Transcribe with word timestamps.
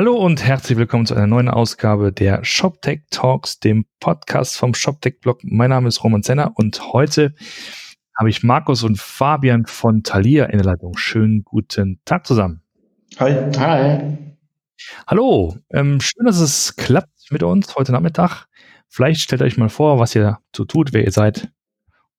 Hallo 0.00 0.16
und 0.16 0.42
herzlich 0.42 0.78
willkommen 0.78 1.04
zu 1.04 1.14
einer 1.14 1.26
neuen 1.26 1.50
Ausgabe 1.50 2.10
der 2.10 2.42
ShopTech 2.42 3.02
Talks, 3.10 3.60
dem 3.60 3.84
Podcast 4.00 4.56
vom 4.56 4.72
ShopTech 4.72 5.20
Blog. 5.20 5.40
Mein 5.42 5.68
Name 5.68 5.88
ist 5.88 6.02
Roman 6.02 6.22
Zenner 6.22 6.52
und 6.54 6.94
heute 6.94 7.34
habe 8.18 8.30
ich 8.30 8.42
Markus 8.42 8.82
und 8.82 8.98
Fabian 8.98 9.66
von 9.66 10.02
Thalia 10.02 10.46
in 10.46 10.56
der 10.56 10.64
Leitung. 10.64 10.96
Schönen 10.96 11.44
guten 11.44 12.00
Tag 12.06 12.26
zusammen. 12.26 12.62
Hi. 13.18 13.52
Hi. 13.58 14.16
Hallo. 15.06 15.58
Ähm, 15.68 16.00
schön, 16.00 16.24
dass 16.24 16.40
es 16.40 16.76
klappt 16.76 17.30
mit 17.30 17.42
uns 17.42 17.76
heute 17.76 17.92
Nachmittag. 17.92 18.46
Vielleicht 18.88 19.20
stellt 19.20 19.42
euch 19.42 19.58
mal 19.58 19.68
vor, 19.68 19.98
was 19.98 20.14
ihr 20.14 20.38
so 20.56 20.64
tut, 20.64 20.94
wer 20.94 21.04
ihr 21.04 21.12
seid. 21.12 21.50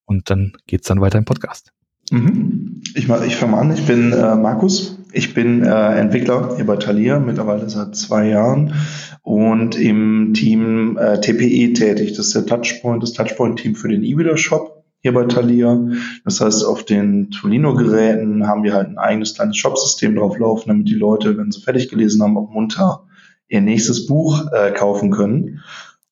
Und 0.05 0.29
dann 0.29 0.53
geht 0.67 0.81
es 0.81 0.87
dann 0.87 1.01
weiter 1.01 1.17
im 1.17 1.25
Podcast. 1.25 1.73
Mhm. 2.11 2.81
Ich, 2.93 3.09
ich 3.09 3.35
fange 3.35 3.57
an. 3.57 3.73
Ich 3.73 3.85
bin 3.87 4.11
äh, 4.11 4.35
Markus. 4.35 4.97
Ich 5.13 5.33
bin 5.33 5.63
äh, 5.63 5.99
Entwickler 5.99 6.55
hier 6.55 6.65
bei 6.65 6.77
Thalia, 6.77 7.19
mittlerweile 7.19 7.69
seit 7.69 7.95
zwei 7.95 8.29
Jahren 8.29 8.73
und 9.23 9.75
im 9.75 10.33
Team 10.33 10.97
äh, 10.97 11.19
TPE 11.19 11.73
tätig. 11.73 12.13
Das 12.13 12.27
ist 12.27 12.35
der 12.35 12.45
Touchpoint, 12.45 13.03
das 13.03 13.13
Touchpoint-Team 13.13 13.75
für 13.75 13.89
den 13.89 14.03
E-Reader-Shop 14.03 14.83
hier 15.01 15.13
bei 15.13 15.25
Thalia. 15.25 15.79
Das 16.23 16.39
heißt, 16.39 16.63
auf 16.65 16.85
den 16.85 17.31
Tolino-Geräten 17.31 18.47
haben 18.47 18.63
wir 18.63 18.73
halt 18.73 18.89
ein 18.89 18.97
eigenes 18.97 19.35
kleines 19.35 19.57
Shop-System 19.57 20.15
drauf 20.15 20.37
laufen, 20.37 20.69
damit 20.69 20.87
die 20.87 20.95
Leute, 20.95 21.37
wenn 21.37 21.51
sie 21.51 21.61
fertig 21.61 21.89
gelesen 21.89 22.21
haben, 22.21 22.37
auch 22.37 22.49
munter 22.49 23.03
ihr 23.47 23.61
nächstes 23.61 24.05
Buch 24.05 24.45
äh, 24.53 24.71
kaufen 24.71 25.11
können. 25.11 25.61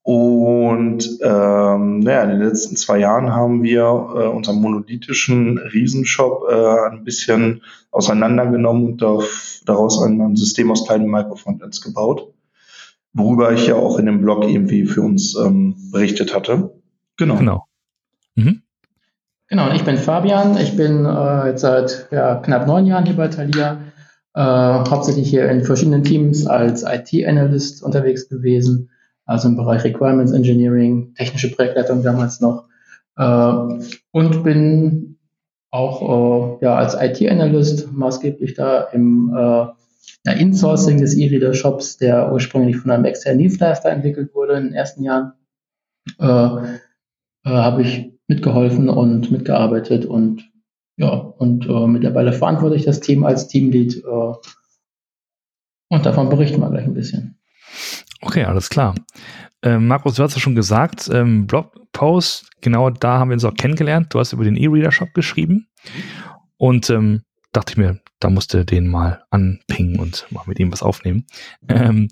Und 0.10 1.20
ähm, 1.22 2.00
naja, 2.00 2.24
in 2.24 2.30
den 2.32 2.40
letzten 2.40 2.76
zwei 2.76 2.98
Jahren 2.98 3.32
haben 3.32 3.62
wir 3.62 3.82
äh, 3.84 4.26
unseren 4.26 4.60
monolithischen 4.60 5.60
Riesenshop 5.60 6.50
äh, 6.50 6.90
ein 6.90 7.04
bisschen 7.04 7.62
auseinandergenommen 7.92 8.88
und 8.88 9.04
auf, 9.04 9.62
daraus 9.68 10.02
ein, 10.02 10.20
ein 10.20 10.36
System 10.36 10.72
aus 10.72 10.88
kleinen 10.88 11.12
Microfrontends 11.12 11.82
gebaut, 11.82 12.34
worüber 13.14 13.54
ich 13.54 13.68
ja 13.68 13.76
auch 13.76 14.00
in 14.00 14.08
dem 14.08 14.20
Blog 14.20 14.46
irgendwie 14.46 14.88
für 14.88 15.04
uns 15.04 15.36
ähm, 15.36 15.76
berichtet 15.92 16.34
hatte. 16.34 16.72
Genau. 17.18 17.36
Genau. 17.36 17.68
Mhm. 18.34 18.64
Genau, 19.48 19.70
und 19.70 19.76
ich 19.76 19.84
bin 19.84 19.98
Fabian. 19.98 20.58
Ich 20.58 20.76
bin 20.76 21.06
äh, 21.06 21.50
jetzt 21.50 21.62
seit 21.62 22.08
ja, 22.10 22.38
knapp 22.38 22.66
neun 22.66 22.88
Jahren 22.88 23.06
hier 23.06 23.16
bei 23.16 23.28
Thalia, 23.28 23.78
äh, 24.34 24.42
hauptsächlich 24.42 25.30
hier 25.30 25.48
in 25.52 25.64
verschiedenen 25.64 26.04
Teams 26.04 26.48
als 26.48 26.82
IT-Analyst 26.82 27.84
unterwegs 27.84 28.28
gewesen 28.28 28.90
also 29.30 29.48
im 29.48 29.56
Bereich 29.56 29.84
Requirements 29.84 30.32
Engineering, 30.32 31.14
technische 31.14 31.52
Projektleitung 31.52 32.02
damals 32.02 32.42
noch. 32.42 32.66
Äh, 33.16 33.80
und 34.12 34.44
bin 34.44 35.20
auch 35.70 36.60
äh, 36.62 36.66
ja, 36.66 36.76
als 36.76 36.98
IT-Analyst 37.00 37.92
maßgeblich 37.92 38.56
da 38.56 38.86
im 38.86 39.32
äh, 39.32 39.68
ja, 40.26 40.34
Insourcing 40.36 40.98
des 40.98 41.16
E-Reader-Shops, 41.16 41.98
der 41.98 42.34
ursprünglich 42.34 42.78
von 42.78 42.90
einem 42.90 43.06
externen 43.06 43.38
Dienstleister 43.38 43.92
entwickelt 43.92 44.34
wurde 44.34 44.54
in 44.54 44.64
den 44.64 44.74
ersten 44.74 45.04
Jahren, 45.04 45.34
äh, 46.20 46.26
äh, 46.26 46.80
habe 47.44 47.84
ich 47.84 48.12
mitgeholfen 48.28 48.90
und 48.90 49.30
mitgearbeitet 49.30 50.08
und 50.08 50.50
ja, 50.98 51.14
und 51.14 51.68
äh, 51.68 51.88
mittlerweile 51.88 52.34
verantworte 52.34 52.76
ich 52.76 52.84
das 52.84 53.00
Team 53.00 53.24
als 53.24 53.48
Teamlead 53.48 54.04
und 54.04 56.06
davon 56.06 56.30
berichten 56.30 56.62
wir 56.62 56.70
gleich 56.70 56.86
ein 56.86 56.94
bisschen. 56.94 57.40
Okay, 58.22 58.44
alles 58.44 58.70
klar. 58.70 58.96
Ähm, 59.62 59.88
Markus, 59.88 60.16
du 60.16 60.24
hast 60.24 60.36
ja 60.36 60.40
schon 60.40 60.56
gesagt, 60.56 61.10
ähm, 61.12 61.48
Blogpost, 61.48 62.50
genau 62.62 62.90
da 62.90 63.20
haben 63.20 63.30
wir 63.30 63.34
uns 63.34 63.46
auch 63.46 63.56
kennengelernt. 63.56 64.14
Du 64.14 64.20
hast 64.20 64.34
über 64.34 64.44
den 64.44 64.56
E-Reader-Shop 64.56 65.14
geschrieben 65.14 65.68
und 66.58 66.90
ähm, 66.90 67.24
dachte 67.52 67.74
ich 67.74 67.78
mir, 67.78 68.00
da 68.20 68.30
musste 68.30 68.66
den 68.66 68.88
mal 68.88 69.24
anpingen 69.32 70.00
und 70.00 70.26
mal 70.30 70.44
mit 70.46 70.60
ihm 70.60 70.72
was 70.72 70.84
aufnehmen. 70.84 71.26
Ähm, 71.68 72.10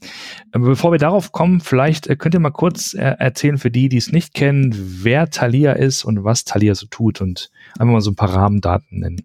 bevor 0.51 0.91
wir 0.91 0.99
darauf 0.99 1.31
kommen, 1.31 1.59
vielleicht 1.59 2.07
äh, 2.07 2.15
könnt 2.15 2.33
ihr 2.33 2.39
mal 2.39 2.51
kurz 2.51 2.93
äh, 2.93 3.15
erzählen 3.19 3.57
für 3.57 3.71
die, 3.71 3.89
die 3.89 3.97
es 3.97 4.11
nicht 4.11 4.33
kennen, 4.33 4.73
wer 5.03 5.29
Thalia 5.29 5.73
ist 5.73 6.05
und 6.05 6.23
was 6.23 6.45
Thalia 6.45 6.75
so 6.75 6.87
tut 6.87 7.21
und 7.21 7.49
einfach 7.77 7.93
mal 7.93 8.01
so 8.01 8.11
ein 8.11 8.15
paar 8.15 8.33
Rahmendaten 8.33 8.99
nennen. 8.99 9.21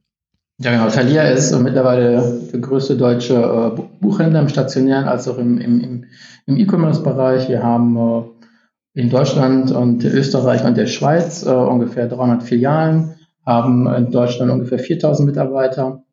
Ja, 0.58 0.72
genau. 0.72 0.88
Thalia 0.90 1.22
ist 1.22 1.52
mittlerweile 1.58 2.40
der 2.52 2.60
größte 2.60 2.96
deutsche 2.96 3.34
äh, 3.34 3.82
Buchhändler 4.00 4.40
im 4.40 4.48
stationären 4.48 5.06
als 5.08 5.26
auch 5.28 5.38
im, 5.38 5.58
im, 5.58 5.80
im 5.80 6.04
E-Commerce-Bereich. 6.46 7.48
Wir 7.48 7.62
haben 7.62 7.96
äh, 7.96 9.00
in 9.00 9.10
Deutschland 9.10 9.72
und 9.72 10.04
Österreich 10.04 10.64
und 10.64 10.76
der 10.76 10.86
Schweiz 10.86 11.44
äh, 11.44 11.50
ungefähr 11.50 12.08
300 12.08 12.42
Filialen, 12.42 13.14
haben 13.44 13.86
in 13.86 14.10
Deutschland 14.10 14.50
ungefähr 14.50 14.78
4000 14.78 15.26
Mitarbeiter 15.26 16.04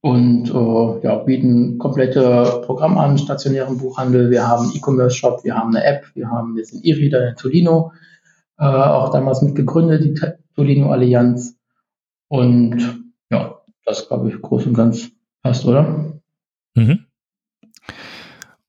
und 0.00 0.50
äh, 0.50 1.06
ja, 1.06 1.16
bieten 1.16 1.78
komplette 1.78 2.62
Programm 2.64 2.98
an, 2.98 3.18
stationären 3.18 3.78
Buchhandel. 3.78 4.30
Wir 4.30 4.46
haben 4.46 4.72
E-Commerce-Shop, 4.74 5.44
wir 5.44 5.56
haben 5.56 5.74
eine 5.74 5.84
App, 5.84 6.06
wir 6.14 6.28
haben 6.28 6.56
jetzt 6.56 6.74
einen 6.74 6.82
E-Reader, 6.84 7.20
den 7.20 7.36
Tolino, 7.36 7.92
äh, 8.58 8.64
auch 8.64 9.10
damals 9.10 9.42
mitgegründet, 9.42 10.04
die 10.04 10.20
Tolino-Allianz. 10.56 11.56
Und 12.28 13.04
ja, 13.30 13.60
das 13.84 14.08
glaube 14.08 14.28
ich 14.28 14.42
groß 14.42 14.66
und 14.66 14.74
ganz 14.74 15.10
passt, 15.42 15.64
oder? 15.66 16.20
Mhm. 16.74 17.01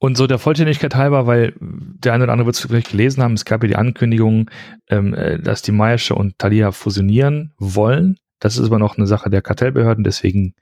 Und 0.04 0.18
so 0.18 0.28
der 0.28 0.38
Vollständigkeit 0.38 0.96
halber, 0.96 1.28
weil 1.28 1.54
der 1.62 2.12
eine 2.12 2.26
oder 2.26 2.34
andere 2.34 2.48
wird 2.48 2.58
es 2.58 2.62
vielleicht 2.62 2.92
gelesen 2.92 3.24
haben, 3.24 3.36
es 3.36 3.46
gab 3.46 3.64
ja 3.64 3.70
die 3.70 3.78
Ankündigung, 3.78 4.52
ähm, 4.90 5.14
äh, 5.14 5.40
dass 5.40 5.62
die 5.62 5.72
Mayersche 5.72 6.14
und 6.14 6.38
Thalia 6.38 6.74
fusionieren 6.74 7.54
wollen. 7.58 8.18
Das 8.42 8.58
ist 8.58 8.66
aber 8.66 8.80
noch 8.80 8.98
eine 8.98 9.08
Sache 9.08 9.30
der 9.30 9.42
Kartellbehörden, 9.42 10.04
deswegen 10.04 10.56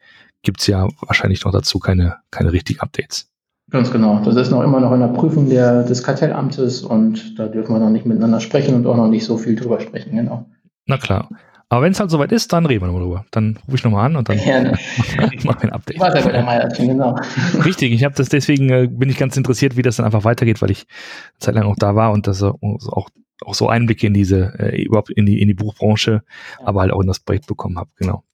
gibt 0.44 0.62
es 0.62 0.68
ja 0.68 0.88
wahrscheinlich 1.08 1.44
noch 1.44 1.52
dazu 1.52 1.80
keine, 1.80 2.18
keine 2.30 2.52
richtigen 2.52 2.82
Updates. 2.82 3.32
Ganz 3.72 3.92
genau. 3.92 4.22
Das 4.24 4.36
ist 4.36 4.52
noch 4.52 4.62
immer 4.62 4.80
noch 4.80 4.94
in 4.94 5.00
der 5.00 5.08
Prüfung 5.08 5.50
der, 5.50 5.86
des 5.86 6.04
Kartellamtes 6.04 6.84
und 6.84 7.40
da 7.40 7.48
dürfen 7.48 7.74
wir 7.74 7.80
noch 7.80 7.90
nicht 7.90 8.06
miteinander 8.06 8.42
sprechen 8.42 8.76
und 8.76 8.86
auch 8.86 8.96
noch 8.96 9.08
nicht 9.08 9.26
so 9.26 9.40
viel 9.40 9.56
drüber 9.56 9.80
sprechen, 9.80 10.16
genau. 10.16 10.46
Na 10.86 10.98
klar. 10.98 11.30
Aber 11.72 11.84
wenn 11.84 11.94
es 11.94 12.02
halt 12.02 12.12
soweit 12.12 12.34
ist, 12.34 12.52
dann 12.52 12.66
reden 12.66 12.82
wir 12.82 12.88
nochmal 12.88 13.04
drüber. 13.04 13.26
Dann 13.32 13.58
rufe 13.66 13.78
ich 13.78 13.84
nochmal 13.86 14.08
an 14.08 14.18
und 14.18 14.28
dann 14.28 14.38
Gerne. 14.38 14.72
machen 15.18 15.44
wir 15.46 15.62
ein 15.62 15.70
Update. 15.70 16.00
Warte 16.02 16.22
bei 16.22 16.34
der 16.34 16.44
Meierchen, 16.44 16.90
genau. 16.90 17.16
Richtig, 17.64 17.94
ich 17.94 18.04
habe 18.04 18.14
das 18.14 18.28
deswegen 18.28 18.70
äh, 18.70 18.90
bin 18.92 19.10
ich 19.10 19.18
ganz 19.18 19.38
interessiert, 19.38 19.78
wie 19.78 19.82
das 19.82 19.96
dann 19.96 20.06
einfach 20.06 20.26
weitergeht, 20.26 20.62
weil 20.62 20.70
ich 20.70 20.80
eine 20.80 21.40
Zeit 21.40 21.56
lang 21.56 21.64
auch 21.64 21.78
da 21.78 21.96
war 21.96 22.12
und 22.12 22.28
das 22.28 22.44
auch, 22.44 22.60
auch, 22.62 23.54
so 23.54 23.70
Einblicke 23.70 24.06
in 24.06 24.14
diese, 24.14 24.54
äh, 24.60 24.84
überhaupt 24.84 25.12
in 25.12 25.26
die, 25.26 25.42
in 25.42 25.48
die 25.48 25.54
Buchbranche, 25.54 26.24
aber 26.62 26.82
halt 26.82 26.92
auch 26.92 27.00
in 27.00 27.08
das 27.08 27.22
Projekt 27.22 27.48
bekommen 27.48 27.80
habe, 27.80 27.90
genau. 27.96 28.26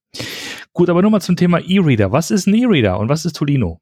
Gut, 0.74 0.90
aber 0.90 1.04
nur 1.04 1.12
mal 1.12 1.22
zum 1.22 1.36
Thema 1.36 1.60
E-Reader. 1.60 2.12
Was 2.12 2.32
ist 2.32 2.48
ein 2.48 2.56
E-Reader 2.56 2.98
und 2.98 3.08
was 3.08 3.24
ist 3.24 3.36
Tolino? 3.36 3.82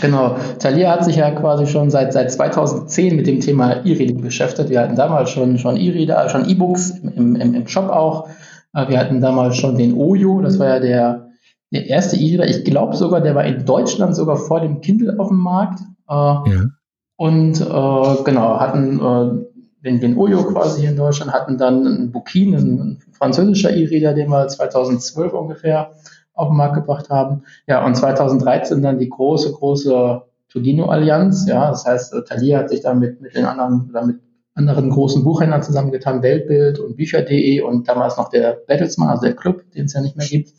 Genau. 0.00 0.36
Thalia 0.58 0.90
hat 0.90 1.04
sich 1.04 1.16
ja 1.16 1.30
quasi 1.30 1.66
schon 1.66 1.90
seit, 1.90 2.12
seit 2.12 2.30
2010 2.30 3.16
mit 3.16 3.26
dem 3.26 3.40
Thema 3.40 3.84
E-Reading 3.84 4.20
beschäftigt. 4.20 4.70
Wir 4.70 4.80
hatten 4.80 4.96
damals 4.96 5.30
schon, 5.30 5.58
schon 5.58 5.76
E-Reader, 5.76 6.28
schon 6.28 6.48
E-Books 6.48 6.90
im, 6.90 7.36
im, 7.36 7.54
im 7.54 7.68
Shop 7.68 7.88
auch. 7.88 8.28
Äh, 8.74 8.88
wir 8.88 8.98
hatten 8.98 9.20
damals 9.20 9.56
schon 9.56 9.76
den 9.76 9.94
Oyo, 9.96 10.40
das 10.40 10.58
war 10.58 10.68
ja 10.68 10.80
der, 10.80 11.28
der 11.72 11.86
erste 11.86 12.16
E-Reader. 12.16 12.46
Ich 12.46 12.64
glaube 12.64 12.96
sogar, 12.96 13.20
der 13.20 13.34
war 13.34 13.44
in 13.44 13.64
Deutschland 13.64 14.14
sogar 14.14 14.36
vor 14.36 14.60
dem 14.60 14.80
Kindle 14.80 15.18
auf 15.18 15.28
dem 15.28 15.38
Markt. 15.38 15.80
Äh, 16.08 16.14
ja. 16.14 16.64
Und 17.16 17.60
äh, 17.60 18.22
genau, 18.24 18.58
hatten 18.58 19.00
äh, 19.00 19.44
den, 19.84 20.00
den 20.00 20.18
Oyo 20.18 20.42
quasi 20.44 20.80
hier 20.80 20.90
in 20.90 20.96
Deutschland, 20.96 21.32
hatten 21.32 21.58
dann 21.58 21.86
einen 21.86 22.12
Bukin, 22.12 22.54
ein 22.54 22.98
französischer 23.12 23.70
E-Reader, 23.70 24.14
den 24.14 24.30
wir 24.30 24.48
2012 24.48 25.32
ungefähr 25.32 25.92
auf 26.34 26.48
den 26.48 26.56
Markt 26.56 26.74
gebracht 26.74 27.10
haben. 27.10 27.42
Ja, 27.66 27.84
und 27.84 27.96
2013 27.96 28.82
dann 28.82 28.98
die 28.98 29.08
große, 29.08 29.52
große 29.52 30.22
Tolino-Allianz. 30.50 31.46
Ja, 31.48 31.70
das 31.70 31.86
heißt, 31.86 32.14
äh, 32.14 32.24
Thalia 32.24 32.58
hat 32.58 32.70
sich 32.70 32.82
dann 32.82 32.98
mit, 32.98 33.20
mit 33.20 33.34
den 33.34 33.44
anderen, 33.44 33.88
oder 33.90 34.04
mit 34.04 34.20
anderen 34.54 34.90
großen 34.90 35.24
Buchhändlern 35.24 35.62
zusammengetan, 35.62 36.22
Weltbild 36.22 36.78
und 36.78 36.96
Bücher.de 36.96 37.60
und 37.62 37.88
damals 37.88 38.16
noch 38.16 38.28
der 38.28 38.58
Battlesman, 38.68 39.08
also 39.08 39.22
der 39.22 39.34
Club, 39.34 39.62
den 39.72 39.86
es 39.86 39.94
ja 39.94 40.00
nicht 40.00 40.16
mehr 40.16 40.26
gibt. 40.26 40.52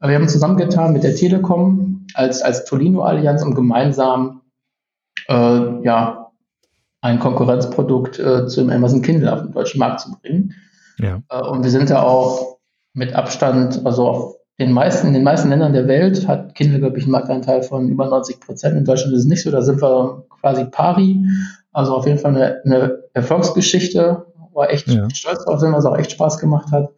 Wir 0.00 0.14
haben 0.14 0.28
zusammengetan 0.28 0.92
mit 0.92 1.02
der 1.02 1.14
Telekom 1.14 2.06
als, 2.14 2.40
als 2.42 2.64
Tolino-Allianz, 2.64 3.42
um 3.42 3.54
gemeinsam 3.54 4.42
äh, 5.28 5.84
ja, 5.84 6.30
ein 7.00 7.18
Konkurrenzprodukt 7.18 8.18
äh, 8.18 8.46
zum 8.46 8.70
Amazon 8.70 9.02
Kindle 9.02 9.32
auf 9.32 9.42
den 9.42 9.52
deutschen 9.52 9.78
Markt 9.78 10.00
zu 10.00 10.12
bringen. 10.12 10.54
Ja. 10.98 11.20
Äh, 11.28 11.42
und 11.42 11.64
wir 11.64 11.70
sind 11.70 11.90
da 11.90 12.02
auch 12.02 12.58
mit 12.94 13.14
Abstand, 13.14 13.84
also 13.84 14.08
auf 14.08 14.37
den 14.58 14.72
meisten, 14.72 15.06
in 15.06 15.14
den 15.14 15.22
meisten 15.22 15.50
Ländern 15.50 15.72
der 15.72 15.86
Welt 15.86 16.26
hat 16.26 16.54
Kindle, 16.54 16.80
glaube 16.80 16.98
ich, 16.98 17.04
einen 17.04 17.12
Marktanteil 17.12 17.62
von 17.62 17.88
über 17.88 18.06
90 18.06 18.40
Prozent. 18.40 18.76
In 18.76 18.84
Deutschland 18.84 19.14
ist 19.14 19.20
es 19.20 19.26
nicht 19.26 19.42
so, 19.42 19.50
da 19.50 19.62
sind 19.62 19.80
wir 19.80 20.24
quasi 20.40 20.64
pari. 20.64 21.24
Also 21.72 21.94
auf 21.94 22.06
jeden 22.06 22.18
Fall 22.18 22.34
eine, 22.34 22.60
eine 22.64 22.98
Erfolgsgeschichte. 23.14 24.26
War 24.52 24.70
echt 24.70 24.88
ja. 24.88 25.08
stolz 25.14 25.44
drauf, 25.44 25.62
wenn 25.62 25.72
es 25.74 25.84
auch 25.84 25.96
echt 25.96 26.10
Spaß 26.10 26.38
gemacht 26.38 26.72
hat. 26.72 26.90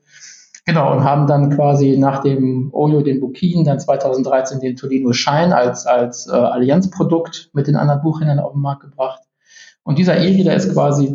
Genau, 0.65 0.93
und 0.93 1.05
haben 1.05 1.27
dann 1.27 1.51
quasi 1.51 1.99
nach 1.99 2.23
dem 2.23 2.71
Oyo 2.73 3.03
den 3.03 3.21
Bukin, 3.21 3.65
dann 3.65 3.81
2013 3.81 4.61
den 4.61 4.77
Tolino 4.77 5.13
Shine 5.13 5.55
als, 5.55 5.87
als 5.87 6.29
äh, 6.29 6.33
Allianzprodukt 6.33 7.51
mit 7.53 7.67
den 7.67 7.77
anderen 7.77 8.03
Buchhändlern 8.03 8.39
auf 8.39 8.53
den 8.53 8.61
Markt 8.61 8.83
gebracht. 8.83 9.21
Und 9.83 9.99
dieser 9.99 10.17
E-Reader 10.19 10.55
ist 10.55 10.73
quasi, 10.73 11.13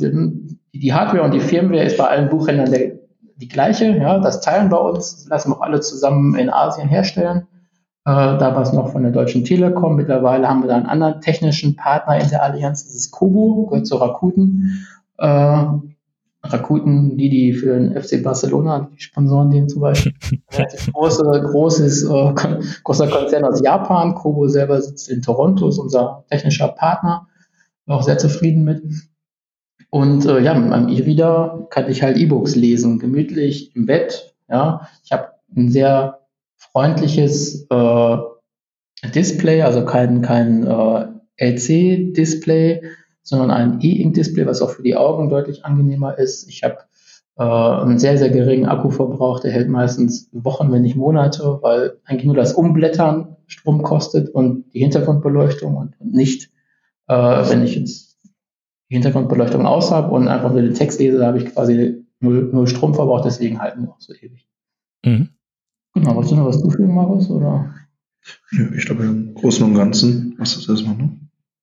die 0.73 0.93
Hardware 0.93 1.23
und 1.23 1.33
die 1.33 1.39
Firmware 1.39 1.83
ist 1.83 1.97
bei 1.97 2.07
allen 2.07 2.29
Buchhändlern 2.29 2.71
der, 2.71 2.94
die 3.37 3.47
gleiche. 3.47 3.97
Ja, 3.97 4.19
das 4.19 4.41
teilen 4.41 4.71
wir 4.71 4.81
uns, 4.81 5.27
lassen 5.29 5.51
wir 5.51 5.57
auch 5.57 5.61
alle 5.61 5.81
zusammen 5.81 6.35
in 6.35 6.49
Asien 6.49 6.87
herstellen. 6.87 7.47
äh, 8.05 8.37
damals 8.37 8.71
noch 8.71 8.91
von 8.91 9.01
der 9.01 9.11
Deutschen 9.11 9.43
Telekom. 9.43 9.95
Mittlerweile 9.95 10.47
haben 10.47 10.61
wir 10.61 10.67
da 10.69 10.75
einen 10.75 10.85
anderen 10.85 11.21
technischen 11.21 11.75
Partner 11.75 12.21
in 12.21 12.29
der 12.29 12.43
Allianz, 12.43 12.85
das 12.85 12.95
ist 12.95 13.11
Kobo, 13.11 13.65
gehört 13.65 13.87
zu 13.87 13.95
Rakuten. 13.95 14.85
Äh, 15.17 15.65
Rakuten, 16.43 17.17
die, 17.17 17.29
die 17.29 17.53
für 17.53 17.79
den 17.79 17.99
FC 17.99 18.21
Barcelona, 18.23 18.89
die 18.93 19.01
sponsoren 19.01 19.49
den 19.49 19.67
zum 19.67 19.81
Beispiel. 19.81 20.13
große, 20.93 21.23
großes, 21.23 22.03
äh, 22.03 22.33
großer 22.83 23.07
Konzern 23.07 23.43
aus 23.43 23.61
Japan. 23.63 24.13
Kobo 24.13 24.47
selber 24.47 24.81
sitzt 24.81 25.09
in 25.09 25.23
Toronto, 25.23 25.67
ist 25.67 25.79
unser 25.79 26.25
technischer 26.29 26.67
Partner. 26.67 27.27
Bin 27.85 27.95
auch 27.95 28.03
sehr 28.03 28.17
zufrieden 28.17 28.63
mit. 28.63 28.83
Und 29.95 30.25
äh, 30.25 30.41
ja, 30.41 30.53
mit 30.53 30.69
meinem 30.69 30.89
E-Reader 30.89 31.67
kann 31.69 31.89
ich 31.89 32.03
halt 32.03 32.17
E-Books 32.17 32.57
lesen, 32.57 32.99
gemütlich 32.99 33.73
im 33.77 33.85
Bett. 33.85 34.35
Ja, 34.49 34.89
ich 35.05 35.13
habe 35.13 35.29
ein 35.55 35.71
sehr 35.71 36.19
freundliches 36.57 37.65
äh, 37.69 38.17
Display, 39.15 39.61
also 39.61 39.85
kein, 39.85 40.21
kein 40.21 40.67
äh, 40.67 41.05
LC-Display, 41.37 42.81
sondern 43.21 43.51
ein 43.51 43.79
E-Ink-Display, 43.79 44.45
was 44.45 44.61
auch 44.61 44.71
für 44.71 44.83
die 44.83 44.97
Augen 44.97 45.29
deutlich 45.29 45.63
angenehmer 45.63 46.19
ist. 46.19 46.49
Ich 46.49 46.65
habe 46.65 46.79
äh, 47.37 47.43
einen 47.43 47.97
sehr, 47.97 48.17
sehr 48.17 48.31
geringen 48.31 48.65
Akkuverbrauch, 48.65 49.39
der 49.39 49.53
hält 49.53 49.69
meistens 49.69 50.27
Wochen, 50.33 50.73
wenn 50.73 50.81
nicht 50.81 50.97
Monate, 50.97 51.59
weil 51.61 51.99
eigentlich 52.03 52.25
nur 52.25 52.35
das 52.35 52.51
Umblättern 52.51 53.37
Strom 53.47 53.81
kostet 53.81 54.27
und 54.27 54.65
die 54.73 54.79
Hintergrundbeleuchtung 54.79 55.77
und, 55.77 55.93
und 56.01 56.11
nicht, 56.11 56.51
äh, 57.07 57.13
wenn 57.13 57.63
ich 57.63 57.77
jetzt 57.77 58.14
Hintergrundbeleuchtung 58.89 59.65
aus 59.65 59.91
habe 59.91 60.11
und 60.11 60.27
einfach 60.27 60.51
nur 60.51 60.61
den 60.61 60.73
Text 60.73 60.99
lese, 60.99 61.25
habe 61.25 61.39
ich 61.39 61.45
quasi 61.45 62.05
null, 62.19 62.49
null 62.51 62.67
Stromverbrauch, 62.67 63.21
deswegen 63.21 63.59
halten 63.59 63.83
wir 63.83 63.89
auch 63.89 63.99
so 63.99 64.13
ewig. 64.13 64.47
Mhm. 65.03 65.29
Genau, 65.93 66.15
wolltest 66.15 66.31
du 66.31 66.35
noch 66.35 66.45
was 66.45 66.61
zufügen, 66.61 66.93
Markus? 66.93 67.29
Oder? 67.29 67.73
Ja, 68.51 68.65
ich 68.75 68.85
glaube, 68.85 69.03
im 69.03 69.33
Großen 69.33 69.65
und 69.65 69.75
Ganzen 69.75 70.35
was 70.37 70.55
ist 70.55 70.69
das 70.69 70.81
erstmal, 70.81 70.97
ne? 70.97 71.09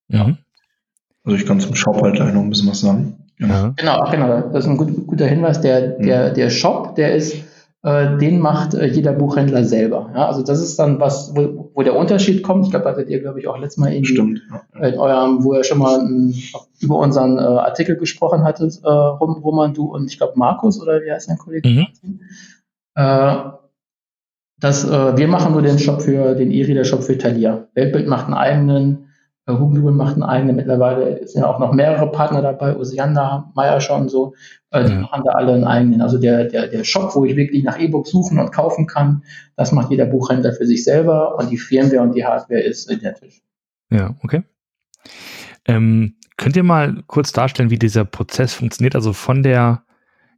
Ja. 0.09 0.37
Also 1.25 1.37
ich 1.37 1.47
kann 1.47 1.61
zum 1.61 1.75
Shop 1.75 2.01
halt 2.03 2.15
gleich 2.15 2.33
noch 2.33 2.43
ein 2.43 2.51
bisschen 2.51 2.71
was 2.71 2.81
sagen. 2.81 3.19
Ja. 3.39 3.73
Genau, 3.77 4.11
genau. 4.11 4.49
Das 4.53 4.65
ist 4.65 4.71
ein 4.71 4.77
gut, 4.77 5.07
guter 5.07 5.27
Hinweis. 5.27 5.61
Der, 5.61 5.99
der, 5.99 6.31
der 6.31 6.51
Shop, 6.51 6.95
der 6.97 7.15
ist, 7.15 7.37
äh, 7.85 8.17
den 8.19 8.39
macht 8.39 8.75
äh, 8.75 8.87
jeder 8.87 9.13
Buchhändler 9.13 9.65
selber. 9.65 10.11
Ja, 10.15 10.27
also 10.27 10.43
das 10.43 10.61
ist 10.61 10.79
dann 10.79 11.01
was, 11.01 11.33
wo, 11.35 11.71
wo 11.75 11.83
der 11.83 11.97
Unterschied 11.97 12.43
kommt. 12.43 12.67
Ich 12.67 12.71
glaube, 12.71 12.85
da 12.85 12.97
werdet 12.97 13.11
ihr, 13.11 13.21
glaube 13.21 13.41
ich, 13.41 13.49
auch 13.49 13.59
letztes 13.59 13.79
Mal 13.79 13.93
irgendwie 13.93 14.13
Stimmt, 14.13 14.43
ja. 14.51 14.87
in 14.87 14.99
eurem, 14.99 15.43
wo 15.43 15.55
ihr 15.55 15.65
schon 15.65 15.79
mal 15.79 15.99
m, 15.99 16.33
über 16.81 16.99
unseren 16.99 17.39
äh, 17.39 17.43
Artikel 17.43 17.97
gesprochen 17.97 18.45
hattet, 18.45 18.81
äh, 18.85 18.89
Roman, 18.89 19.75
du 19.75 19.93
und 19.93 20.07
ich 20.07 20.19
glaube 20.19 20.35
Markus 20.37 20.81
oder 20.81 21.01
wie 21.03 21.11
heißt 21.11 21.29
dein 21.29 21.39
Kollege? 21.39 21.69
Mhm. 21.69 22.21
Äh, 22.95 23.37
dass 24.61 24.85
äh, 24.85 25.17
wir 25.17 25.27
machen 25.27 25.53
nur 25.53 25.63
den 25.63 25.81
Shop 25.81 26.03
für 26.03 26.37
den 26.37 26.53
E-Reader-Shop 26.53 27.03
für 27.03 27.19
Thalia. 27.19 27.67
Weltbild 27.75 28.07
macht 28.07 28.27
einen 28.27 28.35
eigenen, 28.35 29.09
Hugendubel 29.49 29.93
macht 29.93 30.15
einen 30.15 30.23
eigenen. 30.23 30.57
Mittlerweile 30.57 31.27
sind 31.27 31.43
ja 31.43 31.49
auch 31.49 31.59
noch 31.59 31.73
mehrere 31.73 32.11
Partner 32.11 32.43
dabei, 32.43 32.77
Osiander, 32.77 33.51
Meier 33.55 33.81
schon 33.81 34.09
so. 34.09 34.35
Äh, 34.71 34.85
die 34.85 34.93
ja. 34.93 35.01
machen 35.01 35.23
da 35.25 35.33
alle 35.33 35.55
einen 35.55 35.65
eigenen. 35.65 36.01
Also 36.01 36.19
der, 36.19 36.45
der, 36.45 36.69
der 36.69 36.85
Shop, 36.85 37.15
wo 37.15 37.25
ich 37.25 37.37
wirklich 37.37 37.65
nach 37.65 37.79
E-Books 37.79 38.11
suchen 38.11 38.39
und 38.39 38.53
kaufen 38.53 38.87
kann, 38.87 39.25
das 39.57 39.73
macht 39.73 39.91
jeder 39.91 40.07
Buchhändler 40.07 40.53
für 40.53 40.67
sich 40.67 40.85
selber 40.85 41.37
und 41.39 41.51
die 41.51 41.59
Firmware 41.59 42.03
und 42.03 42.15
die 42.15 42.25
Hardware 42.25 42.61
ist 42.61 42.91
identisch. 42.91 43.43
Ja, 43.91 44.15
okay. 44.23 44.45
Ähm, 45.67 46.15
könnt 46.37 46.57
ihr 46.57 46.63
mal 46.63 47.03
kurz 47.07 47.33
darstellen, 47.33 47.71
wie 47.71 47.79
dieser 47.79 48.05
Prozess 48.05 48.55
funktioniert? 48.55 48.95
Also 48.95 49.13
von 49.13 49.43
der, 49.43 49.83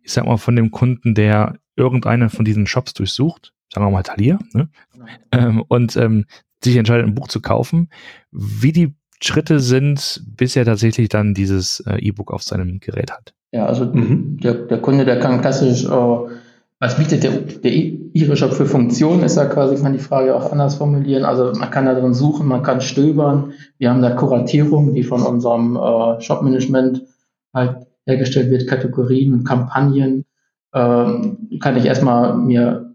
ich 0.02 0.12
sag 0.12 0.26
mal, 0.26 0.38
von 0.38 0.56
dem 0.56 0.70
Kunden, 0.70 1.14
der 1.14 1.58
irgendeinen 1.76 2.30
von 2.30 2.44
diesen 2.44 2.66
Shops 2.66 2.94
durchsucht, 2.94 3.52
sagen 3.72 3.86
wir 3.86 3.90
mal 3.90 4.02
Thalia, 4.02 4.38
ne? 4.52 4.68
Genau. 4.92 5.06
Ähm, 5.32 5.64
und 5.68 5.96
ähm, 5.96 6.26
sich 6.64 6.76
entscheidet, 6.76 7.06
ein 7.06 7.14
Buch 7.14 7.28
zu 7.28 7.40
kaufen, 7.40 7.90
wie 8.32 8.72
die 8.72 8.94
Schritte 9.20 9.60
sind, 9.60 10.22
bis 10.36 10.56
er 10.56 10.64
tatsächlich 10.64 11.08
dann 11.08 11.34
dieses 11.34 11.80
äh, 11.80 11.96
E-Book 11.98 12.32
auf 12.32 12.42
seinem 12.42 12.78
Gerät 12.80 13.12
hat. 13.12 13.34
Ja, 13.52 13.66
also 13.66 13.86
mhm. 13.86 14.38
der, 14.42 14.54
der 14.54 14.78
Kunde, 14.78 15.04
der 15.04 15.20
kann 15.20 15.40
klassisch, 15.40 15.84
äh, 15.84 15.88
was 16.80 16.96
bietet 16.98 17.22
der, 17.22 17.30
der 17.32 17.72
E-Shop 17.72 18.52
für 18.52 18.66
Funktionen, 18.66 19.22
ist 19.22 19.36
ja 19.36 19.46
quasi, 19.46 19.80
kann 19.82 19.92
die 19.92 19.98
Frage 19.98 20.34
auch 20.34 20.52
anders 20.52 20.74
formulieren. 20.74 21.24
Also 21.24 21.52
man 21.58 21.70
kann 21.70 21.86
da 21.86 21.94
drin 21.94 22.14
suchen, 22.14 22.46
man 22.46 22.62
kann 22.62 22.80
stöbern. 22.80 23.52
Wir 23.78 23.90
haben 23.90 24.02
da 24.02 24.10
Kuratierung, 24.10 24.92
die 24.92 25.04
von 25.04 25.22
unserem 25.22 25.76
äh, 25.76 26.20
Shop-Management 26.20 27.02
halt 27.54 27.86
hergestellt 28.06 28.50
wird, 28.50 28.66
Kategorien 28.66 29.32
und 29.32 29.44
Kampagnen. 29.44 30.24
Ähm, 30.74 31.58
kann 31.60 31.76
ich 31.76 31.86
erstmal 31.86 32.36
mir 32.36 32.94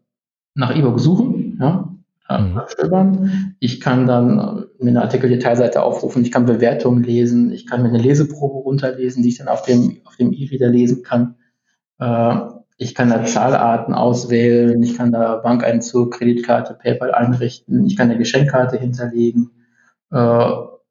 nach 0.54 0.76
E-Book 0.76 1.00
suchen, 1.00 1.58
ja, 1.60 1.89
mhm. 2.30 2.62
stöbern. 2.68 3.56
Ich 3.60 3.82
kann 3.82 4.08
dann 4.08 4.66
mir 4.80 4.90
eine 4.90 5.02
Artikeldetailseite 5.02 5.82
aufrufen, 5.82 6.24
ich 6.24 6.32
kann 6.32 6.46
Bewertungen 6.46 7.04
lesen, 7.04 7.52
ich 7.52 7.66
kann 7.66 7.82
mir 7.82 7.90
eine 7.90 7.98
Leseprobe 7.98 8.60
runterlesen, 8.60 9.24
die 9.24 9.30
ich 9.30 9.38
dann 9.38 9.48
auf 9.48 9.64
dem, 9.64 10.02
auf 10.06 10.16
dem 10.16 10.32
E-Reader 10.34 10.70
lesen 10.70 11.04
kann. 11.04 11.36
Äh, 12.00 12.36
ich 12.78 12.96
kann 12.96 13.10
da 13.10 13.26
Zahlarten 13.26 13.94
auswählen, 13.94 14.82
ich 14.82 14.96
kann 14.96 15.12
da 15.12 15.38
Bankeinzug, 15.38 16.14
Kreditkarte, 16.14 16.76
PayPal 16.76 17.14
einrichten, 17.14 17.86
ich 17.86 17.98
kann 17.98 18.10
eine 18.10 18.18
Geschenkkarte 18.18 18.78
hinterlegen. 18.78 19.52
Äh, 20.12 20.46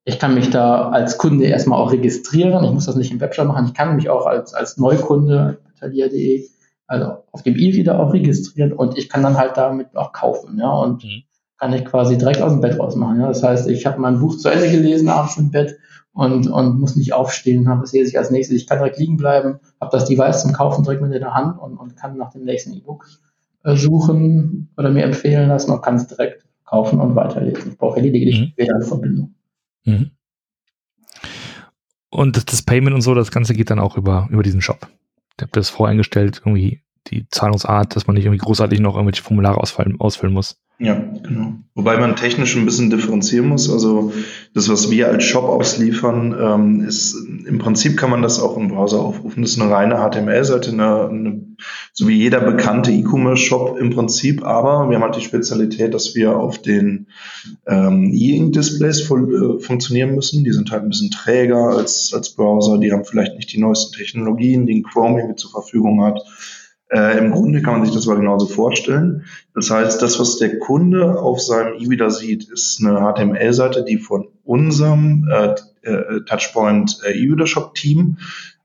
ich 0.04 0.18
kann 0.18 0.34
mich 0.34 0.50
da 0.50 0.88
als 0.88 1.18
Kunde 1.18 1.44
erstmal 1.44 1.78
auch 1.78 1.92
registrieren. 1.92 2.64
Ich 2.64 2.70
muss 2.70 2.86
das 2.86 2.96
nicht 2.96 3.12
im 3.12 3.20
Webshop 3.20 3.46
machen. 3.46 3.66
Ich 3.66 3.74
kann 3.74 3.94
mich 3.94 4.08
auch 4.08 4.24
als, 4.24 4.54
als 4.54 4.78
Neukunde, 4.78 5.58
talia.de, 5.78 6.48
also 6.86 7.24
auf 7.30 7.42
dem 7.42 7.56
E-Reader 7.56 8.00
auch 8.00 8.12
registrieren 8.12 8.72
und 8.72 8.96
ich 8.96 9.08
kann 9.08 9.22
dann 9.22 9.36
halt 9.36 9.56
damit 9.56 9.94
auch 9.94 10.12
kaufen, 10.12 10.58
ja, 10.58 10.70
und 10.70 11.04
mhm. 11.04 11.22
Kann 11.58 11.72
ich 11.72 11.84
quasi 11.84 12.16
direkt 12.16 12.40
aus 12.40 12.52
dem 12.52 12.60
Bett 12.60 12.78
rausmachen, 12.78 13.20
ja. 13.20 13.28
Das 13.28 13.42
heißt, 13.42 13.68
ich 13.68 13.84
habe 13.86 14.00
mein 14.00 14.20
Buch 14.20 14.36
zu 14.36 14.48
Ende 14.48 14.70
gelesen 14.70 15.08
abends 15.08 15.36
im 15.36 15.50
Bett 15.50 15.78
und, 16.12 16.48
und 16.48 16.80
muss 16.80 16.96
nicht 16.96 17.12
aufstehen, 17.12 17.68
habe 17.68 17.84
es 17.84 17.92
lese 17.92 18.10
ich 18.10 18.18
als 18.18 18.30
nächstes. 18.30 18.56
Ich 18.56 18.66
kann 18.66 18.78
direkt 18.78 18.98
liegen 18.98 19.16
bleiben, 19.16 19.60
habe 19.80 19.96
das 19.96 20.06
Device 20.06 20.42
zum 20.42 20.52
Kaufen 20.52 20.84
direkt 20.84 21.02
mit 21.02 21.12
in 21.12 21.20
der 21.20 21.34
Hand 21.34 21.60
und, 21.60 21.76
und 21.76 21.96
kann 21.96 22.16
nach 22.16 22.30
dem 22.30 22.44
nächsten 22.44 22.72
E-Book 22.72 23.06
äh, 23.64 23.76
suchen 23.76 24.70
oder 24.76 24.90
mir 24.90 25.04
empfehlen 25.04 25.48
lassen 25.48 25.72
und 25.72 25.82
kann 25.82 25.96
es 25.96 26.06
direkt 26.06 26.44
kaufen 26.64 27.00
und 27.00 27.16
weiterlesen. 27.16 27.72
Ich 27.72 27.78
brauche 27.78 28.00
lediglich 28.00 28.40
mhm. 28.40 28.52
WLAN-Verbindung. 28.56 29.34
Mhm. 29.84 30.10
Und 32.10 32.52
das 32.52 32.62
Payment 32.62 32.94
und 32.94 33.02
so, 33.02 33.14
das 33.14 33.30
Ganze 33.30 33.54
geht 33.54 33.70
dann 33.70 33.78
auch 33.78 33.96
über, 33.96 34.28
über 34.30 34.42
diesen 34.42 34.60
Shop. 34.60 34.88
Ich 35.36 35.42
habe 35.42 35.52
das 35.52 35.68
voreingestellt, 35.68 36.42
irgendwie 36.44 36.82
die 37.10 37.26
Zahlungsart, 37.30 37.96
dass 37.96 38.06
man 38.06 38.14
nicht 38.14 38.24
irgendwie 38.24 38.44
großartig 38.44 38.80
noch 38.80 38.94
irgendwelche 38.94 39.22
Formulare 39.22 39.58
ausfüllen, 39.58 40.00
ausfüllen 40.00 40.34
muss. 40.34 40.56
Ja, 40.80 40.94
genau. 41.24 41.54
Wobei 41.74 41.98
man 41.98 42.14
technisch 42.14 42.54
ein 42.54 42.64
bisschen 42.64 42.88
differenzieren 42.88 43.48
muss. 43.48 43.68
Also 43.68 44.12
das, 44.54 44.68
was 44.68 44.92
wir 44.92 45.08
als 45.08 45.24
Shop 45.24 45.42
ausliefern, 45.42 46.36
ähm, 46.40 46.80
ist 46.86 47.16
im 47.46 47.58
Prinzip 47.58 47.96
kann 47.96 48.10
man 48.10 48.22
das 48.22 48.38
auch 48.38 48.56
im 48.56 48.68
Browser 48.68 49.00
aufrufen. 49.00 49.42
Das 49.42 49.52
ist 49.52 49.60
eine 49.60 49.72
reine 49.72 49.96
HTML-Seite, 49.96 50.70
eine, 50.70 51.08
eine, 51.08 51.46
so 51.92 52.06
wie 52.06 52.14
jeder 52.14 52.40
bekannte 52.40 52.92
E-Commerce-Shop 52.92 53.76
im 53.76 53.90
Prinzip. 53.90 54.44
Aber 54.44 54.88
wir 54.88 54.96
haben 54.96 55.02
halt 55.02 55.16
die 55.16 55.20
Spezialität, 55.20 55.94
dass 55.94 56.14
wir 56.14 56.36
auf 56.36 56.62
den 56.62 57.08
ähm, 57.66 58.12
E-Ink-Displays 58.14 59.10
äh, 59.10 59.58
funktionieren 59.58 60.14
müssen. 60.14 60.44
Die 60.44 60.52
sind 60.52 60.70
halt 60.70 60.84
ein 60.84 60.90
bisschen 60.90 61.10
träger 61.10 61.70
als, 61.70 62.12
als 62.14 62.30
Browser. 62.36 62.78
Die 62.78 62.92
haben 62.92 63.04
vielleicht 63.04 63.34
nicht 63.34 63.52
die 63.52 63.58
neuesten 63.58 63.96
Technologien, 63.96 64.66
die 64.66 64.76
ein 64.76 64.84
Chrome 64.84 65.26
mit 65.26 65.40
zur 65.40 65.50
Verfügung 65.50 66.04
hat. 66.04 66.20
Äh, 66.90 67.18
Im 67.18 67.32
Grunde 67.32 67.60
kann 67.60 67.74
man 67.74 67.84
sich 67.84 67.94
das 67.94 68.08
aber 68.08 68.18
genauso 68.18 68.46
vorstellen. 68.46 69.24
Das 69.54 69.70
heißt, 69.70 70.00
das, 70.00 70.18
was 70.18 70.38
der 70.38 70.58
Kunde 70.58 71.20
auf 71.20 71.40
seinem 71.40 71.74
E-Reader 71.74 72.10
sieht, 72.10 72.48
ist 72.48 72.82
eine 72.82 73.00
HTML-Seite, 73.00 73.84
die 73.84 73.98
von 73.98 74.28
unserem 74.44 75.28
äh, 75.30 75.54
äh, 75.82 76.20
Touchpoint 76.24 77.00
äh, 77.04 77.12
E-Reader 77.12 77.46
Shop 77.46 77.74
Team 77.74 78.18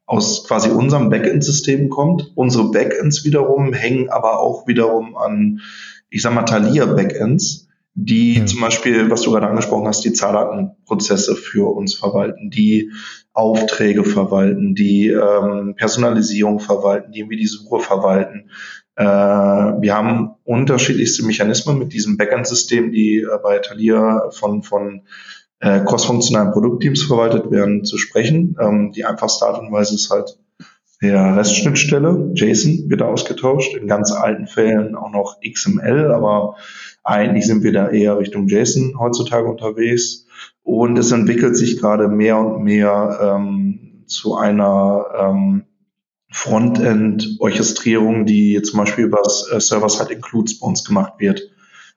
aus 0.06 0.46
quasi 0.48 0.70
unserem 0.70 1.10
Backend-System 1.10 1.90
kommt. 1.90 2.32
Unsere 2.36 2.72
Backends 2.72 3.26
wiederum 3.26 3.74
hängen 3.74 4.10
aber 4.10 4.40
auch 4.40 4.68
wiederum 4.68 5.18
an, 5.18 5.62
ich 6.10 6.22
sag 6.22 6.34
mal, 6.34 6.44
Thalia 6.44 6.86
Backends 6.86 7.68
die 7.96 8.40
ja. 8.40 8.46
zum 8.46 8.62
Beispiel, 8.62 9.10
was 9.10 9.22
du 9.22 9.32
gerade 9.32 9.48
angesprochen 9.48 9.88
hast, 9.88 10.04
die 10.04 10.14
Zahldatenprozesse 10.14 11.36
für 11.36 11.76
uns 11.76 11.94
verwalten, 11.94 12.50
die 12.50 12.92
Aufträge 13.34 14.04
verwalten, 14.04 14.76
die 14.76 15.10
ähm, 15.10 15.76
Personalisierung 15.76 16.60
verwalten, 16.60 17.12
die 17.12 17.20
irgendwie 17.20 17.38
die 17.38 17.48
Suche 17.48 17.80
verwalten. 17.80 18.50
Äh, 18.96 19.06
wir 19.06 19.96
haben 19.96 20.36
unterschiedlichste 20.44 21.26
Mechanismen 21.26 21.78
mit 21.78 21.94
diesem 21.94 22.18
Backend-System, 22.18 22.92
die 22.92 23.20
äh, 23.20 23.40
bei 23.42 23.60
Thalia 23.60 24.30
von, 24.32 24.64
von 24.64 25.04
äh, 25.60 25.84
cross-funktionalen 25.84 26.52
Produktteams 26.52 27.04
verwaltet 27.04 27.50
werden, 27.52 27.86
zu 27.86 27.98
sprechen. 27.98 28.56
Ähm, 28.60 28.92
die 28.92 29.06
einfachste 29.06 29.46
Art 29.46 29.60
und 29.60 29.72
Weise 29.72 29.96
ist 29.96 30.10
halt 30.10 30.38
der 31.02 31.38
REST-Schnittstelle. 31.38 32.32
JSON 32.34 32.90
wird 32.90 33.02
ausgetauscht, 33.02 33.76
in 33.76 33.88
ganz 33.88 34.12
alten 34.12 34.48
Fällen 34.48 34.96
auch 34.96 35.12
noch 35.12 35.38
XML, 35.42 36.12
aber 36.12 36.56
eigentlich 37.04 37.46
sind 37.46 37.64
wir 37.64 37.74
da 37.74 37.90
eher 37.90 38.18
Richtung 38.18 38.48
JSON 38.48 38.98
heutzutage 39.00 39.48
unterwegs. 39.50 40.26
Und 40.64 40.98
es 40.98 41.12
entwickelt 41.12 41.58
sich 41.58 41.78
gerade 41.80 42.08
mehr 42.08 42.38
und 42.40 42.64
mehr 42.64 43.20
ähm, 43.22 44.04
zu 44.08 44.36
einer 44.36 45.06
ähm, 45.20 45.66
Frontend-Orchestrierung, 46.32 48.26
die 48.26 48.62
zum 48.62 48.80
Beispiel 48.80 49.06
über 49.06 49.22
äh, 49.22 49.60
Server-Side 49.60 50.14
Includes 50.14 50.60
bei 50.60 50.68
uns 50.68 50.84
gemacht 50.84 51.14
wird. 51.20 51.50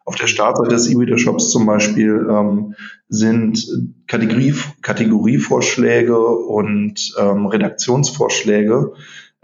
Auf 0.04 0.16
der 0.16 0.26
Startseite 0.26 0.70
des 0.70 0.88
E-Reader-Shops 0.88 1.50
zum 1.50 1.66
Beispiel 1.66 2.26
ähm, 2.30 2.74
sind 3.08 3.66
Kategorie, 4.06 4.54
Kategorievorschläge 4.82 6.18
und 6.18 7.14
ähm, 7.18 7.46
Redaktionsvorschläge 7.46 8.92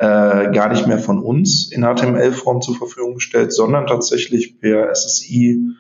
äh, 0.03 0.51
gar 0.51 0.69
nicht 0.69 0.89
mehr 0.89 0.99
von 0.99 1.21
uns 1.21 1.71
in 1.71 1.83
HTML-Form 1.83 2.61
zur 2.61 2.75
Verfügung 2.75 3.15
gestellt, 3.15 3.53
sondern 3.53 3.87
tatsächlich 3.87 4.59
per 4.59 4.93
SSI 4.93 5.77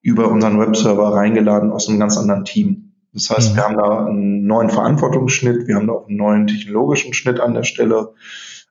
über 0.00 0.30
unseren 0.30 0.60
Webserver 0.60 1.12
reingeladen 1.12 1.72
aus 1.72 1.88
einem 1.88 1.98
ganz 1.98 2.16
anderen 2.16 2.44
Team. 2.44 2.92
Das 3.12 3.30
heißt, 3.30 3.52
mhm. 3.52 3.56
wir 3.56 3.64
haben 3.64 3.76
da 3.76 4.06
einen 4.06 4.46
neuen 4.46 4.70
Verantwortungsschnitt, 4.70 5.66
wir 5.66 5.74
haben 5.74 5.88
da 5.88 5.94
auch 5.94 6.06
einen 6.06 6.18
neuen 6.18 6.46
technologischen 6.46 7.14
Schnitt 7.14 7.40
an 7.40 7.54
der 7.54 7.64
Stelle. 7.64 8.14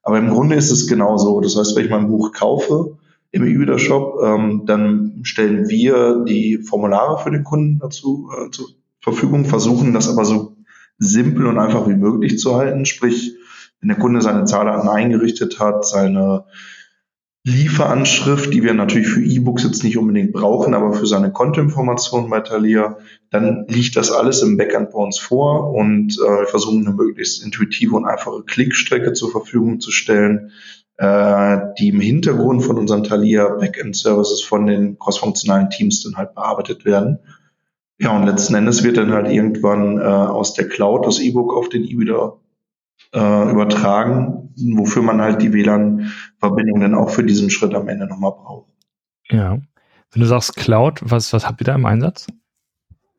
Aber 0.03 0.17
im 0.19 0.29
Grunde 0.29 0.55
ist 0.55 0.71
es 0.71 0.87
genauso. 0.87 1.41
Das 1.41 1.57
heißt, 1.57 1.75
wenn 1.75 1.83
ich 1.83 1.91
mein 1.91 2.07
Buch 2.07 2.31
kaufe 2.31 2.97
im 3.31 3.43
E-Reader-Shop, 3.43 4.21
ähm, 4.23 4.63
dann 4.65 5.19
stellen 5.23 5.67
wir 5.67 6.23
die 6.23 6.59
Formulare 6.59 7.21
für 7.21 7.31
den 7.31 7.43
Kunden 7.43 7.79
dazu 7.79 8.29
äh, 8.31 8.51
zur 8.51 8.67
Verfügung, 9.01 9.43
versuchen 9.43 9.93
das 9.93 10.07
aber 10.07 10.23
so 10.23 10.55
simpel 10.97 11.47
und 11.47 11.59
einfach 11.59 11.89
wie 11.89 11.95
möglich 11.95 12.39
zu 12.39 12.55
halten. 12.55 12.85
Sprich, 12.85 13.35
wenn 13.83 13.89
der 13.89 13.97
Kunde 13.97 14.21
seine 14.21 14.45
Zahldaten 14.45 14.87
eingerichtet 14.87 15.59
hat, 15.59 15.85
seine 15.85 16.45
Lieferanschrift, 17.45 18.53
die 18.53 18.63
wir 18.63 18.73
natürlich 18.73 19.09
für 19.09 19.21
E-Books 19.21 19.65
jetzt 19.65 19.83
nicht 19.83 19.97
unbedingt 19.97 20.31
brauchen, 20.31 20.73
aber 20.73 20.93
für 20.93 21.05
seine 21.05 21.33
Kontoinformationen 21.33 22.29
bei 22.29 22.39
Thalia, 22.39 22.97
dann 23.29 23.65
liegt 23.67 23.97
das 23.97 24.09
alles 24.09 24.41
im 24.41 24.55
Backend 24.55 24.91
bei 24.91 24.99
uns 24.99 25.19
vor 25.19 25.73
und 25.73 26.17
äh, 26.17 26.39
wir 26.39 26.47
versuchen 26.47 26.87
eine 26.87 26.95
möglichst 26.95 27.43
intuitive 27.43 27.97
und 27.97 28.05
einfache 28.05 28.43
Klickstrecke 28.43 29.11
zur 29.11 29.31
Verfügung 29.31 29.81
zu 29.81 29.91
stellen, 29.91 30.51
äh, 30.95 31.57
die 31.77 31.89
im 31.89 31.99
Hintergrund 31.99 32.63
von 32.63 32.77
unseren 32.77 33.03
Thalia 33.03 33.49
Backend 33.49 33.97
Services 33.97 34.41
von 34.41 34.65
den 34.65 34.97
crossfunktionalen 34.97 35.69
Teams 35.69 36.03
dann 36.03 36.15
halt 36.15 36.35
bearbeitet 36.35 36.85
werden. 36.85 37.19
Ja, 37.99 38.15
und 38.15 38.25
letzten 38.25 38.55
Endes 38.55 38.85
wird 38.85 38.95
dann 38.95 39.11
halt 39.11 39.29
irgendwann 39.29 39.97
äh, 39.97 40.03
aus 40.03 40.53
der 40.53 40.69
Cloud 40.69 41.05
das 41.05 41.19
E-Book 41.19 41.53
auf 41.53 41.67
den 41.67 41.83
E-Reader 41.83 42.39
äh, 43.13 43.51
übertragen, 43.51 44.53
wofür 44.75 45.01
man 45.01 45.21
halt 45.21 45.41
die 45.41 45.53
WLAN-Verbindung 45.53 46.81
dann 46.81 46.95
auch 46.95 47.09
für 47.09 47.23
diesen 47.23 47.49
Schritt 47.49 47.73
am 47.73 47.87
Ende 47.87 48.07
nochmal 48.07 48.31
braucht. 48.31 48.69
Ja. 49.29 49.59
Wenn 50.11 50.21
du 50.21 50.27
sagst 50.27 50.55
Cloud, 50.55 50.99
was, 51.03 51.33
was 51.33 51.47
habt 51.47 51.61
ihr 51.61 51.65
da 51.65 51.75
im 51.75 51.85
Einsatz? 51.85 52.27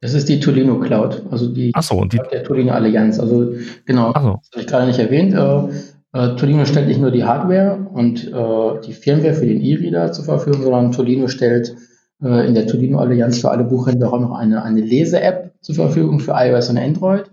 Das 0.00 0.14
ist 0.14 0.28
die 0.28 0.38
Tolino 0.38 0.80
Cloud, 0.80 1.24
also 1.30 1.48
die, 1.48 1.72
Ach 1.74 1.82
so, 1.82 2.04
die 2.04 2.20
der 2.30 2.44
Tolino 2.44 2.72
Allianz. 2.72 3.18
Also 3.18 3.54
genau, 3.86 4.08
so. 4.08 4.12
das 4.12 4.50
habe 4.52 4.60
ich 4.60 4.66
gerade 4.66 4.86
nicht 4.86 4.98
erwähnt. 4.98 5.32
Äh, 5.32 5.68
äh, 6.14 6.36
Tolino 6.36 6.64
stellt 6.66 6.88
nicht 6.88 7.00
nur 7.00 7.10
die 7.10 7.24
Hardware 7.24 7.88
und 7.92 8.28
äh, 8.28 8.80
die 8.86 8.92
Firmware 8.92 9.34
für 9.34 9.46
den 9.46 9.60
E-Reader 9.60 10.12
zur 10.12 10.26
Verfügung, 10.26 10.62
sondern 10.62 10.92
Tolino 10.92 11.28
stellt 11.28 11.74
äh, 12.22 12.46
in 12.46 12.54
der 12.54 12.66
Tolino 12.66 12.98
Allianz 12.98 13.40
für 13.40 13.50
alle 13.50 13.64
Buchhändler 13.64 14.12
auch 14.12 14.20
noch 14.20 14.32
eine, 14.32 14.62
eine 14.62 14.80
Lese-App 14.80 15.54
zur 15.62 15.74
Verfügung 15.74 16.20
für 16.20 16.32
iOS 16.36 16.68
und 16.70 16.78
Android 16.78 17.24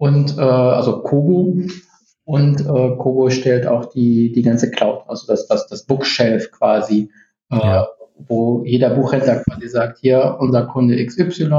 und 0.00 0.38
äh, 0.38 0.40
also 0.40 1.02
Kobo 1.02 1.58
und 2.24 2.60
äh, 2.60 2.64
Kobo 2.64 3.28
stellt 3.28 3.66
auch 3.66 3.84
die, 3.92 4.32
die 4.32 4.40
ganze 4.40 4.70
Cloud, 4.70 5.02
also 5.06 5.26
das, 5.26 5.46
das, 5.46 5.66
das 5.66 5.84
Bookshelf 5.84 6.50
quasi, 6.52 7.10
äh, 7.50 7.56
ja. 7.56 7.86
wo 8.16 8.64
jeder 8.64 8.94
Buchhändler 8.94 9.42
quasi 9.44 9.68
sagt, 9.68 9.98
hier, 9.98 10.38
unser 10.40 10.64
Kunde 10.64 11.04
XY 11.04 11.50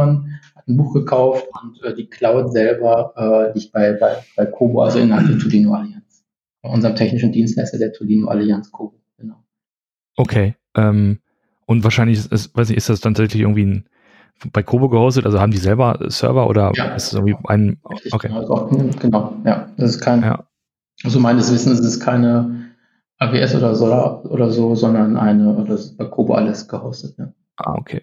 hat 0.55 0.67
ein 0.67 0.75
Buch 0.75 0.91
gekauft 0.91 1.47
und 1.61 1.83
äh, 1.83 1.93
die 1.93 2.07
Cloud 2.07 2.51
selber 2.51 3.13
äh, 3.15 3.55
liegt 3.55 3.73
bei, 3.73 3.93
bei, 3.93 4.17
bei 4.35 4.47
Kobo, 4.47 4.81
also 4.81 4.97
innerhalb 4.97 5.27
der 5.27 5.37
Tolino 5.37 5.75
Allianz. 5.75 6.23
Bei 6.63 6.69
unserem 6.69 6.95
technischen 6.95 7.31
Dienstleister 7.31 7.77
der 7.77 7.93
Tolino 7.93 8.27
Allianz 8.27 8.71
Kobo, 8.71 8.99
genau. 9.19 9.43
Okay. 10.17 10.55
Ähm, 10.75 11.19
und 11.67 11.83
wahrscheinlich 11.83 12.31
ist, 12.31 12.57
weiß 12.57 12.69
nicht, 12.69 12.77
ist 12.77 12.89
das 12.89 13.01
dann 13.01 13.13
tatsächlich 13.13 13.43
irgendwie 13.43 13.65
ein 13.65 13.85
bei 14.51 14.63
Kobo 14.63 14.89
gehostet? 14.89 15.25
Also 15.25 15.39
haben 15.39 15.51
die 15.51 15.57
selber 15.57 15.99
Server 16.07 16.47
oder 16.47 16.71
ja, 16.75 16.95
ist 16.95 17.07
es 17.07 17.13
irgendwie 17.13 17.35
ein. 17.47 17.79
Okay. 18.11 18.29
Genau, 18.29 18.69
genau, 18.99 19.33
ja. 19.45 19.69
Das 19.77 19.91
ist 19.91 20.01
kein. 20.01 20.21
Ja. 20.21 20.45
Also 21.03 21.19
meines 21.19 21.51
Wissens 21.51 21.79
ist 21.79 21.85
es 21.85 21.99
keine 21.99 22.71
AWS 23.21 23.55
oder 23.55 23.75
Solar 23.75 24.25
oder 24.25 24.49
so, 24.51 24.75
sondern 24.75 25.15
eine, 25.17 25.55
oder 25.55 25.75
ist 25.75 25.97
bei 25.97 26.05
Kobo 26.05 26.33
alles 26.33 26.67
gehostet, 26.67 27.15
ja. 27.17 27.31
Ah, 27.57 27.75
okay. 27.77 28.01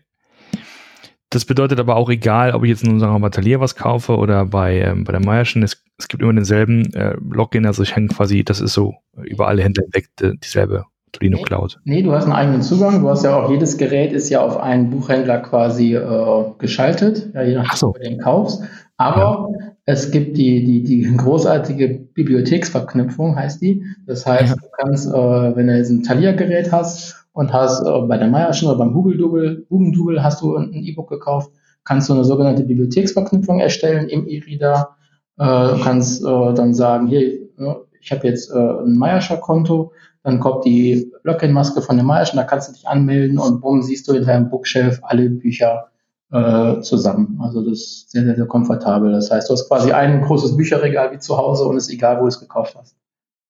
Das 1.30 1.44
bedeutet 1.44 1.78
aber 1.78 1.96
auch 1.96 2.08
egal, 2.08 2.54
ob 2.54 2.64
ich 2.64 2.70
jetzt 2.70 2.84
in 2.84 2.92
unserem 2.92 3.22
Atelier 3.22 3.60
was 3.60 3.76
kaufe 3.76 4.16
oder 4.16 4.46
bei, 4.46 4.80
ähm, 4.80 5.04
bei 5.04 5.12
der 5.12 5.24
Meierschen, 5.24 5.62
es, 5.62 5.84
es 5.98 6.08
gibt 6.08 6.22
immer 6.22 6.32
denselben 6.32 6.94
äh, 6.94 7.16
Login, 7.20 7.66
also 7.66 7.82
ich 7.82 7.94
hänge 7.94 8.08
quasi, 8.08 8.44
das 8.44 8.60
ist 8.60 8.72
so 8.72 8.94
über 9.22 9.48
alle 9.48 9.62
Händler 9.62 9.84
hinweg 9.84 10.40
dieselbe 10.40 10.86
Tolino 11.12 11.38
Cloud. 11.42 11.78
Nee, 11.84 12.02
du 12.02 12.12
hast 12.12 12.24
einen 12.24 12.32
eigenen 12.32 12.62
Zugang. 12.62 13.00
Du 13.00 13.08
hast 13.08 13.24
ja 13.24 13.36
auch, 13.36 13.50
jedes 13.50 13.78
Gerät 13.78 14.12
ist 14.12 14.28
ja 14.30 14.40
auf 14.40 14.58
einen 14.58 14.90
Buchhändler 14.90 15.38
quasi 15.38 15.94
äh, 15.94 16.44
geschaltet, 16.58 17.30
ja, 17.34 17.42
je 17.42 17.54
nachdem, 17.54 17.76
so. 17.76 17.92
du 17.92 18.00
den 18.00 18.18
kaufst. 18.18 18.62
Aber 18.96 19.48
ja. 19.50 19.72
es 19.84 20.10
gibt 20.10 20.36
die, 20.36 20.64
die, 20.64 20.82
die 20.82 21.16
großartige 21.16 21.88
Bibliotheksverknüpfung, 22.14 23.36
heißt 23.36 23.62
die. 23.62 23.84
Das 24.06 24.26
heißt, 24.26 24.50
ja. 24.50 24.56
du 24.56 24.68
kannst, 24.76 25.08
äh, 25.08 25.56
wenn 25.56 25.68
du 25.68 25.76
jetzt 25.76 25.90
ein 25.90 26.02
Thalia-Gerät 26.02 26.72
hast 26.72 27.26
und 27.32 27.52
hast 27.52 27.86
äh, 27.86 28.00
bei 28.02 28.18
der 28.18 28.28
Meierschen 28.28 28.68
oder 28.68 28.78
beim 28.78 28.92
Google 28.92 29.16
Double 29.16 30.22
hast 30.22 30.42
du 30.42 30.56
ein 30.56 30.72
E-Book 30.72 31.08
gekauft, 31.08 31.52
kannst 31.84 32.08
du 32.08 32.14
eine 32.14 32.24
sogenannte 32.24 32.64
Bibliotheksverknüpfung 32.64 33.60
erstellen 33.60 34.08
im 34.08 34.26
E-Reader. 34.26 34.96
Äh, 35.38 35.44
du 35.44 35.80
kannst 35.82 36.24
äh, 36.24 36.54
dann 36.54 36.74
sagen, 36.74 37.06
hier, 37.06 37.38
ne, 37.56 37.76
ich 38.00 38.10
habe 38.10 38.26
jetzt 38.26 38.50
äh, 38.50 38.58
ein 38.58 38.98
Meierscher-Konto, 38.98 39.92
dann 40.28 40.40
kommt 40.40 40.66
die 40.66 41.10
Login-Maske 41.22 41.80
von 41.80 41.96
der 41.96 42.04
Meierschen, 42.04 42.36
da 42.36 42.44
kannst 42.44 42.68
du 42.68 42.72
dich 42.74 42.86
anmelden 42.86 43.38
und 43.38 43.62
bumm, 43.62 43.82
siehst 43.82 44.06
du 44.08 44.12
in 44.12 44.26
deinem 44.26 44.50
Bookshelf 44.50 45.00
alle 45.02 45.30
Bücher 45.30 45.88
äh, 46.30 46.80
zusammen. 46.80 47.38
Also 47.42 47.62
das 47.62 47.78
ist 47.78 48.10
sehr, 48.10 48.24
sehr, 48.24 48.36
sehr 48.36 48.46
komfortabel. 48.46 49.10
Das 49.10 49.30
heißt, 49.30 49.48
du 49.48 49.54
hast 49.54 49.68
quasi 49.68 49.92
ein 49.92 50.20
großes 50.20 50.54
Bücherregal 50.56 51.12
wie 51.12 51.18
zu 51.18 51.38
Hause 51.38 51.64
und 51.64 51.76
es 51.76 51.88
ist 51.88 51.94
egal, 51.94 52.18
wo 52.18 52.22
du 52.22 52.26
es 52.26 52.40
gekauft 52.40 52.76
hast. 52.78 52.94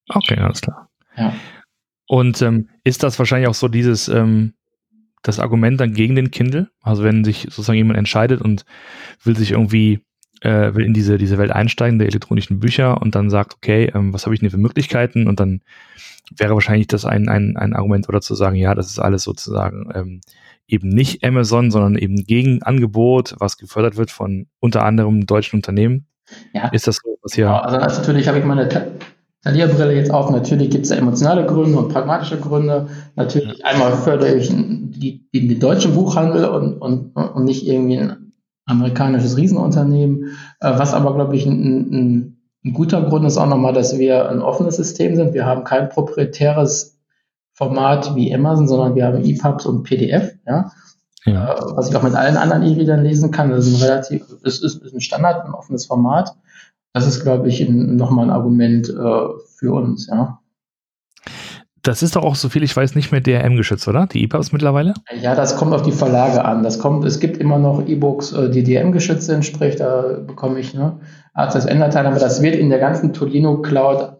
Okay, 0.08 0.38
alles 0.38 0.60
klar. 0.60 0.88
Ja. 1.16 1.34
Und 2.06 2.40
ähm, 2.42 2.68
ist 2.84 3.02
das 3.02 3.18
wahrscheinlich 3.18 3.48
auch 3.48 3.54
so 3.54 3.66
dieses, 3.66 4.06
ähm, 4.06 4.54
das 5.24 5.40
Argument 5.40 5.80
dann 5.80 5.94
gegen 5.94 6.14
den 6.14 6.30
Kindle? 6.30 6.68
Also 6.80 7.02
wenn 7.02 7.24
sich 7.24 7.42
sozusagen 7.42 7.76
jemand 7.76 7.98
entscheidet 7.98 8.40
und 8.40 8.64
will 9.24 9.36
sich 9.36 9.50
irgendwie, 9.50 10.00
äh, 10.40 10.74
will 10.74 10.84
in 10.84 10.94
diese, 10.94 11.18
diese 11.18 11.38
Welt 11.38 11.50
einsteigen, 11.50 11.98
der 11.98 12.08
elektronischen 12.08 12.60
Bücher 12.60 13.00
und 13.00 13.14
dann 13.14 13.30
sagt, 13.30 13.54
okay, 13.54 13.90
ähm, 13.94 14.12
was 14.12 14.24
habe 14.24 14.34
ich 14.34 14.40
denn 14.40 14.50
für 14.50 14.58
Möglichkeiten? 14.58 15.26
Und 15.26 15.40
dann 15.40 15.62
wäre 16.36 16.54
wahrscheinlich 16.54 16.86
das 16.86 17.04
ein, 17.04 17.28
ein, 17.28 17.56
ein 17.56 17.74
Argument 17.74 18.08
oder 18.08 18.20
zu 18.20 18.34
sagen, 18.34 18.56
ja, 18.56 18.74
das 18.74 18.88
ist 18.90 18.98
alles 18.98 19.22
sozusagen 19.22 19.88
ähm, 19.94 20.20
eben 20.66 20.88
nicht 20.90 21.24
Amazon, 21.24 21.70
sondern 21.70 21.96
eben 21.96 22.16
Gegenangebot, 22.16 23.36
was 23.38 23.56
gefördert 23.56 23.96
wird 23.96 24.10
von 24.10 24.46
unter 24.60 24.84
anderem 24.84 25.26
deutschen 25.26 25.56
Unternehmen. 25.56 26.06
Ja. 26.52 26.68
Ist 26.68 26.86
das 26.86 26.96
so, 26.96 27.18
was 27.22 27.34
hier? 27.34 27.46
Ja, 27.46 27.60
also 27.60 28.00
natürlich 28.00 28.28
habe 28.28 28.38
ich 28.38 28.44
meine 28.44 28.68
Thalia-Brille 29.44 29.94
jetzt 29.94 30.10
auf. 30.10 30.30
Natürlich 30.30 30.68
gibt 30.68 30.84
es 30.84 30.90
emotionale 30.90 31.46
Gründe 31.46 31.78
und 31.78 31.92
pragmatische 31.92 32.38
Gründe. 32.38 32.88
Natürlich 33.16 33.58
ja. 33.58 33.64
einmal 33.64 33.96
fördere 33.96 34.36
ich 34.36 34.50
die, 34.50 35.26
den 35.32 35.58
deutschen 35.58 35.94
Buchhandel 35.94 36.44
und, 36.44 36.74
und, 36.74 37.16
und 37.16 37.44
nicht 37.44 37.66
irgendwie 37.66 37.98
ein 37.98 38.27
amerikanisches 38.68 39.36
Riesenunternehmen. 39.36 40.36
Äh, 40.60 40.78
was 40.78 40.94
aber, 40.94 41.14
glaube 41.14 41.36
ich, 41.36 41.46
ein, 41.46 41.90
ein, 41.90 42.36
ein 42.64 42.72
guter 42.72 43.02
Grund 43.02 43.26
ist 43.26 43.38
auch 43.38 43.48
nochmal, 43.48 43.72
dass 43.72 43.98
wir 43.98 44.28
ein 44.28 44.40
offenes 44.40 44.76
System 44.76 45.16
sind. 45.16 45.34
Wir 45.34 45.46
haben 45.46 45.64
kein 45.64 45.88
proprietäres 45.88 46.98
Format 47.52 48.14
wie 48.14 48.32
Amazon, 48.32 48.68
sondern 48.68 48.94
wir 48.94 49.06
haben 49.06 49.24
EPUBs 49.24 49.66
und 49.66 49.82
PDF, 49.82 50.34
ja. 50.46 50.70
ja. 51.24 51.54
Äh, 51.54 51.60
was 51.74 51.88
ich 51.88 51.96
auch 51.96 52.02
mit 52.02 52.14
allen 52.14 52.36
anderen 52.36 52.62
E-Readern 52.62 53.02
lesen 53.02 53.30
kann. 53.30 53.50
Das 53.50 53.66
ist 53.66 53.82
ein 53.82 53.88
relativ, 53.88 54.26
das 54.44 54.60
ist, 54.60 54.82
ist 54.82 54.94
ein 54.94 55.00
Standard, 55.00 55.44
ein 55.44 55.54
offenes 55.54 55.86
Format. 55.86 56.36
Das 56.92 57.06
ist, 57.06 57.22
glaube 57.22 57.48
ich, 57.48 57.68
nochmal 57.68 58.26
ein 58.26 58.30
Argument 58.30 58.88
äh, 58.88 59.28
für 59.56 59.72
uns, 59.72 60.06
ja. 60.06 60.37
Das 61.88 62.02
ist 62.02 62.16
doch 62.16 62.22
auch, 62.22 62.34
so 62.34 62.50
viel 62.50 62.62
ich 62.62 62.76
weiß, 62.76 62.94
nicht 62.96 63.12
mehr 63.12 63.22
DRM 63.22 63.56
geschützt, 63.56 63.88
oder? 63.88 64.06
Die 64.06 64.22
EPUBs 64.24 64.52
mittlerweile? 64.52 64.92
Ja, 65.22 65.34
das 65.34 65.56
kommt 65.56 65.72
auf 65.72 65.80
die 65.80 65.90
Verlage 65.90 66.44
an. 66.44 66.62
Das 66.62 66.78
kommt, 66.78 67.02
es 67.06 67.18
gibt 67.18 67.38
immer 67.38 67.58
noch 67.58 67.88
E-Books, 67.88 68.32
äh, 68.32 68.50
die 68.50 68.62
DRM 68.62 68.92
geschützt 68.92 69.22
sind, 69.22 69.42
sprich, 69.46 69.76
da 69.76 70.18
bekomme 70.26 70.60
ich 70.60 70.74
ne, 70.74 71.00
ACS-Enderteil, 71.32 72.06
aber 72.06 72.18
das 72.18 72.42
wird 72.42 72.56
in 72.56 72.68
der 72.68 72.78
ganzen 72.78 73.14
Tolino 73.14 73.62
Cloud 73.62 74.18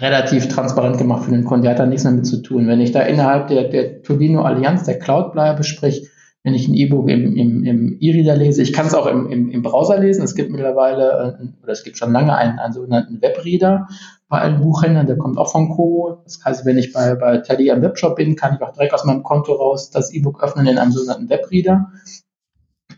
relativ 0.00 0.48
transparent 0.48 0.98
gemacht 0.98 1.22
für 1.22 1.30
den 1.30 1.44
Kunden. 1.44 1.62
Der 1.62 1.70
hat 1.70 1.78
da 1.78 1.86
nichts 1.86 2.02
mehr 2.02 2.14
mit 2.14 2.26
zu 2.26 2.42
tun. 2.42 2.66
Wenn 2.66 2.80
ich 2.80 2.90
da 2.90 3.02
innerhalb 3.02 3.46
der, 3.46 3.68
der 3.68 4.02
Turbino 4.02 4.42
Allianz, 4.42 4.82
der 4.82 4.98
Cloud 4.98 5.30
bleibe, 5.30 5.62
sprich, 5.62 6.10
wenn 6.42 6.54
ich 6.54 6.66
ein 6.66 6.74
E-Book 6.74 7.08
im, 7.08 7.36
im, 7.36 7.64
im 7.64 7.96
E-Reader 8.00 8.34
lese, 8.34 8.62
ich 8.62 8.72
kann 8.72 8.86
es 8.86 8.94
auch 8.94 9.06
im, 9.06 9.28
im, 9.30 9.50
im 9.50 9.62
Browser 9.62 10.00
lesen. 10.00 10.24
Es 10.24 10.34
gibt 10.34 10.50
mittlerweile, 10.50 11.38
äh, 11.40 11.62
oder 11.62 11.72
es 11.72 11.84
gibt 11.84 11.96
schon 11.96 12.10
lange 12.10 12.34
einen, 12.34 12.58
einen 12.58 12.72
sogenannten 12.72 13.22
Webreader 13.22 13.86
bei 14.30 14.40
allen 14.40 14.60
Buchhändlern, 14.60 15.08
der 15.08 15.18
kommt 15.18 15.38
auch 15.38 15.50
von 15.50 15.68
Kobo. 15.70 16.22
Das 16.24 16.38
heißt, 16.44 16.64
wenn 16.64 16.78
ich 16.78 16.92
bei, 16.92 17.16
bei 17.16 17.38
Teddy 17.38 17.72
am 17.72 17.82
Webshop 17.82 18.14
bin, 18.14 18.36
kann 18.36 18.54
ich 18.54 18.62
auch 18.62 18.72
direkt 18.72 18.94
aus 18.94 19.04
meinem 19.04 19.24
Konto 19.24 19.52
raus 19.52 19.90
das 19.90 20.14
E-Book 20.14 20.42
öffnen 20.42 20.68
in 20.68 20.78
einem 20.78 20.92
sogenannten 20.92 21.28
Webreader 21.28 21.90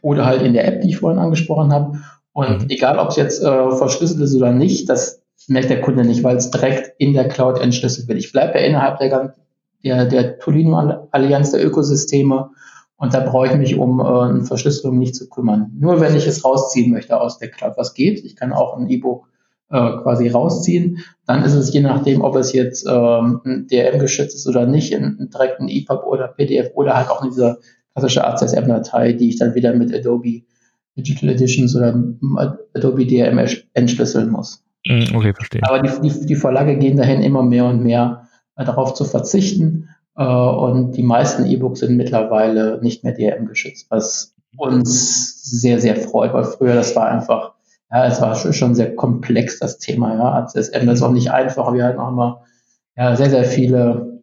oder 0.03 0.27
halt 0.27 0.43
in 0.43 0.53
der 0.53 0.69
App, 0.69 0.83
die 0.83 0.91
ich 0.91 0.99
vorhin 0.99 1.19
angesprochen 1.19 1.73
habe. 1.73 1.99
Und 2.35 2.65
mhm. 2.65 2.69
egal, 2.69 2.99
ob 2.99 3.09
es 3.09 3.17
jetzt 3.17 3.43
äh, 3.43 3.71
verschlüsselt 3.71 4.21
ist 4.21 4.37
oder 4.37 4.53
nicht, 4.53 4.91
das 4.91 5.23
merkt 5.49 5.71
der 5.71 5.81
Kunde 5.81 6.05
nicht, 6.05 6.23
weil 6.23 6.37
es 6.37 6.51
direkt 6.51 6.93
in 6.99 7.15
der 7.15 7.29
Cloud 7.29 7.59
entschlüsselt 7.59 8.09
wird. 8.09 8.19
Ich 8.19 8.31
bleibe 8.31 8.59
ja 8.59 8.67
innerhalb 8.67 8.99
der, 8.99 9.35
der, 9.83 10.05
der 10.05 10.39
Tolino-Allianz 10.39 11.53
der 11.53 11.65
Ökosysteme 11.65 12.51
Und 12.97 13.15
da 13.15 13.21
brauche 13.21 13.47
ich 13.47 13.57
mich 13.57 13.79
um 13.79 14.01
äh, 14.01 14.05
eine 14.05 14.45
Verschlüsselung 14.45 14.99
nicht 14.99 15.17
zu 15.17 15.31
kümmern. 15.31 15.73
Nur 15.79 15.99
wenn 16.03 16.15
ich 16.15 16.27
es 16.27 16.45
rausziehen 16.45 16.93
möchte 16.93 17.19
aus 17.19 17.39
der 17.39 17.51
Cloud, 17.51 17.73
was 17.79 17.95
geht. 17.95 18.23
Ich 18.23 18.37
kann 18.37 18.53
auch 18.53 18.77
ein 18.77 18.91
E-Book 18.91 19.32
quasi 19.73 20.29
rausziehen. 20.29 20.99
Dann 21.26 21.43
ist 21.45 21.55
es 21.55 21.73
je 21.73 21.81
nachdem, 21.81 22.23
ob 22.23 22.37
es 22.37 22.52
jetzt 22.52 22.87
ähm, 22.87 23.41
ein 23.45 23.67
DRM 23.69 23.99
geschützt 23.99 24.37
ist 24.37 24.47
oder 24.47 24.67
nicht, 24.67 24.93
in, 24.93 25.31
direkt 25.33 25.61
ein 25.61 25.69
EPUB 25.69 26.05
oder 26.07 26.29
PDF 26.29 26.71
oder 26.75 26.97
halt 26.97 27.09
auch 27.09 27.23
in 27.23 27.31
dieser 27.31 27.59
klassische 27.95 28.25
ACSM-Datei, 28.25 29.12
die 29.12 29.31
ich 29.31 29.38
dann 29.38 29.55
wieder 29.55 29.75
mit 29.75 29.95
Adobe 29.95 30.43
Digital 30.97 31.31
Editions 31.31 31.75
oder 31.75 31.95
Adobe 32.75 33.07
DRM 33.07 33.41
entschlüsseln 33.73 34.31
muss. 34.31 34.62
Hm, 34.87 35.14
okay, 35.14 35.33
verstehe. 35.33 35.62
Aber 35.64 35.81
die, 35.81 36.09
die, 36.09 36.26
die 36.26 36.37
Verlage 36.37 36.76
gehen 36.76 36.97
dahin 36.97 37.23
immer 37.23 37.43
mehr 37.43 37.67
und 37.67 37.83
mehr 37.83 38.29
äh, 38.57 38.64
darauf 38.64 38.95
zu 38.95 39.05
verzichten. 39.05 39.88
Äh, 40.17 40.25
und 40.25 40.93
die 40.93 41.02
meisten 41.02 41.47
E-Books 41.47 41.81
sind 41.81 41.97
mittlerweile 41.97 42.81
nicht 42.83 43.05
mehr 43.05 43.14
DRM 43.14 43.47
geschützt, 43.47 43.87
was 43.91 44.35
uns 44.57 45.43
sehr, 45.61 45.81
sehr 45.81 45.97
freut, 45.97 46.35
weil 46.35 46.45
früher 46.45 46.75
das 46.75 46.95
war 46.95 47.09
einfach, 47.09 47.55
ja, 47.92 48.06
es 48.06 48.20
war 48.20 48.34
schon 48.34 48.75
sehr 48.75 48.96
komplex, 48.96 49.58
das 49.58 49.78
Thema, 49.78 50.14
ja. 50.14 50.32
ACSM, 50.32 50.88
ist 50.88 51.02
auch 51.02 51.12
nicht 51.12 51.30
einfach. 51.30 51.72
Wir 51.75 51.84
hatten 51.84 51.99
auch 51.99 52.08
immer 52.08 52.44
ja, 52.96 53.14
sehr, 53.16 53.28
sehr 53.28 53.44
viele 53.44 54.22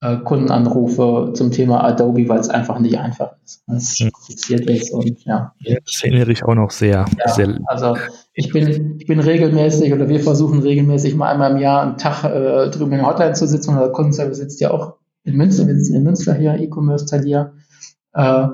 äh, 0.00 0.16
Kundenanrufe 0.18 1.32
zum 1.34 1.50
Thema 1.50 1.84
Adobe, 1.84 2.28
weil 2.28 2.40
es 2.40 2.48
einfach 2.48 2.78
nicht 2.78 2.98
einfach 2.98 3.32
ist. 3.44 3.62
Es 3.68 3.98
kompliziert 4.10 4.68
ist 4.70 4.90
und 4.92 5.22
ja. 5.24 5.52
Das 5.84 6.02
erinnere 6.02 6.32
ich 6.32 6.44
auch 6.44 6.54
noch 6.54 6.70
sehr, 6.70 7.04
ja, 7.18 7.28
sehr. 7.28 7.58
Also 7.66 7.96
ich 8.32 8.50
bin, 8.50 8.96
ich 8.98 9.06
bin 9.06 9.20
regelmäßig 9.20 9.92
oder 9.92 10.08
wir 10.08 10.20
versuchen 10.20 10.60
regelmäßig 10.60 11.14
mal 11.14 11.30
einmal 11.30 11.52
im 11.52 11.58
Jahr 11.58 11.82
einen 11.82 11.98
Tag 11.98 12.24
äh, 12.24 12.70
drüben 12.70 12.92
in 12.92 12.98
der 12.98 13.06
Hotline 13.06 13.34
zu 13.34 13.46
sitzen. 13.46 13.70
Unser 13.70 13.90
Kundenservice 13.90 14.38
sitzt 14.38 14.60
ja 14.60 14.70
auch 14.70 14.94
in 15.24 15.36
Münster, 15.36 15.66
wir 15.66 15.74
sitzen 15.74 15.96
in 15.96 16.04
Münster 16.04 16.34
hier, 16.34 16.54
E-Commerce 16.54 17.04
Talier. 17.04 17.52
Äh, 18.14 18.46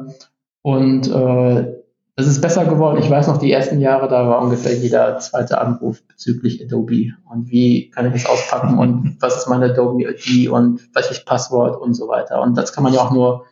und 0.63 1.09
äh, 1.09 1.80
es 2.21 2.27
ist 2.27 2.41
besser 2.41 2.65
geworden. 2.65 2.99
Ich 2.99 3.11
weiß 3.11 3.27
noch, 3.29 3.39
die 3.39 3.53
ersten 3.53 3.81
Jahre, 3.81 4.09
da 4.09 4.27
war 4.29 4.43
ungefähr 4.43 4.75
jeder 4.75 5.19
zweite 5.19 5.61
Anruf 5.61 6.03
bezüglich 6.07 6.63
Adobe. 6.65 7.13
Und 7.31 7.51
wie 7.51 7.91
kann 7.91 8.07
ich 8.07 8.13
das 8.13 8.27
auspacken 8.27 8.79
und 8.79 9.17
was 9.21 9.37
ist 9.37 9.49
meine 9.49 9.67
Adobe 9.67 10.05
ID 10.05 10.49
und 10.49 10.81
welches 10.95 11.25
Passwort 11.25 11.81
und 11.81 11.95
so 11.95 12.09
weiter. 12.09 12.43
Und 12.43 12.57
das 12.57 12.73
kann 12.73 12.85
man 12.85 12.93
ja 12.93 13.01
auch 13.01 13.11
nur, 13.11 13.45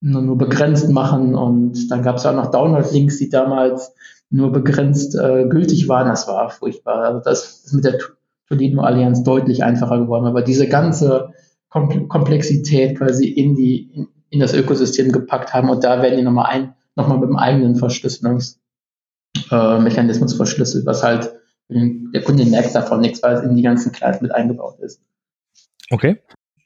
nur, 0.00 0.22
nur 0.22 0.38
begrenzt 0.38 0.88
machen. 0.90 1.34
Und 1.34 1.90
dann 1.90 2.02
gab 2.02 2.16
es 2.16 2.24
ja 2.24 2.30
auch 2.30 2.36
noch 2.36 2.50
Download-Links, 2.50 3.18
die 3.18 3.28
damals 3.28 3.94
nur 4.30 4.52
begrenzt 4.52 5.14
äh, 5.14 5.46
gültig 5.48 5.88
waren. 5.88 6.08
Das 6.08 6.28
war 6.28 6.50
furchtbar. 6.50 7.02
Also 7.04 7.20
das 7.20 7.64
ist 7.64 7.72
mit 7.72 7.84
der 7.84 7.98
Tolino-Allianz 8.48 9.22
deutlich 9.22 9.64
einfacher 9.64 9.98
geworden. 9.98 10.26
Aber 10.26 10.42
diese 10.42 10.68
ganze 10.68 11.30
Komplexität 11.68 12.98
quasi 12.98 13.28
in 13.28 13.54
die, 13.54 13.90
in, 13.92 14.08
in 14.30 14.40
das 14.40 14.54
Ökosystem 14.54 15.12
gepackt 15.12 15.52
haben 15.52 15.68
und 15.68 15.84
da 15.84 16.00
werden 16.02 16.16
die 16.16 16.22
nochmal 16.22 16.46
ein, 16.46 16.74
nochmal 16.98 17.18
mit 17.18 17.30
dem 17.30 17.36
eigenen 17.36 17.76
Verschlüsselungsmechanismus 17.76 20.34
äh, 20.34 20.36
verschlüsselt, 20.36 20.84
was 20.84 21.02
halt 21.02 21.32
der 21.70 22.22
Kunde 22.22 22.44
merkt 22.46 22.74
davon 22.74 23.00
nichts, 23.00 23.22
weil 23.22 23.36
es 23.36 23.42
in 23.42 23.56
die 23.56 23.62
ganzen 23.62 23.92
Clients 23.92 24.20
mit 24.20 24.34
eingebaut 24.34 24.78
ist. 24.80 25.00
Okay. 25.90 26.18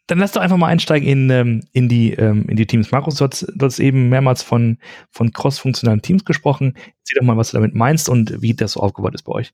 Dann 0.08 0.18
lass 0.18 0.32
doch 0.32 0.40
einfach 0.40 0.56
mal 0.56 0.66
einsteigen 0.66 1.08
in, 1.08 1.30
ähm, 1.30 1.60
in, 1.72 1.88
die, 1.88 2.12
ähm, 2.14 2.46
in 2.48 2.56
die 2.56 2.66
Teams. 2.66 2.90
Markus, 2.90 3.16
du 3.16 3.24
hast, 3.24 3.46
du 3.54 3.66
hast 3.66 3.78
eben 3.78 4.08
mehrmals 4.08 4.42
von, 4.42 4.78
von 5.10 5.32
cross-funktionalen 5.32 6.02
Teams 6.02 6.24
gesprochen. 6.24 6.74
Erzähl 7.02 7.18
doch 7.18 7.26
mal, 7.26 7.36
was 7.36 7.50
du 7.50 7.56
damit 7.56 7.74
meinst 7.74 8.08
und 8.08 8.42
wie 8.42 8.54
das 8.54 8.72
so 8.72 8.80
aufgebaut 8.80 9.14
ist 9.14 9.24
bei 9.24 9.32
euch. 9.32 9.52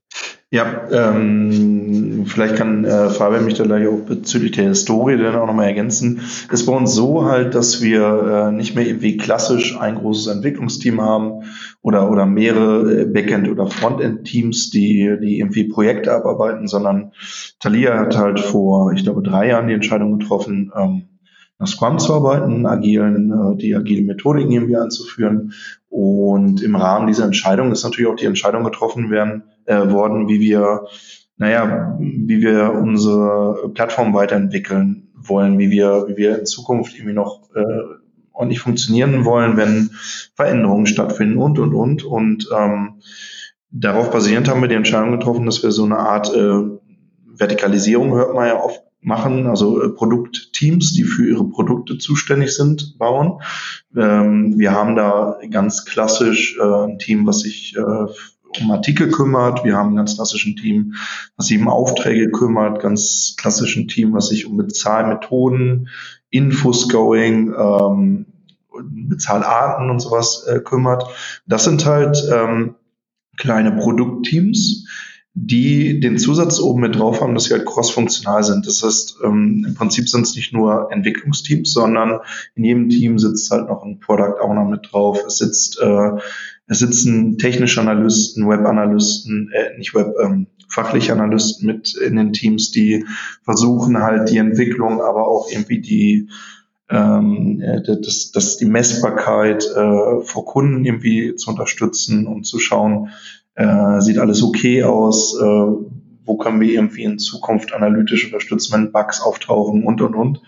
Ja, 0.51 0.87
ähm, 0.91 2.25
vielleicht 2.27 2.55
kann 2.55 2.85
äh, 2.85 3.09
Fabian 3.09 3.45
mich 3.45 3.55
da 3.55 3.63
gleich 3.63 3.87
auch 3.87 4.01
bezüglich 4.01 4.51
der 4.51 4.67
Historie 4.67 5.17
dann 5.17 5.35
auch 5.35 5.47
nochmal 5.47 5.65
ergänzen. 5.65 6.21
Es 6.51 6.65
bei 6.65 6.73
uns 6.73 6.93
so 6.93 7.25
halt, 7.25 7.55
dass 7.55 7.81
wir 7.81 8.49
äh, 8.49 8.51
nicht 8.51 8.75
mehr 8.75 8.85
irgendwie 8.85 9.17
klassisch 9.17 9.79
ein 9.79 9.95
großes 9.95 10.27
Entwicklungsteam 10.27 11.01
haben 11.01 11.43
oder, 11.81 12.11
oder 12.11 12.27
mehrere 12.27 13.01
äh, 13.01 13.05
Backend- 13.05 13.49
oder 13.49 13.65
Frontend-Teams, 13.65 14.69
die, 14.69 15.17
die 15.19 15.39
irgendwie 15.39 15.63
Projekte 15.63 16.13
abarbeiten, 16.13 16.67
sondern 16.67 17.13
Thalia 17.59 17.97
hat 17.97 18.15
halt 18.15 18.39
vor, 18.39 18.91
ich 18.93 19.03
glaube, 19.03 19.23
drei 19.23 19.47
Jahren 19.47 19.67
die 19.67 19.73
Entscheidung 19.73 20.19
getroffen, 20.19 20.71
ähm, 20.75 21.03
nach 21.59 21.67
Scrum 21.67 21.99
zu 21.99 22.13
arbeiten, 22.13 22.65
agilen, 22.65 23.31
äh, 23.31 23.57
die 23.57 23.75
agile 23.75 24.03
Methodiken 24.03 24.51
irgendwie 24.51 24.77
einzuführen. 24.77 25.53
Und 25.89 26.61
im 26.61 26.75
Rahmen 26.75 27.07
dieser 27.07 27.25
Entscheidung 27.25 27.71
ist 27.71 27.83
natürlich 27.83 28.09
auch 28.09 28.15
die 28.15 28.25
Entscheidung 28.25 28.63
getroffen 28.63 29.11
werden, 29.11 29.43
äh, 29.65 29.89
worden, 29.91 30.29
wie 30.29 30.39
wir, 30.39 30.85
naja, 31.37 31.97
wie 31.99 32.41
wir 32.41 32.73
unsere 32.73 33.69
Plattform 33.73 34.13
weiterentwickeln 34.13 35.09
wollen, 35.15 35.59
wie 35.59 35.69
wir, 35.69 36.05
wie 36.07 36.15
wir 36.15 36.39
in 36.39 36.45
Zukunft 36.45 36.95
irgendwie 36.95 37.13
noch 37.13 37.49
äh, 37.53 37.63
ordentlich 38.31 38.61
funktionieren 38.61 39.25
wollen, 39.25 39.57
wenn 39.57 39.91
Veränderungen 40.35 40.85
stattfinden 40.85 41.37
und 41.37 41.59
und 41.59 41.73
und. 41.73 42.05
Und 42.05 42.47
ähm, 42.57 43.01
darauf 43.69 44.11
basierend 44.11 44.47
haben 44.47 44.61
wir 44.61 44.69
die 44.69 44.75
Entscheidung 44.75 45.11
getroffen, 45.11 45.45
dass 45.45 45.61
wir 45.61 45.71
so 45.71 45.83
eine 45.83 45.97
Art 45.97 46.33
äh, 46.33 46.61
Vertikalisierung, 47.35 48.13
hört 48.13 48.33
man 48.33 48.47
ja 48.47 48.63
oft, 48.63 48.81
machen, 49.01 49.47
also 49.47 49.81
äh, 49.81 49.89
Produktteams, 49.89 50.93
die 50.93 51.03
für 51.03 51.27
ihre 51.27 51.45
Produkte 51.45 51.97
zuständig 51.97 52.55
sind, 52.55 52.97
bauen. 52.97 53.41
Ähm, 53.95 54.57
wir 54.57 54.71
haben 54.71 54.95
da 54.95 55.37
ganz 55.49 55.85
klassisch 55.85 56.57
äh, 56.57 56.85
ein 56.85 56.99
Team, 56.99 57.25
was 57.25 57.39
sich 57.39 57.75
äh, 57.77 58.61
um 58.61 58.71
Artikel 58.71 59.09
kümmert. 59.09 59.63
Wir 59.63 59.75
haben 59.75 59.91
ein 59.91 59.95
ganz 59.95 60.15
klassischen 60.15 60.55
Team, 60.55 60.95
was 61.37 61.47
sich 61.47 61.59
um 61.59 61.67
Aufträge 61.67 62.31
kümmert, 62.31 62.81
ganz 62.81 63.35
klassischen 63.37 63.87
Team, 63.87 64.13
was 64.13 64.29
sich 64.29 64.45
um 64.45 64.57
Bezahlmethoden, 64.57 65.89
Infoscoring, 66.29 67.53
ähm, 67.57 68.25
Bezahlarten 68.81 69.89
und 69.89 69.99
sowas 69.99 70.45
äh, 70.47 70.59
kümmert. 70.59 71.03
Das 71.45 71.63
sind 71.63 71.85
halt 71.85 72.23
ähm, 72.31 72.75
kleine 73.37 73.71
Produktteams, 73.71 74.87
die 75.33 75.99
den 75.99 76.17
Zusatz 76.17 76.59
oben 76.59 76.81
mit 76.81 76.95
drauf 76.95 77.21
haben, 77.21 77.33
dass 77.33 77.45
sie 77.45 77.53
halt 77.53 77.65
cross-funktional 77.65 78.43
sind. 78.43 78.65
Das 78.65 78.83
heißt, 78.83 79.19
ähm, 79.23 79.65
im 79.67 79.75
Prinzip 79.75 80.09
sind 80.09 80.23
es 80.23 80.35
nicht 80.35 80.53
nur 80.53 80.91
Entwicklungsteams, 80.91 81.71
sondern 81.71 82.19
in 82.55 82.63
jedem 82.63 82.89
Team 82.89 83.19
sitzt 83.19 83.51
halt 83.51 83.67
noch 83.67 83.83
ein 83.83 83.99
Product 83.99 84.41
Owner 84.41 84.65
mit 84.65 84.89
drauf. 84.91 85.19
Es 85.25 85.37
sitzt, 85.37 85.79
äh, 85.79 86.11
es 86.67 86.79
sitzen 86.79 87.37
technische 87.37 87.79
Analysten, 87.81 88.49
Web-Analysten, 88.49 89.51
äh, 89.53 89.77
nicht 89.77 89.93
Web, 89.93 90.13
ähm, 90.21 90.47
fachliche 90.67 91.13
Analysten 91.13 91.65
mit 91.65 91.95
in 91.95 92.15
den 92.15 92.33
Teams, 92.33 92.71
die 92.71 93.05
versuchen 93.43 93.99
halt 93.99 94.29
die 94.29 94.37
Entwicklung, 94.37 95.01
aber 95.01 95.27
auch 95.27 95.49
irgendwie 95.51 95.81
die 95.81 96.29
ähm, 96.89 97.61
äh, 97.61 97.81
das, 97.83 98.31
das 98.31 98.57
die 98.57 98.65
Messbarkeit 98.65 99.63
äh, 99.63 100.21
vor 100.21 100.45
Kunden 100.45 100.85
irgendwie 100.85 101.35
zu 101.35 101.51
unterstützen 101.51 102.27
und 102.27 102.45
zu 102.45 102.59
schauen, 102.59 103.09
äh, 103.59 103.99
sieht 103.99 104.17
alles 104.17 104.41
okay 104.41 104.83
aus, 104.83 105.37
äh, 105.37 105.45
wo 105.45 106.37
können 106.37 106.61
wir 106.61 106.71
irgendwie 106.71 107.03
in 107.03 107.19
Zukunft 107.19 107.73
analytisch 107.73 108.23
unterstützen, 108.25 108.71
wenn 108.71 108.91
Bugs 108.93 109.19
auftauchen 109.19 109.83
und 109.83 109.99
und 109.99 110.15
und. 110.15 110.41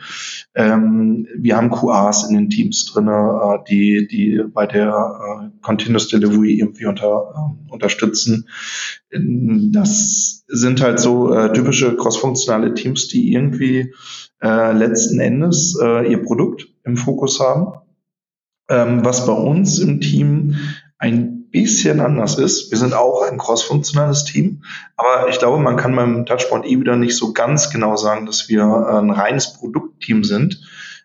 Ähm, 0.56 1.28
wir 1.36 1.58
haben 1.58 1.72
QAs 1.72 2.30
in 2.30 2.36
den 2.36 2.50
Teams 2.50 2.86
drin, 2.86 3.10
äh, 3.10 3.58
die, 3.68 4.08
die 4.08 4.42
bei 4.54 4.66
der 4.66 4.88
äh, 4.90 5.50
Continuous 5.62 6.08
Delivery 6.08 6.54
irgendwie 6.54 6.86
unter, 6.86 7.34
äh, 7.36 7.74
unterstützen. 7.74 8.48
Das 9.10 10.46
sind 10.48 10.82
halt 10.82 11.00
so 11.02 11.34
äh, 11.34 11.52
typische 11.52 11.98
crossfunktionale 11.98 12.76
Teams, 12.76 13.10
die 13.10 13.34
irgendwie 13.34 13.94
äh, 14.42 14.72
letzten 14.72 15.20
Endes 15.20 15.78
äh, 15.82 16.10
ihr 16.10 16.24
Produkt 16.24 16.68
im 16.86 16.96
Fokus 16.96 17.42
haben. 17.42 17.74
Ähm, 18.70 19.04
was 19.04 19.26
bei 19.26 19.34
uns 19.34 19.80
im 19.80 20.00
Team 20.00 20.56
ein 20.98 21.41
bisschen 21.52 22.00
anders 22.00 22.38
ist. 22.38 22.72
Wir 22.72 22.78
sind 22.78 22.94
auch 22.94 23.24
ein 23.24 23.38
crossfunktionales 23.38 24.24
Team, 24.26 24.64
aber 24.96 25.30
ich 25.30 25.40
glaube, 25.40 25.62
man 25.62 25.76
kann 25.76 25.96
beim 25.96 26.26
Touchpoint 26.26 26.66
E 26.66 26.80
wieder 26.80 26.96
nicht 26.96 27.18
so 27.18 27.34
ganz 27.34 27.70
genau 27.70 27.96
sagen, 27.98 28.26
dass 28.26 28.50
wir 28.50 28.64
ein 28.64 29.12
reines 29.12 29.54
Produktteam 29.54 30.24
sind. 30.24 30.62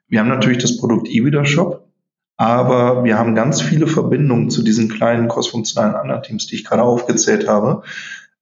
Wir 0.08 0.20
haben 0.20 0.28
natürlich 0.28 0.58
das 0.58 0.76
Produkt 0.76 1.08
E-Wieder 1.08 1.44
Shop, 1.44 1.88
aber 2.36 3.04
wir 3.04 3.18
haben 3.18 3.34
ganz 3.34 3.60
viele 3.60 3.86
Verbindungen 3.86 4.50
zu 4.50 4.62
diesen 4.62 4.88
kleinen 4.88 5.28
crossfunktionalen 5.28 5.96
anderen 5.96 6.22
Teams, 6.22 6.46
die 6.46 6.54
ich 6.56 6.64
gerade 6.64 6.82
aufgezählt 6.82 7.48
habe, 7.48 7.82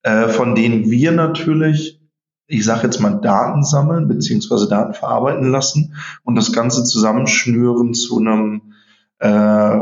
äh, 0.02 0.28
von 0.28 0.54
denen 0.54 0.90
wir 0.90 1.12
natürlich 1.12 2.00
ich 2.46 2.64
sage 2.64 2.82
jetzt 2.84 3.00
mal 3.00 3.20
Daten 3.20 3.64
sammeln 3.64 4.06
beziehungsweise 4.08 4.68
Daten 4.68 4.94
verarbeiten 4.94 5.50
lassen 5.50 5.96
und 6.24 6.34
das 6.34 6.52
Ganze 6.52 6.84
zusammenschnüren 6.84 7.94
zu 7.94 8.18
einem 8.18 8.73
äh, 9.18 9.78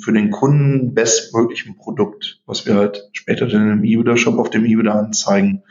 für 0.00 0.12
den 0.12 0.30
Kunden 0.30 0.94
bestmöglichen 0.94 1.76
Produkt, 1.76 2.40
was 2.46 2.66
wir 2.66 2.76
halt 2.76 3.08
später 3.12 3.46
dann 3.46 3.72
im 3.72 3.84
E-Builder-Shop 3.84 4.38
auf 4.38 4.50
dem 4.50 4.64
E-Builder 4.64 4.94
anzeigen. 4.94 5.62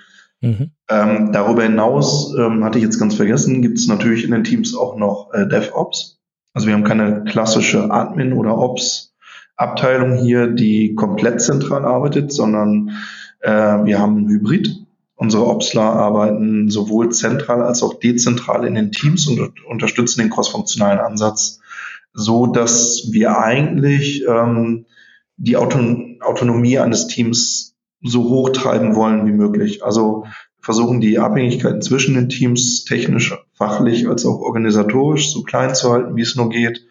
Mhm. 0.41 0.71
Ähm, 0.89 1.31
darüber 1.31 1.63
hinaus, 1.63 2.35
ähm, 2.37 2.63
hatte 2.63 2.77
ich 2.77 2.83
jetzt 2.83 2.99
ganz 2.99 3.15
vergessen, 3.15 3.61
gibt 3.61 3.77
es 3.77 3.87
natürlich 3.87 4.23
in 4.23 4.31
den 4.31 4.43
Teams 4.43 4.75
auch 4.75 4.97
noch 4.97 5.31
äh, 5.33 5.47
DevOps. 5.47 6.19
Also 6.53 6.67
wir 6.67 6.73
haben 6.73 6.83
keine 6.83 7.23
klassische 7.23 7.91
Admin- 7.91 8.33
oder 8.33 8.57
Ops-Abteilung 8.57 10.15
hier, 10.15 10.47
die 10.47 10.95
komplett 10.95 11.41
zentral 11.41 11.85
arbeitet, 11.85 12.31
sondern 12.31 12.91
äh, 13.41 13.51
wir 13.51 13.99
haben 13.99 14.17
ein 14.17 14.27
Hybrid. 14.27 14.85
Unsere 15.15 15.47
Opsler 15.47 15.81
arbeiten 15.81 16.69
sowohl 16.69 17.11
zentral 17.11 17.63
als 17.63 17.81
auch 17.81 17.99
dezentral 17.99 18.65
in 18.65 18.75
den 18.75 18.91
Teams 18.91 19.27
und 19.27 19.65
unterstützen 19.65 20.21
den 20.21 20.29
crossfunktionalen 20.29 20.99
Ansatz 20.99 21.59
so, 22.19 22.47
dass 22.47 23.09
wir 23.11 23.37
eigentlich 23.37 24.25
ähm, 24.27 24.87
die 25.37 25.55
Auton 25.55 26.17
Autonomie 26.19 26.79
eines 26.79 27.05
Teams 27.05 27.75
so 28.01 28.23
hoch 28.23 28.49
treiben 28.49 28.95
wollen 28.95 29.27
wie 29.27 29.31
möglich. 29.31 29.83
Also 29.83 30.25
versuchen 30.59 30.99
die 30.99 31.19
Abhängigkeiten 31.19 31.83
zwischen 31.83 32.15
den 32.15 32.27
Teams 32.27 32.85
technisch, 32.85 33.37
fachlich 33.53 34.07
als 34.07 34.25
auch 34.25 34.39
organisatorisch 34.39 35.31
so 35.31 35.43
klein 35.43 35.75
zu 35.75 35.91
halten, 35.91 36.15
wie 36.15 36.23
es 36.23 36.35
nur 36.35 36.49
geht. 36.49 36.87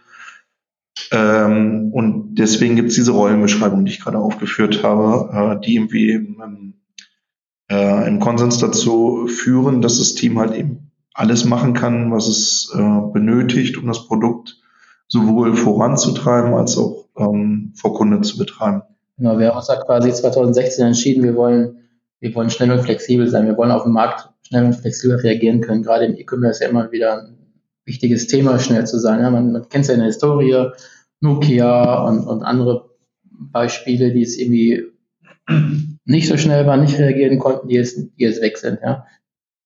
Ähm, 1.11 1.91
und 1.93 2.37
deswegen 2.37 2.77
gibt 2.77 2.91
es 2.91 2.95
diese 2.95 3.11
Rollenbeschreibung, 3.11 3.85
die 3.85 3.91
ich 3.91 4.01
gerade 4.01 4.19
aufgeführt 4.19 4.85
habe, 4.85 5.57
äh, 5.59 5.67
die 5.67 5.75
irgendwie 5.75 6.13
im, 6.13 6.75
äh, 7.69 8.07
im 8.07 8.21
Konsens 8.21 8.59
dazu 8.59 9.27
führen, 9.27 9.83
dass 9.83 9.99
das 9.99 10.15
Team 10.15 10.39
halt 10.39 10.55
eben 10.55 10.93
alles 11.13 11.45
machen 11.45 11.75
kann, 11.75 12.13
was 12.13 12.29
es 12.29 12.73
äh, 12.73 13.01
benötigt, 13.13 13.77
um 13.77 13.89
das 13.89 14.07
Produkt 14.07 14.61
sowohl 15.09 15.55
voranzutreiben 15.55 16.55
als 16.55 16.77
auch 16.77 17.07
ähm, 17.17 17.73
vor 17.77 17.95
Kunde 17.95 18.21
zu 18.23 18.39
betreiben. 18.39 18.83
Genau, 19.17 19.39
wir 19.39 19.49
haben 19.49 19.57
uns 19.57 19.67
da 19.67 19.77
quasi 19.77 20.13
2016 20.13 20.87
entschieden, 20.87 21.23
wir 21.23 21.37
wollen, 21.37 21.89
wir 22.21 22.35
wollen 22.35 22.51
schnell 22.51 22.71
und 22.71 22.81
flexibel 22.81 23.29
sein. 23.29 23.47
Wir 23.47 23.57
wollen 23.57 23.71
auf 23.71 23.85
dem 23.85 23.93
Markt 23.93 24.29
schnell 24.43 24.65
und 24.65 24.75
flexibel 24.75 25.17
reagieren 25.17 25.61
können. 25.61 25.83
Gerade 25.83 26.07
im 26.07 26.17
E-Commerce 26.17 26.59
ist 26.59 26.61
ja 26.61 26.69
immer 26.69 26.93
wieder 26.93 27.23
ein 27.23 27.39
wichtiges 27.85 28.27
Thema, 28.27 28.59
schnell 28.59 28.87
zu 28.87 28.99
sein. 28.99 29.21
Ja, 29.21 29.31
man, 29.31 29.53
man 29.53 29.69
kennt 29.69 29.83
es 29.83 29.89
ja 29.89 29.95
in 29.95 30.01
der 30.01 30.09
Historie, 30.09 30.71
Nokia 31.21 32.03
und, 32.07 32.27
und 32.27 32.43
andere 32.43 32.91
Beispiele, 33.31 34.13
die 34.13 34.23
es 34.23 34.37
irgendwie 34.37 34.85
nicht 36.05 36.29
so 36.29 36.37
schnell 36.37 36.67
waren, 36.67 36.81
nicht 36.81 36.99
reagieren 36.99 37.39
konnten, 37.39 37.69
die 37.69 37.77
jetzt, 37.77 37.97
die 37.97 38.23
jetzt 38.23 38.43
weg 38.43 38.59
sind. 38.59 38.81
Ja. 38.83 39.07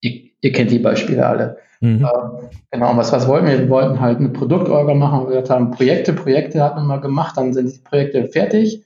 Ihr, 0.00 0.30
ihr 0.40 0.52
kennt 0.52 0.70
die 0.70 0.78
Beispiele 0.78 1.26
alle. 1.26 1.58
Mhm. 1.80 2.04
Äh, 2.04 2.48
genau, 2.70 2.90
und 2.90 2.96
was, 2.98 3.12
was 3.12 3.26
wollten 3.26 3.46
wir? 3.46 3.58
Wir 3.58 3.70
wollten 3.70 4.00
halt 4.00 4.18
eine 4.18 4.28
Produktorga 4.28 4.94
machen. 4.94 5.30
Wir 5.30 5.42
haben 5.48 5.70
Projekte, 5.70 6.12
Projekte 6.12 6.62
hat 6.62 6.76
man 6.76 6.86
mal 6.86 7.00
gemacht, 7.00 7.36
dann 7.36 7.52
sind 7.54 7.72
die 7.72 7.78
Projekte 7.78 8.26
fertig. 8.26 8.84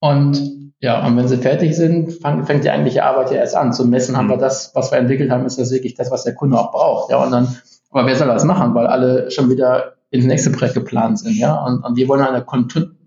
Und 0.00 0.54
ja, 0.80 1.06
und 1.06 1.16
wenn 1.16 1.28
sie 1.28 1.38
fertig 1.38 1.74
sind, 1.74 2.12
fang, 2.12 2.44
fängt 2.44 2.64
die 2.64 2.70
eigentliche 2.70 3.04
Arbeit 3.04 3.30
ja 3.30 3.38
erst 3.38 3.56
an. 3.56 3.72
Zu 3.72 3.86
messen, 3.86 4.16
haben 4.16 4.28
wir 4.28 4.36
mhm. 4.36 4.40
das, 4.40 4.72
was 4.74 4.90
wir 4.90 4.98
entwickelt 4.98 5.30
haben, 5.30 5.46
ist 5.46 5.58
das 5.58 5.72
wirklich 5.72 5.94
das, 5.94 6.10
was 6.10 6.24
der 6.24 6.34
Kunde 6.34 6.58
auch 6.58 6.72
braucht. 6.72 7.10
Ja, 7.10 7.24
und 7.24 7.30
dann, 7.30 7.48
aber 7.90 8.06
wer 8.06 8.16
soll 8.16 8.28
das 8.28 8.44
machen? 8.44 8.74
Weil 8.74 8.86
alle 8.86 9.30
schon 9.30 9.48
wieder 9.48 9.94
ins 10.10 10.26
nächste 10.26 10.50
Projekt 10.50 10.74
geplant 10.74 11.20
sind. 11.20 11.36
Ja, 11.38 11.64
und, 11.64 11.82
und 11.82 11.96
wir 11.96 12.06
wollen 12.08 12.20
eine 12.20 12.44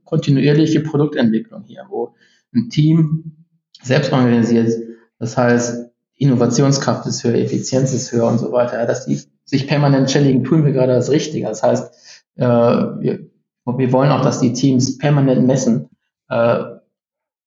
kontinuierliche 0.05 0.79
Produktentwicklung 0.79 1.63
hier, 1.65 1.85
wo 1.89 2.15
ein 2.55 2.69
Team 2.69 3.45
selbst 3.83 4.11
organisiert. 4.11 4.73
Das 5.19 5.37
heißt, 5.37 5.91
Innovationskraft 6.17 7.05
ist 7.07 7.23
höher, 7.23 7.35
Effizienz 7.35 7.93
ist 7.93 8.11
höher 8.11 8.27
und 8.27 8.39
so 8.39 8.51
weiter. 8.51 8.79
Ja, 8.79 8.85
dass 8.85 9.05
die 9.05 9.21
sich 9.45 9.67
permanent 9.67 10.09
challengen, 10.09 10.43
tun 10.43 10.65
wir 10.65 10.73
gerade 10.73 10.93
das 10.93 11.11
Richtige. 11.11 11.47
Das 11.47 11.63
heißt, 11.63 11.91
äh, 12.35 12.43
wir, 12.45 13.19
wir 13.65 13.91
wollen 13.91 14.11
auch, 14.11 14.21
dass 14.21 14.39
die 14.39 14.53
Teams 14.53 14.97
permanent 14.97 15.45
messen, 15.45 15.89
äh, 16.29 16.63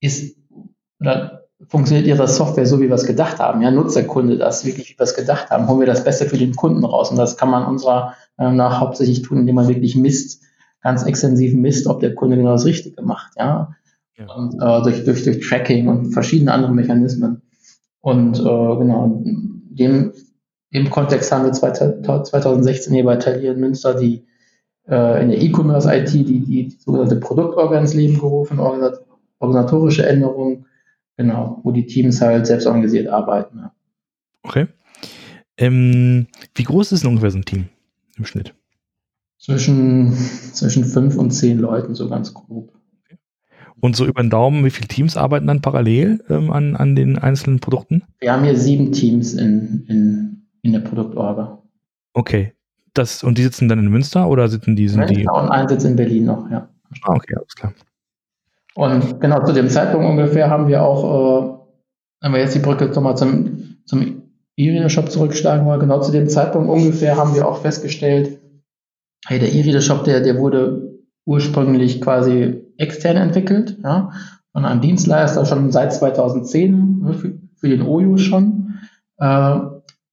ist 0.01 0.37
oder 1.01 1.41
funktioniert 1.69 2.07
ihre 2.07 2.27
Software 2.27 2.67
so, 2.67 2.81
wie 2.81 2.89
wir 2.89 2.95
es 2.95 3.07
gedacht 3.07 3.39
haben? 3.39 3.63
Ja, 3.63 3.71
nutzt 3.71 3.97
der 3.97 4.07
Kunde 4.07 4.39
das 4.39 4.65
wirklich, 4.65 4.91
wie 4.91 4.99
wir 4.99 5.05
es 5.05 5.15
gedacht 5.15 5.51
haben? 5.51 5.69
Holen 5.69 5.81
wir 5.81 5.87
das 5.87 6.05
Beste 6.05 6.27
für 6.27 6.39
den 6.39 6.55
Kunden 6.55 6.85
raus? 6.85 7.11
Und 7.11 7.17
das 7.17 7.37
kann 7.37 7.51
man 7.51 7.67
unserer 7.67 8.15
Meinung 8.37 8.57
nach 8.57 8.81
hauptsächlich 8.81 9.23
tun, 9.23 9.39
indem 9.39 9.57
man 9.57 9.69
wirklich 9.69 9.97
misst, 9.97 10.43
ganz 10.83 11.05
extensiv 11.05 11.55
misst, 11.55 11.87
ob 11.87 12.01
der 12.01 12.15
Kunde 12.15 12.37
genau 12.37 12.53
das 12.53 12.65
Richtige 12.65 13.03
macht. 13.03 13.33
Ja, 13.37 13.77
ja. 14.17 14.33
Und, 14.33 14.55
äh, 14.55 14.83
durch, 14.83 15.05
durch, 15.05 15.25
durch 15.25 15.47
Tracking 15.47 15.89
und 15.89 16.13
verschiedene 16.13 16.53
andere 16.53 16.73
Mechanismen. 16.73 17.43
Und 18.01 18.39
äh, 18.39 18.43
genau, 18.43 19.23
in 19.25 19.63
dem, 19.71 20.13
dem 20.73 20.91
Kontext 20.91 21.31
haben 21.33 21.45
wir 21.45 21.53
2016 21.53 22.95
hier 22.95 23.05
bei 23.05 23.17
Talier 23.17 23.53
in 23.53 23.61
Münster 23.61 23.95
die 23.95 24.27
äh, 24.89 25.23
in 25.23 25.31
der 25.31 25.41
E-Commerce-IT 25.41 26.13
die, 26.13 26.25
die, 26.25 26.69
die 26.69 26.77
sogenannte 26.79 27.17
Produktorganisation 27.17 27.81
ins 27.81 27.95
Leben 27.95 28.21
gerufen, 28.21 28.59
organisatorische 29.39 30.07
Änderungen, 30.07 30.67
genau, 31.17 31.61
wo 31.63 31.71
die 31.71 31.87
Teams 31.87 32.21
halt 32.21 32.47
selbst 32.47 32.67
organisiert 32.67 33.09
arbeiten. 33.09 33.59
Ja. 33.59 33.73
Okay. 34.43 34.67
Ähm, 35.57 36.27
wie 36.55 36.65
groß 36.65 36.93
ist 36.93 37.03
denn 37.03 37.11
ungefähr 37.11 37.31
so 37.31 37.39
ein 37.39 37.45
Team 37.45 37.67
im 38.17 38.25
Schnitt? 38.25 38.55
Zwischen, 39.39 40.13
zwischen 40.53 40.85
fünf 40.85 41.17
und 41.17 41.31
zehn 41.31 41.59
Leuten, 41.59 41.95
so 41.95 42.09
ganz 42.09 42.35
grob. 42.35 42.73
Und 43.81 43.97
so 43.97 44.05
über 44.05 44.23
den 44.23 44.31
Daumen, 44.31 44.65
wie 44.65 44.71
viele 44.71 44.89
Teams 44.89 45.17
arbeiten 45.17 45.47
dann 45.47 45.63
parallel 45.63 46.23
ähm, 46.29 46.51
an, 46.51 46.77
an 46.77 46.95
den 46.95 47.19
einzelnen 47.19 47.61
Produkten? 47.61 48.03
Wir 48.21 48.33
haben 48.33 48.45
hier 48.45 48.57
sieben 48.57 48.93
Teams 48.93 49.35
in, 49.35 49.85
in, 49.89 50.47
in 50.63 50.73
der 50.73 50.81
Produktorga. 50.81 51.63
Okay. 52.13 52.53
Das, 52.93 53.23
und 53.23 53.39
die 53.39 53.43
sitzen 53.43 53.69
dann 53.69 53.79
in 53.79 53.89
Münster 53.89 54.29
oder 54.29 54.49
sitzen 54.49 54.77
die? 54.77 54.89
Sind 54.89 55.09
die 55.11 55.27
und 55.27 55.49
ein 55.49 55.69
Sitz 55.69 55.85
in 55.85 55.97
Berlin 55.97 56.25
noch, 56.25 56.51
ja. 56.51 56.69
Ah, 57.03 57.15
okay, 57.15 57.35
alles 57.37 57.55
klar. 57.55 57.73
Und 58.75 59.21
genau 59.21 59.45
zu 59.45 59.53
dem 59.53 59.69
Zeitpunkt 59.69 60.07
ungefähr 60.07 60.51
haben 60.51 60.67
wir 60.69 60.83
auch, 60.83 61.05
äh, 61.05 62.23
wenn 62.23 62.33
wir 62.33 62.41
jetzt 62.41 62.55
die 62.55 62.61
Brücke 62.61 62.87
nochmal 62.87 63.17
zum, 63.17 63.77
zum 63.85 64.23
E-Reader-Shop 64.57 65.11
zurückschlagen 65.11 65.67
wollen, 65.67 65.81
genau 65.81 66.01
zu 66.01 66.13
dem 66.13 66.29
Zeitpunkt 66.29 66.69
ungefähr 66.69 67.17
haben 67.17 67.35
wir 67.35 67.47
auch 67.47 67.63
festgestellt, 67.63 68.41
hey, 69.27 69.39
der 69.39 69.53
E-Reader-Shop, 69.53 70.05
der, 70.05 70.21
der 70.21 70.39
wurde 70.39 70.90
ursprünglich 71.25 72.01
quasi 72.01 72.65
extern 72.77 73.17
entwickelt, 73.17 73.79
ja, 73.83 74.11
von 74.53 74.65
einem 74.65 74.81
Dienstleister 74.81 75.45
schon 75.45 75.71
seit 75.71 75.93
2010 75.93 77.01
ne, 77.01 77.15
für, 77.15 77.39
für 77.57 77.69
den 77.69 77.83
OYO 77.83 78.17
schon. 78.17 78.79
Äh, 79.19 79.59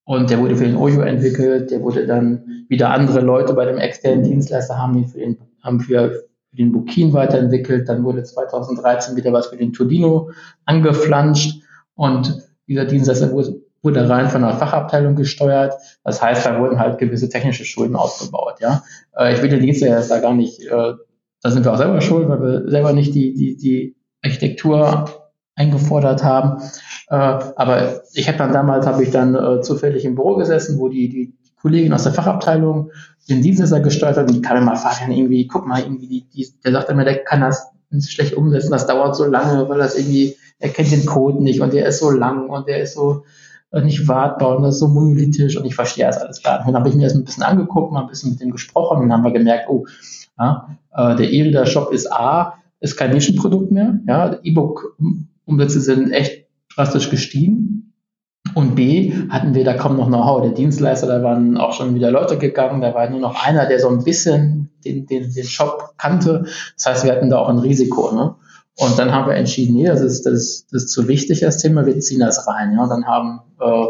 und 0.03 0.29
der 0.29 0.39
wurde 0.39 0.55
für 0.55 0.65
den 0.65 0.77
OYO 0.77 1.01
entwickelt, 1.01 1.71
der 1.71 1.81
wurde 1.81 2.05
dann 2.05 2.65
wieder 2.69 2.91
andere 2.91 3.21
Leute 3.21 3.53
bei 3.53 3.65
dem 3.65 3.77
externen 3.77 4.23
Dienstleister 4.23 4.77
haben 4.77 4.95
ihn 4.97 5.07
für 5.07 5.19
den, 5.19 5.37
haben 5.63 5.79
für, 5.79 6.11
für 6.49 6.55
den 6.55 6.71
Bukin 6.71 7.13
weiterentwickelt. 7.13 7.89
Dann 7.89 8.03
wurde 8.03 8.23
2013 8.23 9.15
wieder 9.15 9.33
was 9.33 9.47
für 9.47 9.57
den 9.57 9.73
Turdino 9.73 10.29
angeflanscht 10.65 11.61
und 11.95 12.41
dieser 12.67 12.85
Dienstleister 12.85 13.31
wurde, 13.31 13.61
wurde 13.87 14.09
rein 14.09 14.29
von 14.29 14.41
der 14.41 14.53
Fachabteilung 14.53 15.15
gesteuert. 15.15 15.73
Das 16.03 16.21
heißt, 16.21 16.45
da 16.45 16.59
wurden 16.59 16.79
halt 16.79 16.99
gewisse 16.99 17.29
technische 17.29 17.65
Schulden 17.65 17.95
aufgebaut. 17.95 18.55
Ja, 18.59 18.83
äh, 19.17 19.33
ich 19.33 19.41
will 19.41 19.49
den 19.49 19.61
Dienstleister 19.61 20.21
gar 20.21 20.33
nicht 20.33 20.65
äh, 20.65 20.93
da 21.41 21.51
sind 21.51 21.65
wir 21.65 21.73
auch 21.73 21.77
selber 21.77 22.01
schuld, 22.01 22.27
weil 22.29 22.41
wir 22.41 22.69
selber 22.69 22.93
nicht 22.93 23.13
die, 23.13 23.33
die, 23.33 23.57
die 23.57 23.95
Architektur 24.23 25.09
eingefordert 25.55 26.23
haben. 26.23 26.61
Äh, 27.09 27.15
aber 27.15 28.03
ich 28.13 28.27
habe 28.27 28.37
dann 28.37 28.53
damals, 28.53 28.85
habe 28.85 29.03
ich 29.03 29.11
dann 29.11 29.35
äh, 29.35 29.61
zufällig 29.61 30.05
im 30.05 30.15
Büro 30.15 30.35
gesessen, 30.35 30.79
wo 30.79 30.89
die, 30.89 31.09
die 31.09 31.37
Kollegin 31.61 31.93
aus 31.93 32.03
der 32.03 32.13
Fachabteilung 32.13 32.91
den 33.29 33.41
Dienstleister 33.41 33.79
gesteuert 33.79 34.17
hat 34.17 34.27
und 34.27 34.35
die 34.35 34.41
kam 34.41 34.57
immer 34.57 34.75
Fabian 34.75 35.11
irgendwie, 35.11 35.47
guck 35.47 35.65
mal, 35.65 35.81
irgendwie, 35.81 36.07
die, 36.07 36.27
die, 36.29 36.47
der 36.63 36.71
sagt 36.71 36.89
immer, 36.89 37.03
der 37.03 37.23
kann 37.23 37.41
das 37.41 37.71
schlecht 37.99 38.35
umsetzen, 38.35 38.71
das 38.71 38.87
dauert 38.87 39.15
so 39.15 39.25
lange, 39.25 39.67
weil 39.69 39.79
das 39.79 39.97
irgendwie, 39.97 40.35
er 40.59 40.69
kennt 40.69 40.91
den 40.91 41.05
Code 41.05 41.41
nicht 41.41 41.61
und 41.61 41.73
der 41.73 41.87
ist 41.87 41.99
so 41.99 42.11
lang 42.11 42.49
und 42.49 42.67
der 42.67 42.81
ist 42.81 42.93
so 42.93 43.23
nicht 43.71 44.07
wartbar 44.07 44.57
und 44.57 44.63
das 44.63 44.75
ist 44.75 44.79
so 44.79 44.87
monolithisch 44.87 45.57
und 45.57 45.65
ich 45.65 45.75
verstehe 45.75 46.05
das 46.05 46.17
alles 46.17 46.41
gar 46.41 46.57
nicht. 46.57 46.67
Und 46.67 46.73
dann 46.73 46.81
habe 46.81 46.89
ich 46.89 46.95
mir 46.95 47.03
das 47.03 47.15
ein 47.15 47.25
bisschen 47.25 47.43
angeguckt, 47.43 47.91
mal 47.91 48.01
ein 48.01 48.07
bisschen 48.07 48.31
mit 48.31 48.41
dem 48.41 48.51
gesprochen 48.51 48.97
und 48.97 49.09
dann 49.09 49.17
haben 49.17 49.25
wir 49.25 49.37
gemerkt, 49.37 49.69
oh, 49.69 49.85
ja, 50.39 50.77
äh, 50.95 51.15
der 51.15 51.31
E-Reader-Shop 51.31 51.91
ist 51.91 52.11
A, 52.11 52.55
ist 52.79 52.95
kein 52.95 53.11
Nischenprodukt 53.11 53.71
mehr. 53.71 53.99
Ja, 54.07 54.37
E-Book-Umsätze 54.41 55.81
sind 55.81 56.11
echt 56.11 56.47
drastisch 56.75 57.09
gestiegen. 57.09 57.93
Und 58.55 58.75
B, 58.75 59.13
hatten 59.29 59.53
wir 59.53 59.65
da 59.65 59.73
kaum 59.73 59.97
noch 59.97 60.07
Know-how. 60.07 60.41
Der 60.41 60.51
Dienstleister, 60.51 61.07
da 61.07 61.21
waren 61.21 61.57
auch 61.57 61.73
schon 61.73 61.95
wieder 61.95 62.11
Leute 62.11 62.37
gegangen, 62.37 62.81
da 62.81 62.93
war 62.93 63.09
nur 63.09 63.19
noch 63.19 63.45
einer, 63.45 63.65
der 63.67 63.79
so 63.79 63.89
ein 63.89 64.03
bisschen 64.03 64.69
den, 64.85 65.05
den, 65.05 65.33
den 65.33 65.43
Shop 65.43 65.95
kannte. 65.97 66.45
Das 66.75 66.85
heißt, 66.85 67.03
wir 67.03 67.11
hatten 67.11 67.29
da 67.29 67.39
auch 67.39 67.49
ein 67.49 67.59
Risiko. 67.59 68.15
Ne? 68.15 68.35
Und 68.79 68.99
dann 68.99 69.11
haben 69.11 69.27
wir 69.27 69.35
entschieden, 69.35 69.75
nee, 69.75 69.87
das 69.87 70.01
ist, 70.01 70.25
das, 70.25 70.33
ist, 70.33 70.73
das 70.73 70.83
ist 70.83 70.91
zu 70.91 71.07
wichtig, 71.07 71.39
das 71.39 71.57
Thema, 71.57 71.85
wir 71.85 71.99
ziehen 71.99 72.19
das 72.19 72.47
rein. 72.47 72.73
Ja? 72.73 72.83
Und 72.83 72.89
dann 72.89 73.05
haben 73.05 73.41
äh, 73.59 73.85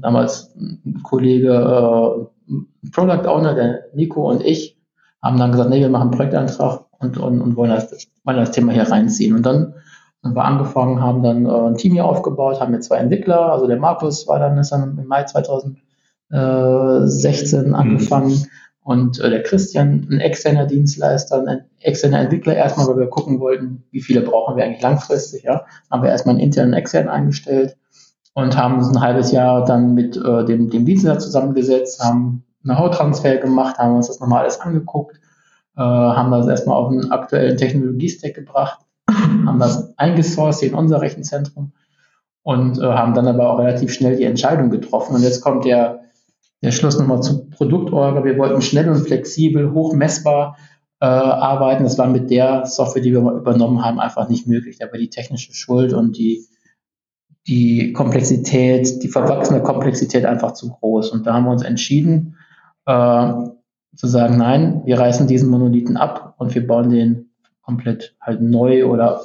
damals 0.00 0.54
ein 0.56 1.00
Kollege, 1.02 1.52
äh, 1.52 2.52
ein 2.52 2.90
Product 2.92 3.28
Owner, 3.28 3.54
der 3.54 3.84
Nico 3.94 4.30
und 4.30 4.42
ich, 4.42 4.78
haben 5.22 5.38
dann 5.38 5.52
gesagt, 5.52 5.70
nee, 5.70 5.80
wir 5.80 5.88
machen 5.88 6.08
einen 6.08 6.18
Projektantrag 6.18 6.84
und, 6.98 7.18
und, 7.18 7.40
und 7.40 7.56
wollen, 7.56 7.70
das, 7.70 8.08
wollen 8.24 8.36
das 8.36 8.50
Thema 8.50 8.72
hier 8.72 8.90
reinziehen. 8.90 9.34
Und 9.34 9.44
dann 9.44 9.74
haben 10.22 10.36
wir 10.36 10.44
angefangen, 10.44 11.02
haben 11.02 11.22
dann 11.22 11.46
äh, 11.46 11.50
ein 11.50 11.76
Team 11.76 11.92
hier 11.92 12.04
aufgebaut, 12.04 12.60
haben 12.60 12.72
mit 12.72 12.84
zwei 12.84 12.96
Entwickler, 12.96 13.52
also 13.52 13.66
der 13.66 13.78
Markus 13.78 14.26
war 14.26 14.38
dann, 14.38 14.58
ist 14.58 14.72
dann 14.72 14.98
im 14.98 15.06
Mai 15.06 15.24
2016 15.24 17.68
mhm. 17.68 17.74
Und 18.84 19.18
äh, 19.18 19.30
der 19.30 19.42
Christian, 19.42 20.06
ein 20.10 20.20
externer 20.20 20.66
Dienstleister, 20.66 21.42
ein 21.46 21.64
externer 21.80 22.20
Entwickler 22.20 22.54
erstmal, 22.54 22.86
weil 22.86 22.98
wir 22.98 23.08
gucken 23.08 23.40
wollten, 23.40 23.82
wie 23.90 24.02
viele 24.02 24.20
brauchen 24.20 24.56
wir 24.56 24.64
eigentlich 24.64 24.82
langfristig, 24.82 25.42
ja, 25.42 25.64
haben 25.90 26.02
wir 26.02 26.10
erstmal 26.10 26.36
einen 26.36 26.44
internen 26.44 26.74
externen 26.74 27.08
eingestellt 27.08 27.76
und 28.34 28.56
haben 28.56 28.76
uns 28.76 28.88
ein 28.88 29.00
halbes 29.00 29.32
Jahr 29.32 29.64
dann 29.64 29.94
mit 29.94 30.16
äh, 30.16 30.44
dem, 30.44 30.68
dem 30.70 30.84
Dienstleister 30.84 31.20
zusammengesetzt, 31.20 32.04
haben 32.04 32.44
eine 32.62 32.78
Hauttransfer 32.78 33.38
gemacht, 33.38 33.78
haben 33.78 33.96
uns 33.96 34.08
das 34.08 34.20
nochmal 34.20 34.42
alles 34.42 34.60
angeguckt, 34.60 35.16
äh, 35.76 35.80
haben 35.80 36.30
das 36.30 36.46
erstmal 36.46 36.76
auf 36.76 36.90
einen 36.90 37.10
aktuellen 37.10 37.56
Technologiestack 37.56 38.34
gebracht, 38.34 38.80
haben 39.08 39.58
das 39.58 39.98
eingesourced 39.98 40.68
in 40.68 40.74
unser 40.74 41.00
Rechenzentrum 41.00 41.72
und 42.42 42.78
äh, 42.78 42.84
haben 42.84 43.14
dann 43.14 43.28
aber 43.28 43.50
auch 43.50 43.58
relativ 43.58 43.94
schnell 43.94 44.16
die 44.16 44.24
Entscheidung 44.24 44.68
getroffen. 44.68 45.14
Und 45.14 45.22
jetzt 45.22 45.40
kommt 45.40 45.64
der, 45.64 46.00
der 46.64 46.72
Schluss 46.72 46.98
nochmal 46.98 47.22
zu 47.22 47.48
Produktorga. 47.50 48.24
Wir 48.24 48.38
wollten 48.38 48.62
schnell 48.62 48.88
und 48.88 49.06
flexibel, 49.06 49.72
hochmessbar 49.72 50.56
äh, 51.00 51.04
arbeiten. 51.04 51.84
Das 51.84 51.98
war 51.98 52.08
mit 52.08 52.30
der 52.30 52.64
Software, 52.64 53.02
die 53.02 53.12
wir 53.12 53.20
übernommen 53.20 53.84
haben, 53.84 54.00
einfach 54.00 54.28
nicht 54.30 54.46
möglich. 54.48 54.78
Da 54.78 54.86
war 54.86 54.98
die 54.98 55.10
technische 55.10 55.52
Schuld 55.52 55.92
und 55.92 56.16
die, 56.16 56.46
die 57.46 57.92
Komplexität, 57.92 59.02
die 59.02 59.08
verwachsene 59.08 59.62
Komplexität 59.62 60.24
einfach 60.24 60.52
zu 60.52 60.70
groß. 60.70 61.10
Und 61.10 61.26
da 61.26 61.34
haben 61.34 61.44
wir 61.44 61.52
uns 61.52 61.62
entschieden, 61.62 62.36
äh, 62.86 63.32
zu 63.94 64.06
sagen, 64.06 64.38
nein, 64.38 64.82
wir 64.86 64.98
reißen 64.98 65.26
diesen 65.26 65.50
Monolithen 65.50 65.98
ab 65.98 66.34
und 66.38 66.54
wir 66.54 66.66
bauen 66.66 66.88
den 66.88 67.30
komplett 67.60 68.16
halt 68.20 68.40
neu 68.40 68.86
oder 68.86 69.20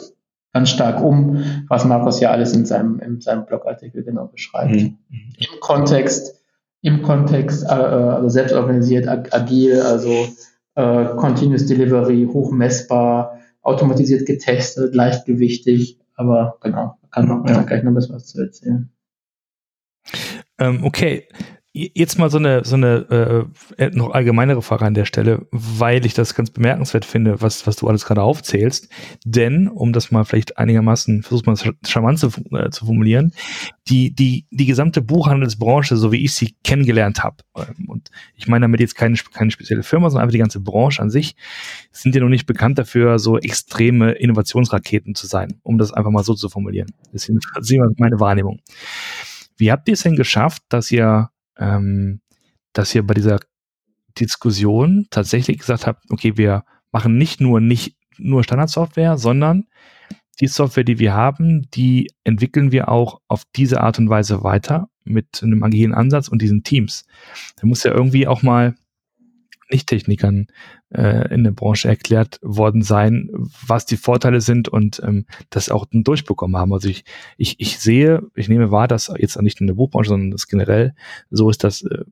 ganz 0.54 0.70
stark 0.70 1.02
um, 1.02 1.44
was 1.70 1.86
Markus 1.86 2.20
ja 2.20 2.32
alles 2.32 2.54
in 2.54 2.66
seinem, 2.66 3.00
in 3.00 3.22
seinem 3.22 3.46
Blogartikel 3.46 4.04
genau 4.04 4.28
beschreibt. 4.28 4.74
Mhm. 4.74 4.98
Im 5.10 5.60
Kontext, 5.62 6.39
im 6.82 7.02
Kontext, 7.02 7.64
äh, 7.64 7.68
also 7.68 8.30
selbstorganisiert, 8.30 9.08
agil, 9.08 9.82
also 9.82 10.28
äh, 10.76 11.06
Continuous 11.18 11.66
Delivery, 11.66 12.28
hochmessbar, 12.32 13.40
automatisiert 13.62 14.26
getestet, 14.26 14.96
leichtgewichtig, 14.96 16.00
aber 16.16 16.58
genau, 16.62 16.98
kann 17.12 17.28
man 17.28 17.46
ja. 17.48 17.62
gleich 17.64 17.84
noch 17.84 17.92
ein 17.92 17.96
bisschen 17.96 18.16
was 18.16 18.28
zu 18.28 18.42
erzählen. 18.42 18.90
Ähm, 20.58 20.84
okay, 20.84 21.28
Jetzt 21.94 22.20
mal 22.20 22.30
so 22.30 22.38
eine, 22.38 22.66
so 22.66 22.76
eine 22.76 23.48
äh, 23.78 23.84
äh, 23.86 23.90
noch 23.92 24.12
allgemeinere 24.12 24.62
Frage 24.62 24.86
an 24.86 24.94
der 24.94 25.06
Stelle, 25.06 25.48
weil 25.52 26.06
ich 26.06 26.14
das 26.14 26.36
ganz 26.36 26.50
bemerkenswert 26.52 27.06
finde, 27.06 27.42
was, 27.42 27.66
was 27.68 27.78
du 27.78 27.88
alles 27.88 28.06
gerade 28.06 28.22
aufzählst. 28.22 28.90
Denn, 29.24 29.70
um 29.70 29.94
das 29.94 30.12
mal 30.12 30.26
vielleicht 30.26 30.58
einigermaßen, 30.58 31.24
versuch 31.24 31.46
mal 31.46 31.56
charmant 31.88 32.20
zu, 32.20 32.28
äh, 32.52 32.70
zu 32.70 32.86
formulieren, 32.86 33.34
die, 33.88 34.14
die, 34.14 34.46
die 34.52 34.66
gesamte 34.66 35.02
Buchhandelsbranche, 35.02 35.96
so 35.96 36.12
wie 36.12 36.24
ich 36.26 36.34
sie 36.34 36.56
kennengelernt 36.64 37.24
habe, 37.24 37.38
ähm, 37.56 37.88
und 37.88 38.10
ich 38.36 38.48
meine 38.48 38.64
damit 38.64 38.82
jetzt 38.82 38.96
keine, 38.96 39.16
keine 39.34 39.52
spezielle 39.52 39.84
Firma, 39.84 40.10
sondern 40.10 40.24
einfach 40.24 40.34
die 40.34 40.40
ganze 40.40 40.60
Branche 40.60 41.02
an 41.02 41.10
sich, 41.10 41.36
sind 41.92 42.14
ja 42.14 42.22
noch 42.22 42.30
nicht 42.30 42.46
bekannt 42.46 42.78
dafür, 42.78 43.20
so 43.20 43.38
extreme 43.38 44.12
Innovationsraketen 44.12 45.16
zu 45.16 45.28
sein, 45.28 45.60
um 45.64 45.78
das 45.78 45.94
einfach 45.94 46.12
mal 46.12 46.24
so 46.24 46.34
zu 46.34 46.50
formulieren. 46.50 46.92
Das 47.14 47.30
ist 47.30 47.42
meine 47.98 48.20
Wahrnehmung. 48.20 48.60
Wie 49.58 49.72
habt 49.72 49.88
ihr 49.88 49.94
es 49.94 50.04
denn 50.04 50.16
geschafft, 50.16 50.64
dass 50.70 50.92
ihr 50.92 51.30
ähm, 51.60 52.22
dass 52.74 52.94
ihr 52.96 53.06
bei 53.06 53.14
dieser 53.14 53.40
Diskussion 54.20 55.08
tatsächlich 55.12 55.60
gesagt 55.60 55.88
habt, 55.88 56.04
okay, 56.10 56.38
wir 56.38 56.64
machen 56.92 57.18
nicht 57.18 57.42
nur 57.42 57.60
nicht 57.62 57.96
nur 58.18 58.44
Standardsoftware, 58.44 59.18
sondern 59.18 59.68
die 60.40 60.48
Software, 60.48 60.84
die 60.84 61.00
wir 61.00 61.14
haben, 61.14 61.70
die 61.72 62.12
entwickeln 62.24 62.72
wir 62.72 62.90
auch 62.90 63.22
auf 63.28 63.44
diese 63.56 63.82
Art 63.82 64.00
und 64.00 64.10
Weise 64.10 64.44
weiter 64.44 64.90
mit 65.04 65.42
einem 65.44 65.64
agilen 65.64 65.94
Ansatz 65.94 66.28
und 66.28 66.42
diesen 66.42 66.64
Teams. 66.64 67.06
Da 67.58 67.68
muss 67.68 67.84
ja 67.84 67.92
irgendwie 67.92 68.28
auch 68.28 68.42
mal 68.42 68.76
nicht-Technikern 69.72 70.48
äh, 70.90 71.34
in 71.34 71.44
der 71.44 71.52
Branche 71.52 71.88
erklärt 71.88 72.40
worden 72.42 72.82
sein, 72.82 73.30
was 73.66 73.86
die 73.86 73.98
Vorteile 73.98 74.42
sind 74.42 74.68
und 74.68 75.02
ähm, 75.04 75.26
das 75.50 75.70
auch 75.70 75.86
durchbekommen 75.92 76.58
haben. 76.58 76.74
Also 76.74 76.90
ich, 76.90 77.04
ich, 77.38 77.60
ich 77.60 77.80
sehe, 77.80 78.24
ich 78.36 78.50
nehme 78.50 78.72
wahr, 78.72 78.88
dass 78.88 79.12
jetzt 79.18 79.40
nicht 79.42 79.60
nur 79.60 79.66
in 79.66 79.68
der 79.68 79.76
Buchbranche, 79.76 80.10
sondern 80.10 80.32
das 80.32 80.48
generell 80.48 80.94
so 81.30 81.50
ist, 81.50 81.64
dass 81.64 81.84
äh, 81.84 82.04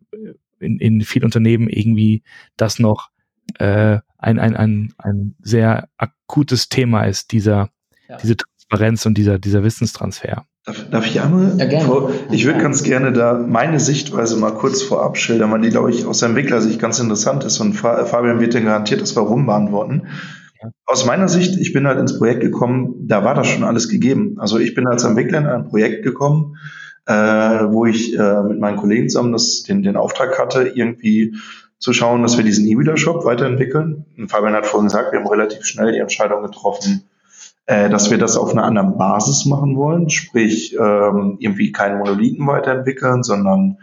in, 0.60 0.80
in 0.80 1.02
vielen 1.02 1.26
Unternehmen 1.26 1.70
irgendwie 1.70 2.24
das 2.56 2.80
noch 2.80 3.10
äh, 3.56 4.00
ein, 4.18 4.40
ein, 4.40 4.56
ein, 4.56 4.94
ein 4.98 5.36
sehr 5.40 5.90
akutes 5.98 6.70
Thema 6.70 7.04
ist, 7.04 7.32
dieser, 7.32 7.70
ja. 8.08 8.18
diese 8.18 8.38
Transparenz 8.38 9.06
und 9.06 9.18
dieser, 9.18 9.40
dieser 9.40 9.64
Wissenstransfer. 9.64 10.46
Darf, 10.68 10.90
darf 10.92 11.06
ich 11.06 11.22
einmal? 11.22 11.54
Ja, 11.58 11.66
gerne. 11.66 12.10
Ich 12.30 12.46
würde 12.46 12.60
ganz 12.60 12.84
gerne 12.84 13.14
da 13.14 13.36
meine 13.36 13.80
Sichtweise 13.80 14.36
mal 14.36 14.52
kurz 14.52 14.82
vorab 14.82 15.18
schildern, 15.18 15.50
weil 15.50 15.62
die, 15.62 15.70
glaube 15.70 15.92
ich, 15.92 16.06
aus 16.06 16.20
der 16.20 16.28
Entwicklersicht 16.28 16.78
ganz 16.78 17.00
interessant 17.00 17.46
ist 17.46 17.62
und 17.62 17.72
Fabian 17.72 18.42
wird 18.42 18.54
dann 18.54 18.66
garantiert 18.66 19.00
das 19.02 19.16
Warum 19.16 19.46
beantworten. 19.46 20.08
Aus 20.86 21.06
meiner 21.06 21.30
Sicht, 21.30 21.56
ich 21.58 21.72
bin 21.72 21.88
halt 21.88 22.00
ins 22.00 22.18
Projekt 22.18 22.42
gekommen, 22.42 23.08
da 23.08 23.24
war 23.24 23.34
das 23.34 23.48
schon 23.48 23.64
alles 23.64 23.88
gegeben. 23.88 24.36
Also 24.40 24.60
ich 24.60 24.76
bin 24.76 24.86
als 24.88 25.06
Entwickler 25.06 25.38
in 25.38 25.46
ein 25.46 25.70
Projekt 25.70 26.04
gekommen, 26.04 26.58
äh, 27.06 27.14
wo 27.14 27.86
ich 27.86 28.20
äh, 28.20 28.44
mit 28.44 28.60
meinen 28.60 28.76
Kollegen 28.76 29.08
zusammen 29.08 29.32
das, 29.32 29.64
den, 29.64 29.84
den 29.84 29.96
Auftrag 29.96 30.38
hatte, 30.38 30.68
irgendwie 30.76 31.36
zu 31.80 31.94
schauen, 31.94 32.24
dass 32.24 32.36
wir 32.36 32.44
diesen 32.44 32.68
E-Reader-Shop 32.68 33.24
weiterentwickeln. 33.24 34.06
Und 34.18 34.30
Fabian 34.30 34.54
hat 34.54 34.66
vorhin 34.66 34.88
gesagt, 34.88 35.14
wir 35.14 35.20
haben 35.20 35.28
relativ 35.30 35.64
schnell 35.64 35.94
die 35.94 36.00
Entscheidung 36.00 36.44
getroffen, 36.44 37.04
äh, 37.68 37.90
dass 37.90 38.10
wir 38.10 38.18
das 38.18 38.38
auf 38.38 38.52
einer 38.52 38.64
anderen 38.64 38.98
Basis 38.98 39.46
machen 39.46 39.76
wollen, 39.76 40.10
sprich 40.10 40.74
ähm, 40.80 41.36
irgendwie 41.40 41.74
keinen 41.74 42.00
Monolithen 42.00 42.48
weiterentwickeln, 42.48 43.24
sondern 43.24 43.78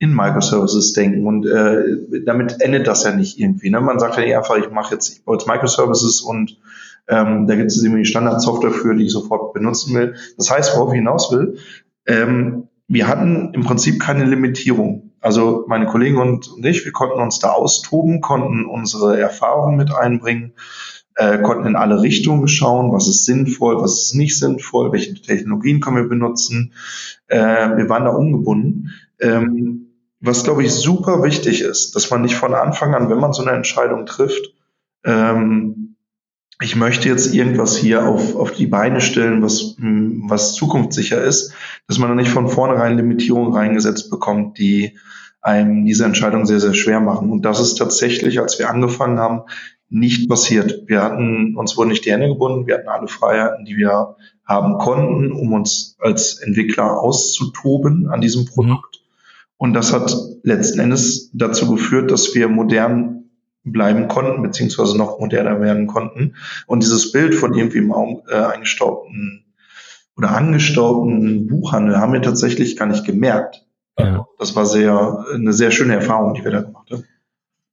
in 0.00 0.14
Microservices 0.14 0.92
denken. 0.94 1.26
Und 1.26 1.46
äh, 1.46 2.22
damit 2.26 2.60
endet 2.60 2.88
das 2.88 3.04
ja 3.04 3.12
nicht 3.12 3.38
irgendwie. 3.38 3.70
Ne? 3.70 3.80
Man 3.80 4.00
sagt 4.00 4.16
ja 4.16 4.24
nicht 4.24 4.36
einfach, 4.36 4.56
ich 4.56 4.70
mache 4.70 4.94
jetzt, 4.94 5.10
ich 5.10 5.24
baue 5.24 5.36
jetzt 5.36 5.46
Microservices 5.46 6.22
und 6.22 6.58
ähm, 7.06 7.46
da 7.46 7.54
gibt 7.54 7.70
es 7.70 7.82
irgendwie 7.82 8.04
Standardsoftware 8.04 8.72
für, 8.72 8.96
die 8.96 9.04
ich 9.04 9.12
sofort 9.12 9.52
benutzen 9.54 9.94
will. 9.94 10.16
Das 10.36 10.50
heißt, 10.50 10.76
worauf 10.76 10.92
ich 10.92 10.98
hinaus 10.98 11.30
will, 11.30 11.58
ähm, 12.06 12.68
wir 12.88 13.06
hatten 13.06 13.54
im 13.54 13.62
Prinzip 13.62 14.00
keine 14.00 14.24
Limitierung. 14.24 15.12
Also 15.20 15.64
meine 15.68 15.86
Kollegen 15.86 16.18
und, 16.18 16.48
und 16.48 16.66
ich, 16.66 16.84
wir 16.84 16.92
konnten 16.92 17.20
uns 17.20 17.38
da 17.38 17.50
austoben, 17.50 18.20
konnten 18.20 18.64
unsere 18.64 19.20
Erfahrungen 19.20 19.76
mit 19.76 19.94
einbringen 19.94 20.54
äh, 21.16 21.38
konnten 21.38 21.66
in 21.66 21.76
alle 21.76 22.02
Richtungen 22.02 22.48
schauen, 22.48 22.92
was 22.92 23.08
ist 23.08 23.24
sinnvoll, 23.24 23.80
was 23.80 24.02
ist 24.02 24.14
nicht 24.14 24.38
sinnvoll, 24.38 24.92
welche 24.92 25.14
Technologien 25.14 25.80
können 25.80 25.96
wir 25.96 26.08
benutzen. 26.08 26.72
Äh, 27.26 27.76
wir 27.76 27.88
waren 27.88 28.04
da 28.04 28.10
ungebunden. 28.10 28.90
Ähm, 29.20 29.86
was, 30.20 30.44
glaube 30.44 30.62
ich, 30.62 30.72
super 30.72 31.22
wichtig 31.22 31.62
ist, 31.62 31.96
dass 31.96 32.10
man 32.10 32.22
nicht 32.22 32.34
von 32.34 32.54
Anfang 32.54 32.94
an, 32.94 33.08
wenn 33.08 33.18
man 33.18 33.32
so 33.32 33.42
eine 33.42 33.52
Entscheidung 33.52 34.06
trifft, 34.06 34.54
ähm, 35.04 35.96
ich 36.62 36.76
möchte 36.76 37.08
jetzt 37.08 37.34
irgendwas 37.34 37.76
hier 37.76 38.06
auf, 38.06 38.36
auf 38.36 38.52
die 38.52 38.66
Beine 38.66 39.00
stellen, 39.00 39.42
was, 39.42 39.76
was 39.78 40.54
zukunftssicher 40.54 41.22
ist, 41.22 41.54
dass 41.88 41.98
man 41.98 42.10
da 42.10 42.14
nicht 42.14 42.30
von 42.30 42.48
vornherein 42.48 42.98
Limitierungen 42.98 43.54
reingesetzt 43.54 44.10
bekommt, 44.10 44.58
die 44.58 44.98
einem 45.40 45.86
diese 45.86 46.04
Entscheidung 46.04 46.44
sehr, 46.44 46.60
sehr 46.60 46.74
schwer 46.74 47.00
machen. 47.00 47.30
Und 47.30 47.46
das 47.46 47.60
ist 47.60 47.76
tatsächlich, 47.76 48.40
als 48.40 48.58
wir 48.58 48.68
angefangen 48.68 49.18
haben, 49.18 49.42
nicht 49.90 50.28
passiert. 50.28 50.84
Wir 50.86 51.02
hatten, 51.02 51.56
uns 51.56 51.76
wurden 51.76 51.90
nicht 51.90 52.04
die 52.04 52.12
Hände 52.12 52.28
gebunden, 52.28 52.66
wir 52.66 52.76
hatten 52.76 52.88
alle 52.88 53.08
Freiheiten, 53.08 53.64
die 53.64 53.76
wir 53.76 54.16
haben 54.44 54.78
konnten, 54.78 55.32
um 55.32 55.52
uns 55.52 55.96
als 56.00 56.38
Entwickler 56.38 57.00
auszutoben 57.00 58.08
an 58.08 58.20
diesem 58.20 58.46
Produkt. 58.46 59.02
Und 59.56 59.74
das 59.74 59.92
hat 59.92 60.16
letzten 60.42 60.80
Endes 60.80 61.30
dazu 61.34 61.70
geführt, 61.70 62.10
dass 62.10 62.34
wir 62.34 62.48
modern 62.48 63.24
bleiben 63.64 64.08
konnten, 64.08 64.42
beziehungsweise 64.42 64.96
noch 64.96 65.20
moderner 65.20 65.60
werden 65.60 65.86
konnten. 65.86 66.36
Und 66.66 66.82
dieses 66.82 67.12
Bild 67.12 67.34
von 67.34 67.54
irgendwie 67.54 67.78
im 67.78 67.92
äh, 68.28 68.34
eingestaubten 68.34 69.44
oder 70.16 70.30
angestaubten 70.30 71.46
Buchhandel 71.46 71.98
haben 71.98 72.12
wir 72.12 72.22
tatsächlich 72.22 72.76
gar 72.76 72.86
nicht 72.86 73.04
gemerkt. 73.04 73.66
Ja. 73.98 74.26
Das 74.38 74.56
war 74.56 74.66
sehr, 74.66 75.24
eine 75.34 75.52
sehr 75.52 75.70
schöne 75.70 75.94
Erfahrung, 75.94 76.34
die 76.34 76.44
wir 76.44 76.50
da 76.50 76.62
gemacht 76.62 76.90
haben. 76.90 77.04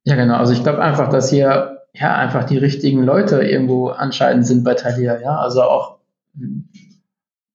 Ja, 0.04 0.16
genau. 0.16 0.36
Also 0.36 0.52
ich 0.52 0.62
glaube 0.62 0.80
einfach, 0.80 1.08
dass 1.08 1.30
hier 1.30 1.77
ja, 1.94 2.14
einfach 2.14 2.44
die 2.44 2.58
richtigen 2.58 3.02
Leute 3.02 3.42
irgendwo 3.42 3.88
anscheinend 3.88 4.46
sind 4.46 4.64
bei 4.64 4.74
Thalia, 4.74 5.20
ja, 5.20 5.36
also 5.36 5.62
auch, 5.62 5.98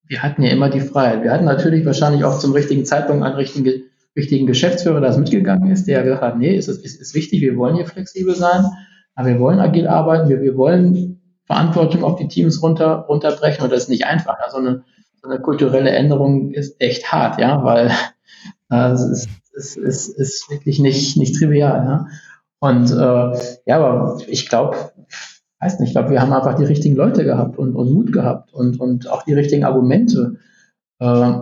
wir 0.08 0.22
hatten 0.22 0.44
ja 0.44 0.52
immer 0.52 0.70
die 0.70 0.82
Freiheit. 0.82 1.24
Wir 1.24 1.32
hatten 1.32 1.46
natürlich 1.46 1.86
wahrscheinlich 1.86 2.24
auch 2.24 2.38
zum 2.38 2.52
richtigen 2.52 2.86
Zeitpunkt 2.86 3.24
einen 3.24 3.36
richtigen, 3.36 3.84
richtigen 4.16 4.46
Geschäftsführer, 4.46 5.00
der 5.00 5.10
das 5.10 5.18
mitgegangen 5.18 5.72
ist, 5.72 5.88
der 5.88 6.04
gesagt 6.04 6.22
hat, 6.22 6.38
nee, 6.38 6.56
es 6.56 6.68
ist, 6.68 6.84
ist, 6.84 7.00
ist 7.02 7.16
wichtig, 7.16 7.42
wir 7.42 7.58
wollen 7.58 7.76
hier 7.76 7.86
flexibel 7.86 8.36
sein, 8.36 8.66
aber 9.16 9.30
wir 9.30 9.40
wollen 9.40 9.60
agil 9.60 9.88
arbeiten, 9.88 10.30
wir, 10.30 10.42
wir 10.42 10.56
wollen 10.58 11.22
Verantwortung 11.46 12.04
auf 12.04 12.18
die 12.18 12.28
Teams 12.28 12.62
runter, 12.62 13.06
runterbrechen 13.08 13.64
und 13.64 13.72
das 13.72 13.84
ist 13.84 13.90
nicht 13.90 14.06
einfach. 14.06 14.38
Also 14.40 14.58
eine, 14.58 14.84
so 15.22 15.30
eine 15.30 15.40
kulturelle 15.40 15.92
Änderung 15.92 16.52
ist 16.52 16.80
echt 16.80 17.12
hart, 17.12 17.40
ja, 17.40 17.64
weil 17.64 17.92
äh, 18.70 18.92
es, 18.92 19.02
ist, 19.04 19.30
es, 19.56 19.78
ist, 19.78 20.08
ist 20.10 20.50
wirklich 20.52 20.80
nicht, 20.80 21.18
nicht 21.18 21.36
trivial, 21.38 21.86
ja. 21.86 22.08
Und 22.64 22.92
äh, 22.92 23.60
ja, 23.66 23.78
aber 23.78 24.22
ich 24.26 24.48
glaube, 24.48 24.78
weiß 25.60 25.82
nicht, 25.82 25.90
ich 25.90 25.96
glaube, 25.96 26.12
wir 26.12 26.22
haben 26.22 26.32
einfach 26.32 26.54
die 26.54 26.64
richtigen 26.64 26.96
Leute 26.96 27.26
gehabt 27.26 27.58
und, 27.58 27.76
und 27.76 27.92
Mut 27.92 28.14
gehabt 28.14 28.54
und, 28.54 28.80
und 28.80 29.10
auch 29.10 29.24
die 29.24 29.34
richtigen 29.34 29.66
Argumente. 29.66 30.38
Äh, 31.00 31.40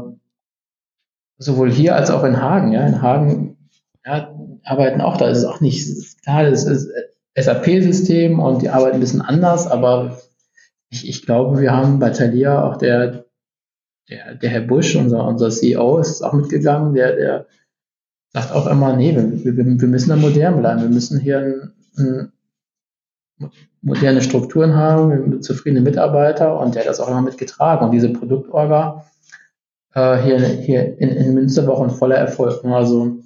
sowohl 1.38 1.72
hier 1.72 1.96
als 1.96 2.10
auch 2.10 2.24
in 2.24 2.42
Hagen. 2.42 2.72
Ja, 2.72 2.88
in 2.88 3.04
Hagen 3.04 3.70
ja, 4.04 4.36
arbeiten 4.64 5.00
auch, 5.00 5.16
da 5.16 5.30
ist 5.30 5.38
es 5.38 5.46
auch 5.46 5.62
nicht 5.62 6.24
klar, 6.24 6.50
das 6.50 6.66
ist 6.66 6.90
SAP-System 7.36 8.40
und 8.40 8.64
die 8.64 8.70
arbeiten 8.70 8.96
ein 8.96 9.02
bisschen 9.02 9.22
anders, 9.22 9.68
aber 9.68 10.18
ich, 10.90 11.08
ich 11.08 11.24
glaube, 11.24 11.62
wir 11.62 11.72
haben 11.72 12.00
bei 12.00 12.10
Thalia 12.10 12.64
auch 12.64 12.78
der, 12.78 13.26
der, 14.10 14.34
der 14.34 14.50
Herr 14.50 14.62
Busch, 14.62 14.96
unser, 14.96 15.28
unser 15.28 15.52
CEO, 15.52 16.00
ist 16.00 16.24
auch 16.24 16.34
mitgegangen, 16.34 16.96
der, 16.96 17.16
der 17.16 17.46
sagt 18.34 18.52
auch 18.52 18.68
immer, 18.68 18.96
nee, 18.96 19.16
wir, 19.16 19.58
wir, 19.58 19.82
wir 19.82 19.88
müssen 19.88 20.10
da 20.10 20.16
modern 20.16 20.60
bleiben. 20.60 20.82
Wir 20.82 20.90
müssen 20.90 21.20
hier 21.20 21.40
ein, 21.40 21.72
ein, 21.98 22.32
moderne 23.82 24.22
Strukturen 24.22 24.76
haben, 24.76 25.42
zufriedene 25.42 25.82
Mitarbeiter 25.82 26.60
und 26.60 26.76
der 26.76 26.84
hat 26.84 26.90
das 26.90 27.00
auch 27.00 27.08
immer 27.08 27.22
mitgetragen. 27.22 27.86
Und 27.86 27.92
diese 27.92 28.10
Produktorga 28.10 29.06
äh, 29.94 30.18
hier, 30.18 30.40
hier 30.40 31.00
in, 31.00 31.10
in 31.10 31.34
Münster 31.34 31.66
war 31.68 31.76
auch 31.76 31.84
ein 31.84 31.90
voller 31.90 32.16
Erfolg. 32.16 32.64
Also 32.64 33.18